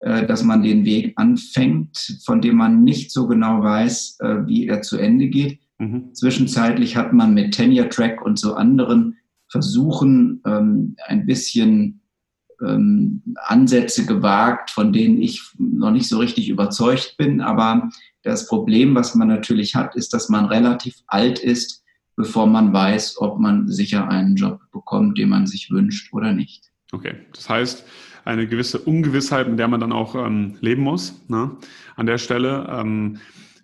dass 0.00 0.42
man 0.42 0.62
den 0.62 0.84
Weg 0.84 1.12
anfängt, 1.16 2.20
von 2.24 2.40
dem 2.40 2.56
man 2.56 2.84
nicht 2.84 3.10
so 3.10 3.26
genau 3.26 3.62
weiß, 3.62 4.18
äh, 4.20 4.46
wie 4.46 4.66
er 4.66 4.82
zu 4.82 4.96
Ende 4.96 5.28
geht. 5.28 5.60
Mhm. 5.78 6.14
Zwischenzeitlich 6.14 6.96
hat 6.96 7.12
man 7.12 7.34
mit 7.34 7.54
Tenure 7.54 7.88
Track 7.88 8.22
und 8.22 8.38
so 8.38 8.54
anderen 8.54 9.16
Versuchen 9.48 10.40
ähm, 10.46 10.96
ein 11.06 11.26
bisschen 11.26 12.00
ähm, 12.62 13.22
Ansätze 13.46 14.06
gewagt, 14.06 14.70
von 14.70 14.92
denen 14.92 15.20
ich 15.20 15.42
noch 15.58 15.90
nicht 15.90 16.08
so 16.08 16.18
richtig 16.18 16.48
überzeugt 16.48 17.16
bin. 17.18 17.40
Aber 17.40 17.90
das 18.22 18.46
Problem, 18.46 18.94
was 18.94 19.14
man 19.14 19.28
natürlich 19.28 19.74
hat, 19.74 19.96
ist, 19.96 20.12
dass 20.12 20.28
man 20.28 20.46
relativ 20.46 20.96
alt 21.06 21.38
ist, 21.38 21.82
bevor 22.16 22.46
man 22.46 22.72
weiß, 22.72 23.18
ob 23.18 23.38
man 23.38 23.68
sicher 23.68 24.08
einen 24.08 24.36
Job 24.36 24.60
bekommt, 24.72 25.18
den 25.18 25.30
man 25.30 25.46
sich 25.46 25.70
wünscht 25.70 26.12
oder 26.12 26.32
nicht. 26.32 26.70
Okay, 26.92 27.14
das 27.34 27.48
heißt, 27.48 27.84
eine 28.24 28.46
gewisse 28.46 28.78
Ungewissheit, 28.78 29.46
in 29.46 29.56
der 29.56 29.68
man 29.68 29.80
dann 29.80 29.92
auch 29.92 30.14
ähm, 30.14 30.56
leben 30.60 30.82
muss. 30.82 31.20
Ne? 31.28 31.50
An 31.96 32.06
der 32.06 32.18
Stelle. 32.18 32.66
Ähm, 32.70 33.18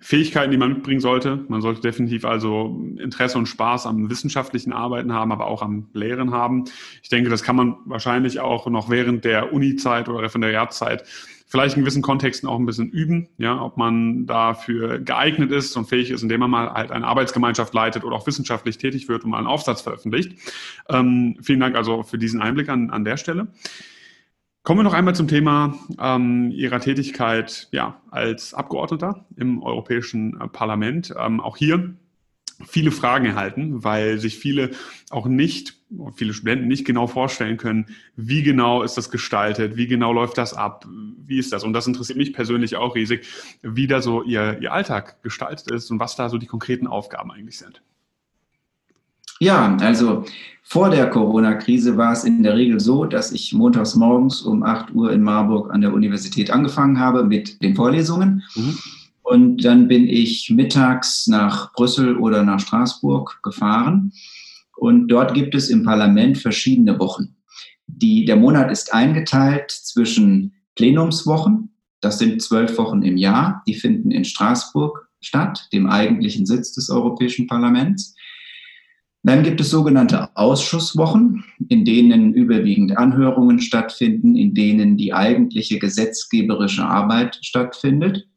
Fähigkeiten, 0.06 0.52
die 0.52 0.56
man 0.56 0.68
mitbringen 0.68 1.00
sollte. 1.00 1.44
Man 1.48 1.62
sollte 1.62 1.80
definitiv 1.80 2.24
also 2.24 2.80
Interesse 2.96 3.38
und 3.38 3.46
Spaß 3.46 3.86
am 3.86 4.08
wissenschaftlichen 4.08 4.72
Arbeiten 4.72 5.12
haben, 5.12 5.32
aber 5.32 5.48
auch 5.48 5.62
am 5.62 5.88
Lehren 5.94 6.30
haben. 6.30 6.66
Ich 7.02 7.08
denke, 7.08 7.28
das 7.28 7.42
kann 7.42 7.56
man 7.56 7.74
wahrscheinlich 7.86 8.38
auch 8.38 8.68
noch 8.68 8.88
während 8.88 9.24
der 9.24 9.52
Uni-Zeit 9.52 10.08
oder 10.08 10.22
Referendariatzeit 10.22 11.02
vielleicht 11.48 11.76
in 11.76 11.82
gewissen 11.82 12.02
Kontexten 12.02 12.48
auch 12.48 12.58
ein 12.58 12.66
bisschen 12.66 12.88
üben, 12.90 13.28
ja, 13.38 13.60
ob 13.60 13.76
man 13.76 14.26
dafür 14.26 14.98
geeignet 14.98 15.52
ist 15.52 15.76
und 15.76 15.86
fähig 15.86 16.10
ist, 16.10 16.22
indem 16.22 16.40
man 16.40 16.50
mal 16.50 16.72
halt 16.72 16.90
eine 16.90 17.06
Arbeitsgemeinschaft 17.06 17.72
leitet 17.72 18.04
oder 18.04 18.16
auch 18.16 18.26
wissenschaftlich 18.26 18.78
tätig 18.78 19.08
wird 19.08 19.24
und 19.24 19.30
mal 19.30 19.38
einen 19.38 19.46
Aufsatz 19.46 19.80
veröffentlicht. 19.80 20.38
Ähm, 20.88 21.36
vielen 21.42 21.60
Dank 21.60 21.76
also 21.76 22.02
für 22.02 22.18
diesen 22.18 22.42
Einblick 22.42 22.68
an, 22.68 22.90
an 22.90 23.04
der 23.04 23.16
Stelle. 23.16 23.48
Kommen 24.66 24.80
wir 24.80 24.82
noch 24.82 24.94
einmal 24.94 25.14
zum 25.14 25.28
Thema 25.28 25.78
ähm, 25.96 26.50
Ihrer 26.50 26.80
Tätigkeit 26.80 27.68
ja, 27.70 28.00
als 28.10 28.52
Abgeordneter 28.52 29.24
im 29.36 29.62
Europäischen 29.62 30.40
äh, 30.40 30.48
Parlament. 30.48 31.14
Ähm, 31.16 31.38
auch 31.38 31.56
hier 31.56 31.94
viele 32.66 32.90
Fragen 32.90 33.26
erhalten, 33.26 33.84
weil 33.84 34.18
sich 34.18 34.40
viele 34.40 34.72
auch 35.10 35.26
nicht, 35.26 35.76
viele 36.16 36.34
Studenten 36.34 36.66
nicht 36.66 36.84
genau 36.84 37.06
vorstellen 37.06 37.58
können, 37.58 37.86
wie 38.16 38.42
genau 38.42 38.82
ist 38.82 38.96
das 38.96 39.12
gestaltet, 39.12 39.76
wie 39.76 39.86
genau 39.86 40.12
läuft 40.12 40.36
das 40.36 40.52
ab, 40.52 40.84
wie 41.24 41.38
ist 41.38 41.52
das? 41.52 41.62
Und 41.62 41.72
das 41.72 41.86
interessiert 41.86 42.18
mich 42.18 42.32
persönlich 42.32 42.74
auch 42.74 42.96
riesig, 42.96 43.24
wie 43.62 43.86
da 43.86 44.02
so 44.02 44.24
Ihr, 44.24 44.60
Ihr 44.60 44.72
Alltag 44.72 45.22
gestaltet 45.22 45.70
ist 45.70 45.92
und 45.92 46.00
was 46.00 46.16
da 46.16 46.28
so 46.28 46.38
die 46.38 46.46
konkreten 46.46 46.88
Aufgaben 46.88 47.30
eigentlich 47.30 47.58
sind. 47.58 47.82
Ja, 49.40 49.76
also 49.80 50.24
vor 50.62 50.90
der 50.90 51.10
Corona-Krise 51.10 51.96
war 51.96 52.12
es 52.12 52.24
in 52.24 52.42
der 52.42 52.56
Regel 52.56 52.80
so, 52.80 53.04
dass 53.04 53.32
ich 53.32 53.52
montags 53.52 53.94
morgens 53.94 54.42
um 54.42 54.62
8 54.62 54.94
Uhr 54.94 55.12
in 55.12 55.22
Marburg 55.22 55.72
an 55.72 55.80
der 55.80 55.92
Universität 55.92 56.50
angefangen 56.50 56.98
habe 56.98 57.24
mit 57.24 57.62
den 57.62 57.76
Vorlesungen. 57.76 58.42
Mhm. 58.54 58.78
Und 59.22 59.64
dann 59.64 59.88
bin 59.88 60.08
ich 60.08 60.50
mittags 60.50 61.26
nach 61.26 61.72
Brüssel 61.72 62.16
oder 62.16 62.42
nach 62.42 62.60
Straßburg 62.60 63.40
gefahren. 63.42 64.12
Und 64.76 65.08
dort 65.08 65.34
gibt 65.34 65.54
es 65.54 65.68
im 65.68 65.84
Parlament 65.84 66.38
verschiedene 66.38 66.98
Wochen. 66.98 67.36
Die, 67.86 68.24
der 68.24 68.36
Monat 68.36 68.70
ist 68.70 68.92
eingeteilt 68.92 69.70
zwischen 69.70 70.52
Plenumswochen, 70.74 71.70
das 72.00 72.18
sind 72.18 72.42
zwölf 72.42 72.76
Wochen 72.78 73.02
im 73.02 73.16
Jahr, 73.16 73.62
die 73.66 73.74
finden 73.74 74.10
in 74.10 74.24
Straßburg 74.24 75.08
statt, 75.20 75.68
dem 75.72 75.88
eigentlichen 75.88 76.46
Sitz 76.46 76.72
des 76.72 76.90
Europäischen 76.90 77.46
Parlaments. 77.46 78.14
Dann 79.26 79.42
gibt 79.42 79.60
es 79.60 79.70
sogenannte 79.70 80.28
Ausschusswochen, 80.36 81.42
in 81.68 81.84
denen 81.84 82.32
überwiegend 82.32 82.96
Anhörungen 82.96 83.58
stattfinden, 83.58 84.36
in 84.36 84.54
denen 84.54 84.96
die 84.96 85.12
eigentliche 85.12 85.80
gesetzgeberische 85.80 86.84
Arbeit 86.84 87.36
stattfindet. 87.42 88.28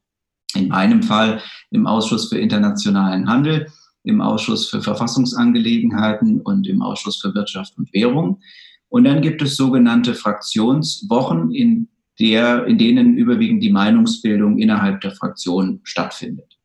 In 0.55 0.69
meinem 0.69 1.03
Fall 1.03 1.41
im 1.69 1.85
Ausschuss 1.85 2.29
für 2.29 2.39
internationalen 2.39 3.29
Handel, 3.29 3.67
im 4.01 4.19
Ausschuss 4.19 4.67
für 4.67 4.81
Verfassungsangelegenheiten 4.81 6.41
und 6.41 6.65
im 6.65 6.81
Ausschuss 6.81 7.21
für 7.21 7.35
Wirtschaft 7.35 7.77
und 7.77 7.93
Währung. 7.93 8.41
Und 8.87 9.03
dann 9.03 9.21
gibt 9.21 9.43
es 9.43 9.55
sogenannte 9.55 10.15
Fraktionswochen, 10.15 11.51
in, 11.51 11.87
der, 12.19 12.65
in 12.65 12.79
denen 12.79 13.15
überwiegend 13.15 13.61
die 13.61 13.71
Meinungsbildung 13.71 14.57
innerhalb 14.57 15.01
der 15.01 15.11
Fraktion 15.11 15.81
stattfindet. 15.83 16.57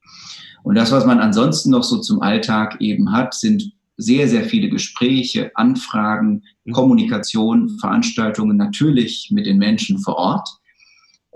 Und 0.63 0.77
das, 0.77 0.93
was 0.93 1.05
man 1.05 1.21
ansonsten 1.21 1.69
noch 1.69 1.85
so 1.85 1.99
zum 1.99 2.23
Alltag 2.23 2.81
eben 2.81 3.13
hat, 3.13 3.35
sind 3.35 3.75
sehr, 3.97 4.29
sehr 4.29 4.45
viele 4.45 4.69
Gespräche, 4.69 5.53
Anfragen, 5.55 6.43
mhm. 6.65 6.73
Kommunikation, 6.73 7.79
Veranstaltungen 7.79 8.57
natürlich 8.57 9.31
mit 9.31 9.47
den 9.47 9.59
Menschen 9.59 9.99
vor 9.99 10.17
Ort. 10.17 10.49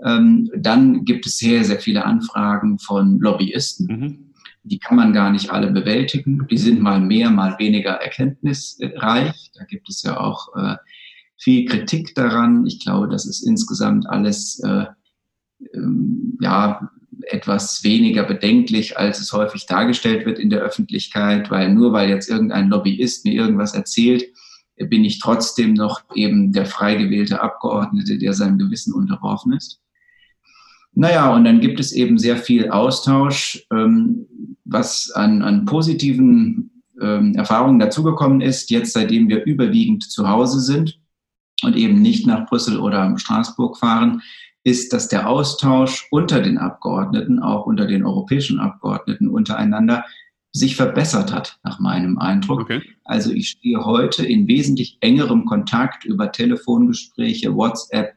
Ähm, 0.03 0.49
dann 0.55 1.05
gibt 1.05 1.25
es 1.25 1.37
sehr, 1.37 1.63
sehr 1.63 1.79
viele 1.79 2.05
Anfragen 2.05 2.79
von 2.79 3.19
Lobbyisten. 3.19 3.87
Mhm. 3.87 4.33
Die 4.63 4.79
kann 4.79 4.97
man 4.97 5.13
gar 5.13 5.31
nicht 5.31 5.51
alle 5.51 5.71
bewältigen. 5.71 6.45
Die 6.49 6.57
sind 6.57 6.81
mal 6.81 6.99
mehr, 6.99 7.29
mal 7.29 7.57
weniger 7.59 7.91
erkenntnisreich. 7.91 9.51
Da 9.55 9.63
gibt 9.65 9.89
es 9.89 10.03
ja 10.03 10.19
auch 10.19 10.55
äh, 10.55 10.75
viel 11.37 11.65
Kritik 11.65 12.13
daran. 12.15 12.65
Ich 12.65 12.79
glaube, 12.79 13.07
das 13.07 13.25
ist 13.25 13.41
insgesamt 13.41 14.07
alles 14.09 14.61
äh, 14.63 14.85
ähm, 15.73 16.37
ja, 16.41 16.89
etwas 17.31 17.83
weniger 17.83 18.23
bedenklich, 18.23 18.97
als 18.97 19.19
es 19.19 19.33
häufig 19.33 19.65
dargestellt 19.65 20.25
wird 20.25 20.39
in 20.39 20.49
der 20.49 20.61
Öffentlichkeit, 20.61 21.49
weil 21.51 21.73
nur 21.73 21.93
weil 21.93 22.09
jetzt 22.09 22.29
irgendein 22.29 22.69
Lobbyist 22.69 23.25
mir 23.25 23.33
irgendwas 23.33 23.73
erzählt, 23.73 24.25
bin 24.77 25.03
ich 25.03 25.19
trotzdem 25.19 25.73
noch 25.73 26.01
eben 26.15 26.53
der 26.53 26.65
frei 26.65 26.95
gewählte 26.95 27.41
Abgeordnete, 27.41 28.17
der 28.17 28.33
seinem 28.33 28.57
Gewissen 28.57 28.93
unterworfen 28.93 29.53
ist. 29.53 29.81
Naja, 30.93 31.33
und 31.33 31.43
dann 31.43 31.59
gibt 31.59 31.79
es 31.79 31.91
eben 31.91 32.17
sehr 32.17 32.37
viel 32.37 32.69
Austausch, 32.69 33.65
ähm, 33.71 34.25
was 34.65 35.11
an, 35.11 35.41
an 35.41 35.65
positiven 35.65 36.83
ähm, 37.01 37.35
Erfahrung 37.35 37.79
dazugekommen 37.79 38.41
ist, 38.41 38.69
jetzt 38.69 38.93
seitdem 38.93 39.29
wir 39.29 39.43
überwiegend 39.45 40.03
zu 40.03 40.27
Hause 40.27 40.59
sind 40.59 40.99
und 41.63 41.75
eben 41.75 42.01
nicht 42.01 42.25
nach 42.25 42.47
Brüssel 42.47 42.79
oder 42.79 43.17
Straßburg 43.17 43.77
fahren, 43.77 44.21
ist, 44.63 44.93
dass 44.93 45.07
der 45.07 45.29
Austausch 45.29 46.07
unter 46.11 46.41
den 46.41 46.57
Abgeordneten, 46.57 47.39
auch 47.39 47.65
unter 47.65 47.85
den 47.85 48.05
europäischen 48.05 48.59
Abgeordneten 48.59 49.27
untereinander, 49.27 50.05
sich 50.51 50.75
verbessert 50.75 51.31
hat, 51.31 51.59
nach 51.63 51.79
meinem 51.79 52.17
Eindruck. 52.17 52.61
Okay. 52.61 52.81
Also 53.05 53.31
ich 53.31 53.49
stehe 53.49 53.85
heute 53.85 54.25
in 54.25 54.47
wesentlich 54.47 54.97
engerem 55.01 55.45
Kontakt 55.45 56.05
über 56.05 56.31
Telefongespräche, 56.31 57.55
WhatsApp, 57.55 58.13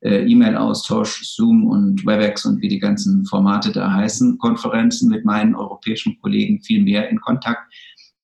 äh, 0.00 0.24
E-Mail-Austausch, 0.26 1.22
Zoom 1.24 1.64
und 1.64 2.04
WebEx 2.04 2.44
und 2.44 2.60
wie 2.60 2.68
die 2.68 2.78
ganzen 2.80 3.24
Formate 3.24 3.72
da 3.72 3.92
heißen, 3.92 4.38
Konferenzen 4.38 5.08
mit 5.10 5.24
meinen 5.24 5.54
europäischen 5.54 6.18
Kollegen 6.20 6.60
viel 6.60 6.82
mehr 6.82 7.08
in 7.08 7.20
Kontakt, 7.20 7.72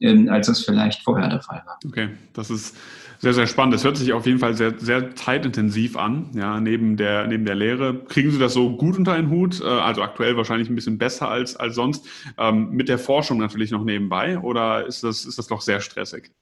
ähm, 0.01 0.29
als 0.29 0.49
das 0.49 0.64
vielleicht 0.64 1.03
vorher 1.03 1.29
der 1.29 1.41
Fall 1.41 1.62
war. 1.64 1.79
Okay, 1.87 2.11
das 2.35 2.51
ist 2.51 2.77
sehr, 3.23 3.35
sehr 3.35 3.47
spannend. 3.47 3.73
Das 3.73 3.85
hört 3.85 3.97
sich 3.97 4.12
auf 4.12 4.27
jeden 4.27 4.41
Fall 4.41 4.55
sehr, 4.55 4.77
sehr 4.81 5.14
zeitintensiv 5.14 5.97
an, 5.97 6.31
ja, 6.35 6.59
neben 6.59 6.97
der, 6.97 7.29
neben 7.29 7.45
der 7.45 7.55
Lehre. 7.55 8.05
Kriegen 8.09 8.33
Sie 8.33 8.39
das 8.41 8.53
so 8.53 8.77
gut 8.77 8.99
unter 8.99 9.12
einen 9.12 9.31
Hut? 9.31 9.61
Äh, 9.61 9.64
also 9.64 10.03
aktuell 10.03 10.37
wahrscheinlich 10.37 10.68
ein 10.68 10.75
bisschen 10.75 10.99
besser 10.99 11.29
als, 11.29 11.55
als 11.55 11.77
sonst. 11.77 12.05
Ähm, 12.37 12.70
mit 12.70 12.89
der 12.89 12.99
Forschung 12.99 13.39
natürlich 13.39 13.70
noch 13.70 13.85
nebenbei 13.85 14.41
oder 14.41 14.85
ist 14.87 15.05
das, 15.05 15.25
ist 15.25 15.39
das 15.39 15.47
doch 15.47 15.61
sehr 15.61 15.81
stressig? 15.81 16.33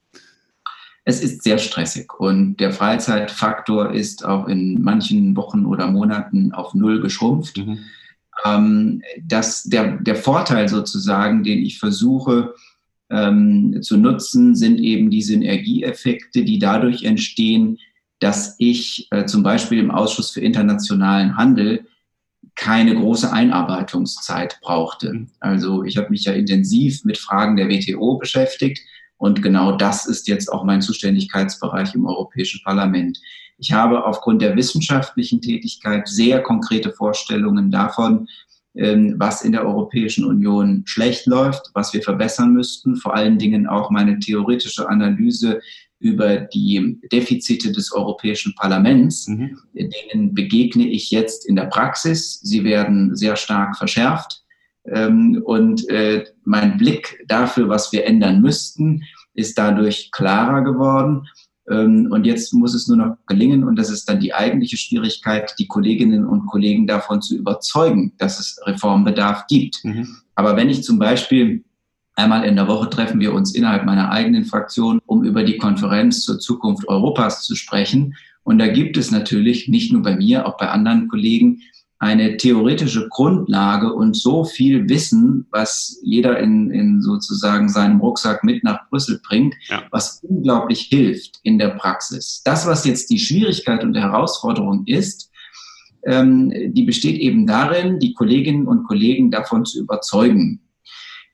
Es 1.05 1.23
ist 1.23 1.43
sehr 1.43 1.59
stressig 1.59 2.19
und 2.19 2.57
der 2.57 2.73
Freizeitfaktor 2.73 3.93
ist 3.93 4.25
auch 4.25 4.49
in 4.49 4.81
manchen 4.81 5.37
Wochen 5.37 5.67
oder 5.67 5.87
Monaten 5.91 6.53
auf 6.53 6.73
Null 6.73 7.03
geschrumpft. 7.03 7.59
Mhm. 7.59 7.79
Ähm, 8.43 9.03
das, 9.23 9.65
der, 9.65 9.99
der 9.99 10.17
Vorteil 10.17 10.67
sozusagen, 10.67 11.43
den 11.43 11.59
ich 11.59 11.79
versuche, 11.79 12.55
ähm, 13.11 13.83
zu 13.83 13.97
nutzen, 13.97 14.55
sind 14.55 14.79
eben 14.79 15.11
die 15.11 15.23
Synergieeffekte, 15.23 16.45
die 16.45 16.59
dadurch 16.59 17.05
entstehen, 17.05 17.79
dass 18.21 18.55
ich 18.59 19.09
äh, 19.11 19.25
zum 19.25 19.43
Beispiel 19.43 19.79
im 19.79 19.91
Ausschuss 19.91 20.31
für 20.31 20.41
internationalen 20.41 21.37
Handel 21.37 21.87
keine 22.55 22.95
große 22.95 23.33
Einarbeitungszeit 23.33 24.59
brauchte. 24.61 25.13
Mhm. 25.13 25.31
Also 25.41 25.85
ich 25.85 25.97
habe 25.97 26.11
mich 26.11 26.25
ja 26.25 26.33
intensiv 26.33 27.05
mit 27.05 27.19
Fragen 27.19 27.57
der 27.57 27.69
WTO 27.69 28.19
beschäftigt 28.19 28.81
und 29.17 29.43
genau 29.43 29.77
das 29.77 30.07
ist 30.07 30.29
jetzt 30.29 30.51
auch 30.53 30.65
mein 30.65 30.81
Zuständigkeitsbereich 30.81 31.95
im 31.95 32.07
Europäischen 32.07 32.63
Parlament. 32.65 33.19
Ich 33.59 33.73
habe 33.73 34.07
aufgrund 34.07 34.41
der 34.41 34.57
wissenschaftlichen 34.57 35.43
Tätigkeit 35.43 36.09
sehr 36.09 36.43
konkrete 36.43 36.93
Vorstellungen 36.93 37.71
davon, 37.71 38.29
was 38.75 39.43
in 39.43 39.53
der 39.53 39.67
Europäischen 39.67 40.25
Union 40.25 40.83
schlecht 40.87 41.27
läuft, 41.27 41.71
was 41.75 41.93
wir 41.93 42.03
verbessern 42.03 42.53
müssten. 42.53 42.97
Vor 42.97 43.15
allen 43.15 43.39
Dingen 43.39 43.67
auch 43.67 43.91
meine 43.91 44.19
theoretische 44.19 44.89
Analyse 44.89 45.61
über 45.99 46.39
die 46.39 46.99
Defizite 47.13 47.73
des 47.73 47.93
Europäischen 47.93 48.55
Parlaments. 48.55 49.29
Mhm. 49.29 49.59
Denen 49.75 50.35
begegne 50.35 50.89
ich 50.89 51.11
jetzt 51.11 51.47
in 51.47 51.57
der 51.57 51.67
Praxis. 51.67 52.41
Sie 52.41 52.65
werden 52.65 53.15
sehr 53.15 53.37
stark 53.37 53.77
verschärft. 53.77 54.43
Ähm, 54.87 55.43
und 55.45 55.89
äh, 55.91 56.25
mein 56.45 56.79
Blick 56.79 57.23
dafür, 57.29 57.69
was 57.69 57.93
wir 57.93 58.07
ändern 58.07 58.41
müssten, 58.41 59.03
ist 59.35 59.59
dadurch 59.59 60.11
klarer 60.11 60.63
geworden. 60.63 61.27
Ähm, 61.71 62.09
und 62.11 62.27
jetzt 62.27 62.53
muss 62.53 62.75
es 62.75 62.89
nur 62.89 62.97
noch 62.97 63.17
gelingen, 63.27 63.65
und 63.65 63.77
das 63.77 63.91
ist 63.91 64.09
dann 64.09 64.21
die 64.21 64.35
eigentliche 64.35 64.77
Schwierigkeit, 64.77 65.55
die 65.59 65.67
Kolleginnen 65.67 66.27
und 66.27 66.47
Kollegen 66.47 66.87
davon 66.87 67.23
zu 67.23 67.37
überzeugen, 67.37 68.13
dass 68.19 68.39
es 68.41 68.61
Reformbedarf 68.67 69.47
gibt. 69.47 69.85
Mhm. 69.85 70.09
Aber 70.35 70.57
wenn 70.57 70.69
ich 70.69 70.83
zum 70.83 70.99
Beispiel 70.99 71.65
einmal 72.17 72.45
in 72.45 72.57
der 72.57 72.69
Woche 72.69 72.91
treffen 72.91 73.21
wir 73.21 73.33
uns 73.33 73.55
innerhalb 73.55 73.85
meiner 73.85 74.11
eigenen 74.11 74.45
Fraktion, 74.45 75.01
um 75.07 75.25
über 75.25 75.43
die 75.43 75.59
Konferenz 75.59 76.23
zur 76.23 76.39
Zukunft 76.39 76.89
Europas 76.89 77.43
zu 77.47 77.55
sprechen. 77.55 78.15
Und 78.43 78.59
da 78.59 78.67
gibt 78.67 78.97
es 78.97 79.11
natürlich 79.11 79.69
nicht 79.69 79.93
nur 79.93 80.03
bei 80.03 80.17
mir, 80.17 80.47
auch 80.47 80.57
bei 80.57 80.69
anderen 80.69 81.09
Kollegen 81.09 81.61
eine 82.01 82.39
theoretische 82.39 83.09
Grundlage 83.11 83.93
und 83.93 84.17
so 84.17 84.45
viel 84.45 84.89
Wissen, 84.89 85.47
was 85.51 86.01
jeder 86.03 86.41
in, 86.41 86.71
in 86.71 87.03
sozusagen 87.03 87.69
seinem 87.69 88.01
Rucksack 88.01 88.43
mit 88.43 88.65
nach 88.65 88.89
Brüssel 88.89 89.21
bringt, 89.23 89.55
ja. 89.69 89.83
was 89.91 90.21
unglaublich 90.23 90.81
hilft 90.81 91.41
in 91.43 91.59
der 91.59 91.69
Praxis. 91.69 92.41
Das, 92.43 92.67
was 92.67 92.87
jetzt 92.87 93.11
die 93.11 93.19
Schwierigkeit 93.19 93.85
und 93.85 93.93
die 93.93 94.01
Herausforderung 94.01 94.87
ist, 94.87 95.31
ähm, 96.07 96.51
die 96.73 96.85
besteht 96.85 97.21
eben 97.21 97.47
darin, 97.47 97.99
die 97.99 98.15
Kolleginnen 98.15 98.67
und 98.67 98.85
Kollegen 98.85 99.31
davon 99.31 99.67
zu 99.67 99.79
überzeugen. 99.79 100.63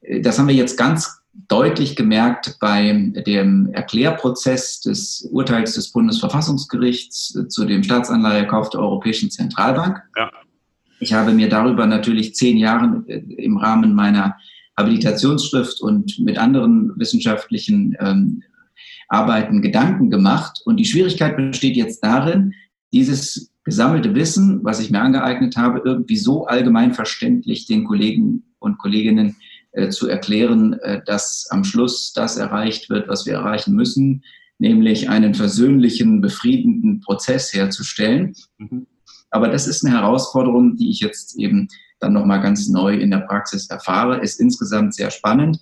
Äh, 0.00 0.20
das 0.20 0.36
haben 0.36 0.48
wir 0.48 0.56
jetzt 0.56 0.76
ganz 0.76 1.22
deutlich 1.46 1.94
gemerkt 1.94 2.56
bei 2.60 3.12
dem 3.24 3.68
Erklärprozess 3.72 4.80
des 4.80 5.28
Urteils 5.30 5.74
des 5.74 5.92
Bundesverfassungsgerichts 5.92 7.38
zu 7.50 7.66
dem 7.66 7.84
Staatsanleihekauf 7.84 8.70
der 8.70 8.80
Europäischen 8.80 9.30
Zentralbank. 9.30 10.02
Ja. 10.16 10.28
Ich 11.00 11.12
habe 11.12 11.32
mir 11.32 11.48
darüber 11.48 11.86
natürlich 11.86 12.34
zehn 12.34 12.56
Jahre 12.56 13.04
äh, 13.06 13.18
im 13.18 13.56
Rahmen 13.56 13.94
meiner 13.94 14.36
Habilitationsschrift 14.76 15.80
und 15.80 16.18
mit 16.18 16.38
anderen 16.38 16.92
wissenschaftlichen 16.96 17.96
ähm, 17.98 18.42
Arbeiten 19.08 19.62
Gedanken 19.62 20.10
gemacht. 20.10 20.60
Und 20.64 20.78
die 20.78 20.84
Schwierigkeit 20.84 21.36
besteht 21.36 21.76
jetzt 21.76 22.02
darin, 22.02 22.54
dieses 22.92 23.52
gesammelte 23.64 24.14
Wissen, 24.14 24.60
was 24.62 24.80
ich 24.80 24.90
mir 24.90 25.00
angeeignet 25.00 25.56
habe, 25.56 25.82
irgendwie 25.84 26.16
so 26.16 26.46
allgemein 26.46 26.94
verständlich 26.94 27.66
den 27.66 27.84
Kollegen 27.84 28.44
und 28.58 28.78
Kolleginnen 28.78 29.36
äh, 29.72 29.88
zu 29.88 30.08
erklären, 30.08 30.74
äh, 30.74 31.02
dass 31.04 31.48
am 31.50 31.64
Schluss 31.64 32.12
das 32.12 32.36
erreicht 32.36 32.90
wird, 32.90 33.08
was 33.08 33.26
wir 33.26 33.34
erreichen 33.34 33.74
müssen, 33.74 34.22
nämlich 34.58 35.08
einen 35.08 35.34
versöhnlichen, 35.34 36.20
befriedenden 36.20 37.00
Prozess 37.00 37.52
herzustellen. 37.52 38.34
Mhm. 38.58 38.86
Aber 39.30 39.48
das 39.48 39.66
ist 39.66 39.84
eine 39.84 39.96
Herausforderung, 39.96 40.76
die 40.76 40.90
ich 40.90 41.00
jetzt 41.00 41.38
eben 41.38 41.68
dann 42.00 42.12
nochmal 42.12 42.40
ganz 42.40 42.68
neu 42.68 42.94
in 42.94 43.10
der 43.10 43.18
Praxis 43.18 43.68
erfahre. 43.68 44.20
Ist 44.20 44.40
insgesamt 44.40 44.94
sehr 44.94 45.10
spannend. 45.10 45.60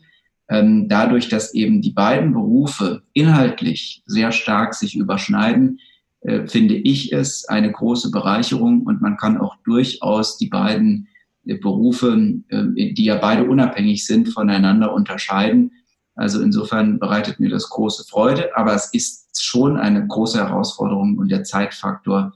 Ähm, 0.48 0.88
dadurch, 0.88 1.28
dass 1.28 1.54
eben 1.54 1.80
die 1.80 1.92
beiden 1.92 2.32
Berufe 2.32 3.02
inhaltlich 3.14 4.02
sehr 4.06 4.30
stark 4.30 4.74
sich 4.74 4.94
überschneiden, 4.94 5.78
äh, 6.20 6.46
finde 6.46 6.74
ich 6.74 7.12
es 7.12 7.46
eine 7.46 7.72
große 7.72 8.10
Bereicherung 8.10 8.82
und 8.82 9.00
man 9.00 9.16
kann 9.16 9.38
auch 9.38 9.56
durchaus 9.64 10.36
die 10.36 10.48
beiden 10.48 11.08
äh, 11.46 11.56
Berufe, 11.56 12.42
äh, 12.48 12.92
die 12.92 13.04
ja 13.04 13.16
beide 13.16 13.44
unabhängig 13.44 14.06
sind, 14.06 14.28
voneinander 14.28 14.92
unterscheiden. 14.92 15.72
Also 16.14 16.42
insofern 16.42 16.98
bereitet 16.98 17.40
mir 17.40 17.50
das 17.50 17.68
große 17.70 18.04
Freude, 18.04 18.56
aber 18.56 18.74
es 18.74 18.92
ist 18.92 19.42
schon 19.42 19.76
eine 19.76 20.06
große 20.06 20.38
Herausforderung 20.38 21.18
und 21.18 21.30
der 21.30 21.42
Zeitfaktor 21.44 22.34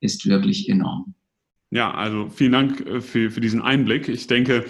ist 0.00 0.26
wirklich 0.28 0.68
enorm. 0.68 1.14
Ja, 1.70 1.92
also 1.92 2.28
vielen 2.30 2.52
Dank 2.52 2.86
äh, 2.86 3.00
für, 3.00 3.30
für 3.30 3.40
diesen 3.40 3.60
Einblick. 3.60 4.08
Ich 4.08 4.26
denke, 4.26 4.64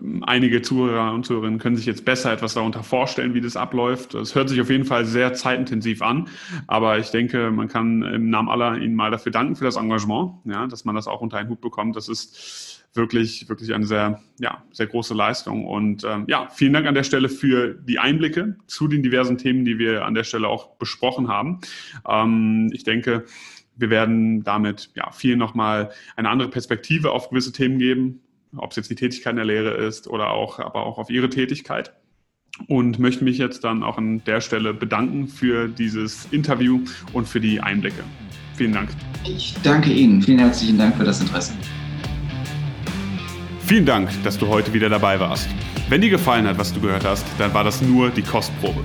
ähm, 0.00 0.24
einige 0.24 0.62
Zuhörer 0.62 1.12
und 1.12 1.24
Zuhörerinnen 1.24 1.60
können 1.60 1.76
sich 1.76 1.86
jetzt 1.86 2.04
besser 2.04 2.32
etwas 2.32 2.54
darunter 2.54 2.82
vorstellen, 2.82 3.34
wie 3.34 3.40
das 3.40 3.56
abläuft. 3.56 4.14
Es 4.14 4.34
hört 4.34 4.48
sich 4.48 4.60
auf 4.60 4.70
jeden 4.70 4.84
Fall 4.84 5.04
sehr 5.04 5.34
zeitintensiv 5.34 6.02
an, 6.02 6.28
aber 6.66 6.98
ich 6.98 7.10
denke, 7.10 7.50
man 7.50 7.68
kann 7.68 8.02
im 8.02 8.30
Namen 8.30 8.48
aller 8.48 8.78
Ihnen 8.78 8.96
mal 8.96 9.10
dafür 9.10 9.32
danken 9.32 9.54
für 9.54 9.64
das 9.64 9.76
Engagement, 9.76 10.32
ja, 10.44 10.66
dass 10.66 10.84
man 10.84 10.94
das 10.94 11.06
auch 11.06 11.20
unter 11.20 11.36
einen 11.38 11.48
Hut 11.48 11.60
bekommt. 11.60 11.94
Das 11.94 12.08
ist 12.08 12.84
wirklich, 12.94 13.48
wirklich 13.48 13.74
eine 13.74 13.86
sehr, 13.86 14.20
ja, 14.38 14.62
sehr 14.72 14.86
große 14.86 15.14
Leistung. 15.14 15.66
Und 15.66 16.04
ähm, 16.04 16.24
ja, 16.28 16.48
vielen 16.50 16.72
Dank 16.72 16.86
an 16.86 16.94
der 16.94 17.02
Stelle 17.02 17.28
für 17.28 17.74
die 17.74 17.98
Einblicke 17.98 18.56
zu 18.66 18.88
den 18.88 19.02
diversen 19.02 19.36
Themen, 19.36 19.64
die 19.64 19.78
wir 19.78 20.04
an 20.04 20.14
der 20.14 20.24
Stelle 20.24 20.48
auch 20.48 20.76
besprochen 20.76 21.28
haben. 21.28 21.60
Ähm, 22.08 22.70
ich 22.72 22.84
denke, 22.84 23.24
wir 23.76 23.90
werden 23.90 24.44
damit 24.44 24.90
ja, 24.94 25.10
viel 25.12 25.36
nochmal 25.36 25.90
eine 26.16 26.28
andere 26.28 26.48
Perspektive 26.48 27.10
auf 27.12 27.30
gewisse 27.30 27.52
Themen 27.52 27.78
geben, 27.78 28.20
ob 28.56 28.70
es 28.70 28.76
jetzt 28.76 28.90
die 28.90 28.94
Tätigkeit 28.94 29.32
in 29.32 29.36
der 29.36 29.44
Lehre 29.44 29.70
ist 29.70 30.06
oder 30.08 30.30
auch, 30.30 30.58
aber 30.58 30.86
auch 30.86 30.98
auf 30.98 31.10
Ihre 31.10 31.28
Tätigkeit. 31.28 31.92
Und 32.68 33.00
möchte 33.00 33.24
mich 33.24 33.38
jetzt 33.38 33.64
dann 33.64 33.82
auch 33.82 33.98
an 33.98 34.22
der 34.24 34.40
Stelle 34.40 34.72
bedanken 34.74 35.26
für 35.26 35.66
dieses 35.66 36.26
Interview 36.30 36.80
und 37.12 37.26
für 37.28 37.40
die 37.40 37.60
Einblicke. 37.60 38.04
Vielen 38.54 38.72
Dank. 38.72 38.90
Ich 39.24 39.56
danke 39.64 39.90
Ihnen. 39.90 40.22
Vielen 40.22 40.38
herzlichen 40.38 40.78
Dank 40.78 40.96
für 40.96 41.02
das 41.02 41.20
Interesse. 41.20 41.52
Vielen 43.66 43.86
Dank, 43.86 44.08
dass 44.22 44.38
du 44.38 44.46
heute 44.46 44.72
wieder 44.72 44.88
dabei 44.88 45.18
warst. 45.18 45.48
Wenn 45.88 46.00
dir 46.00 46.10
gefallen 46.10 46.46
hat, 46.46 46.58
was 46.58 46.72
du 46.72 46.80
gehört 46.80 47.04
hast, 47.04 47.26
dann 47.38 47.52
war 47.54 47.64
das 47.64 47.82
nur 47.82 48.10
die 48.10 48.22
Kostprobe. 48.22 48.84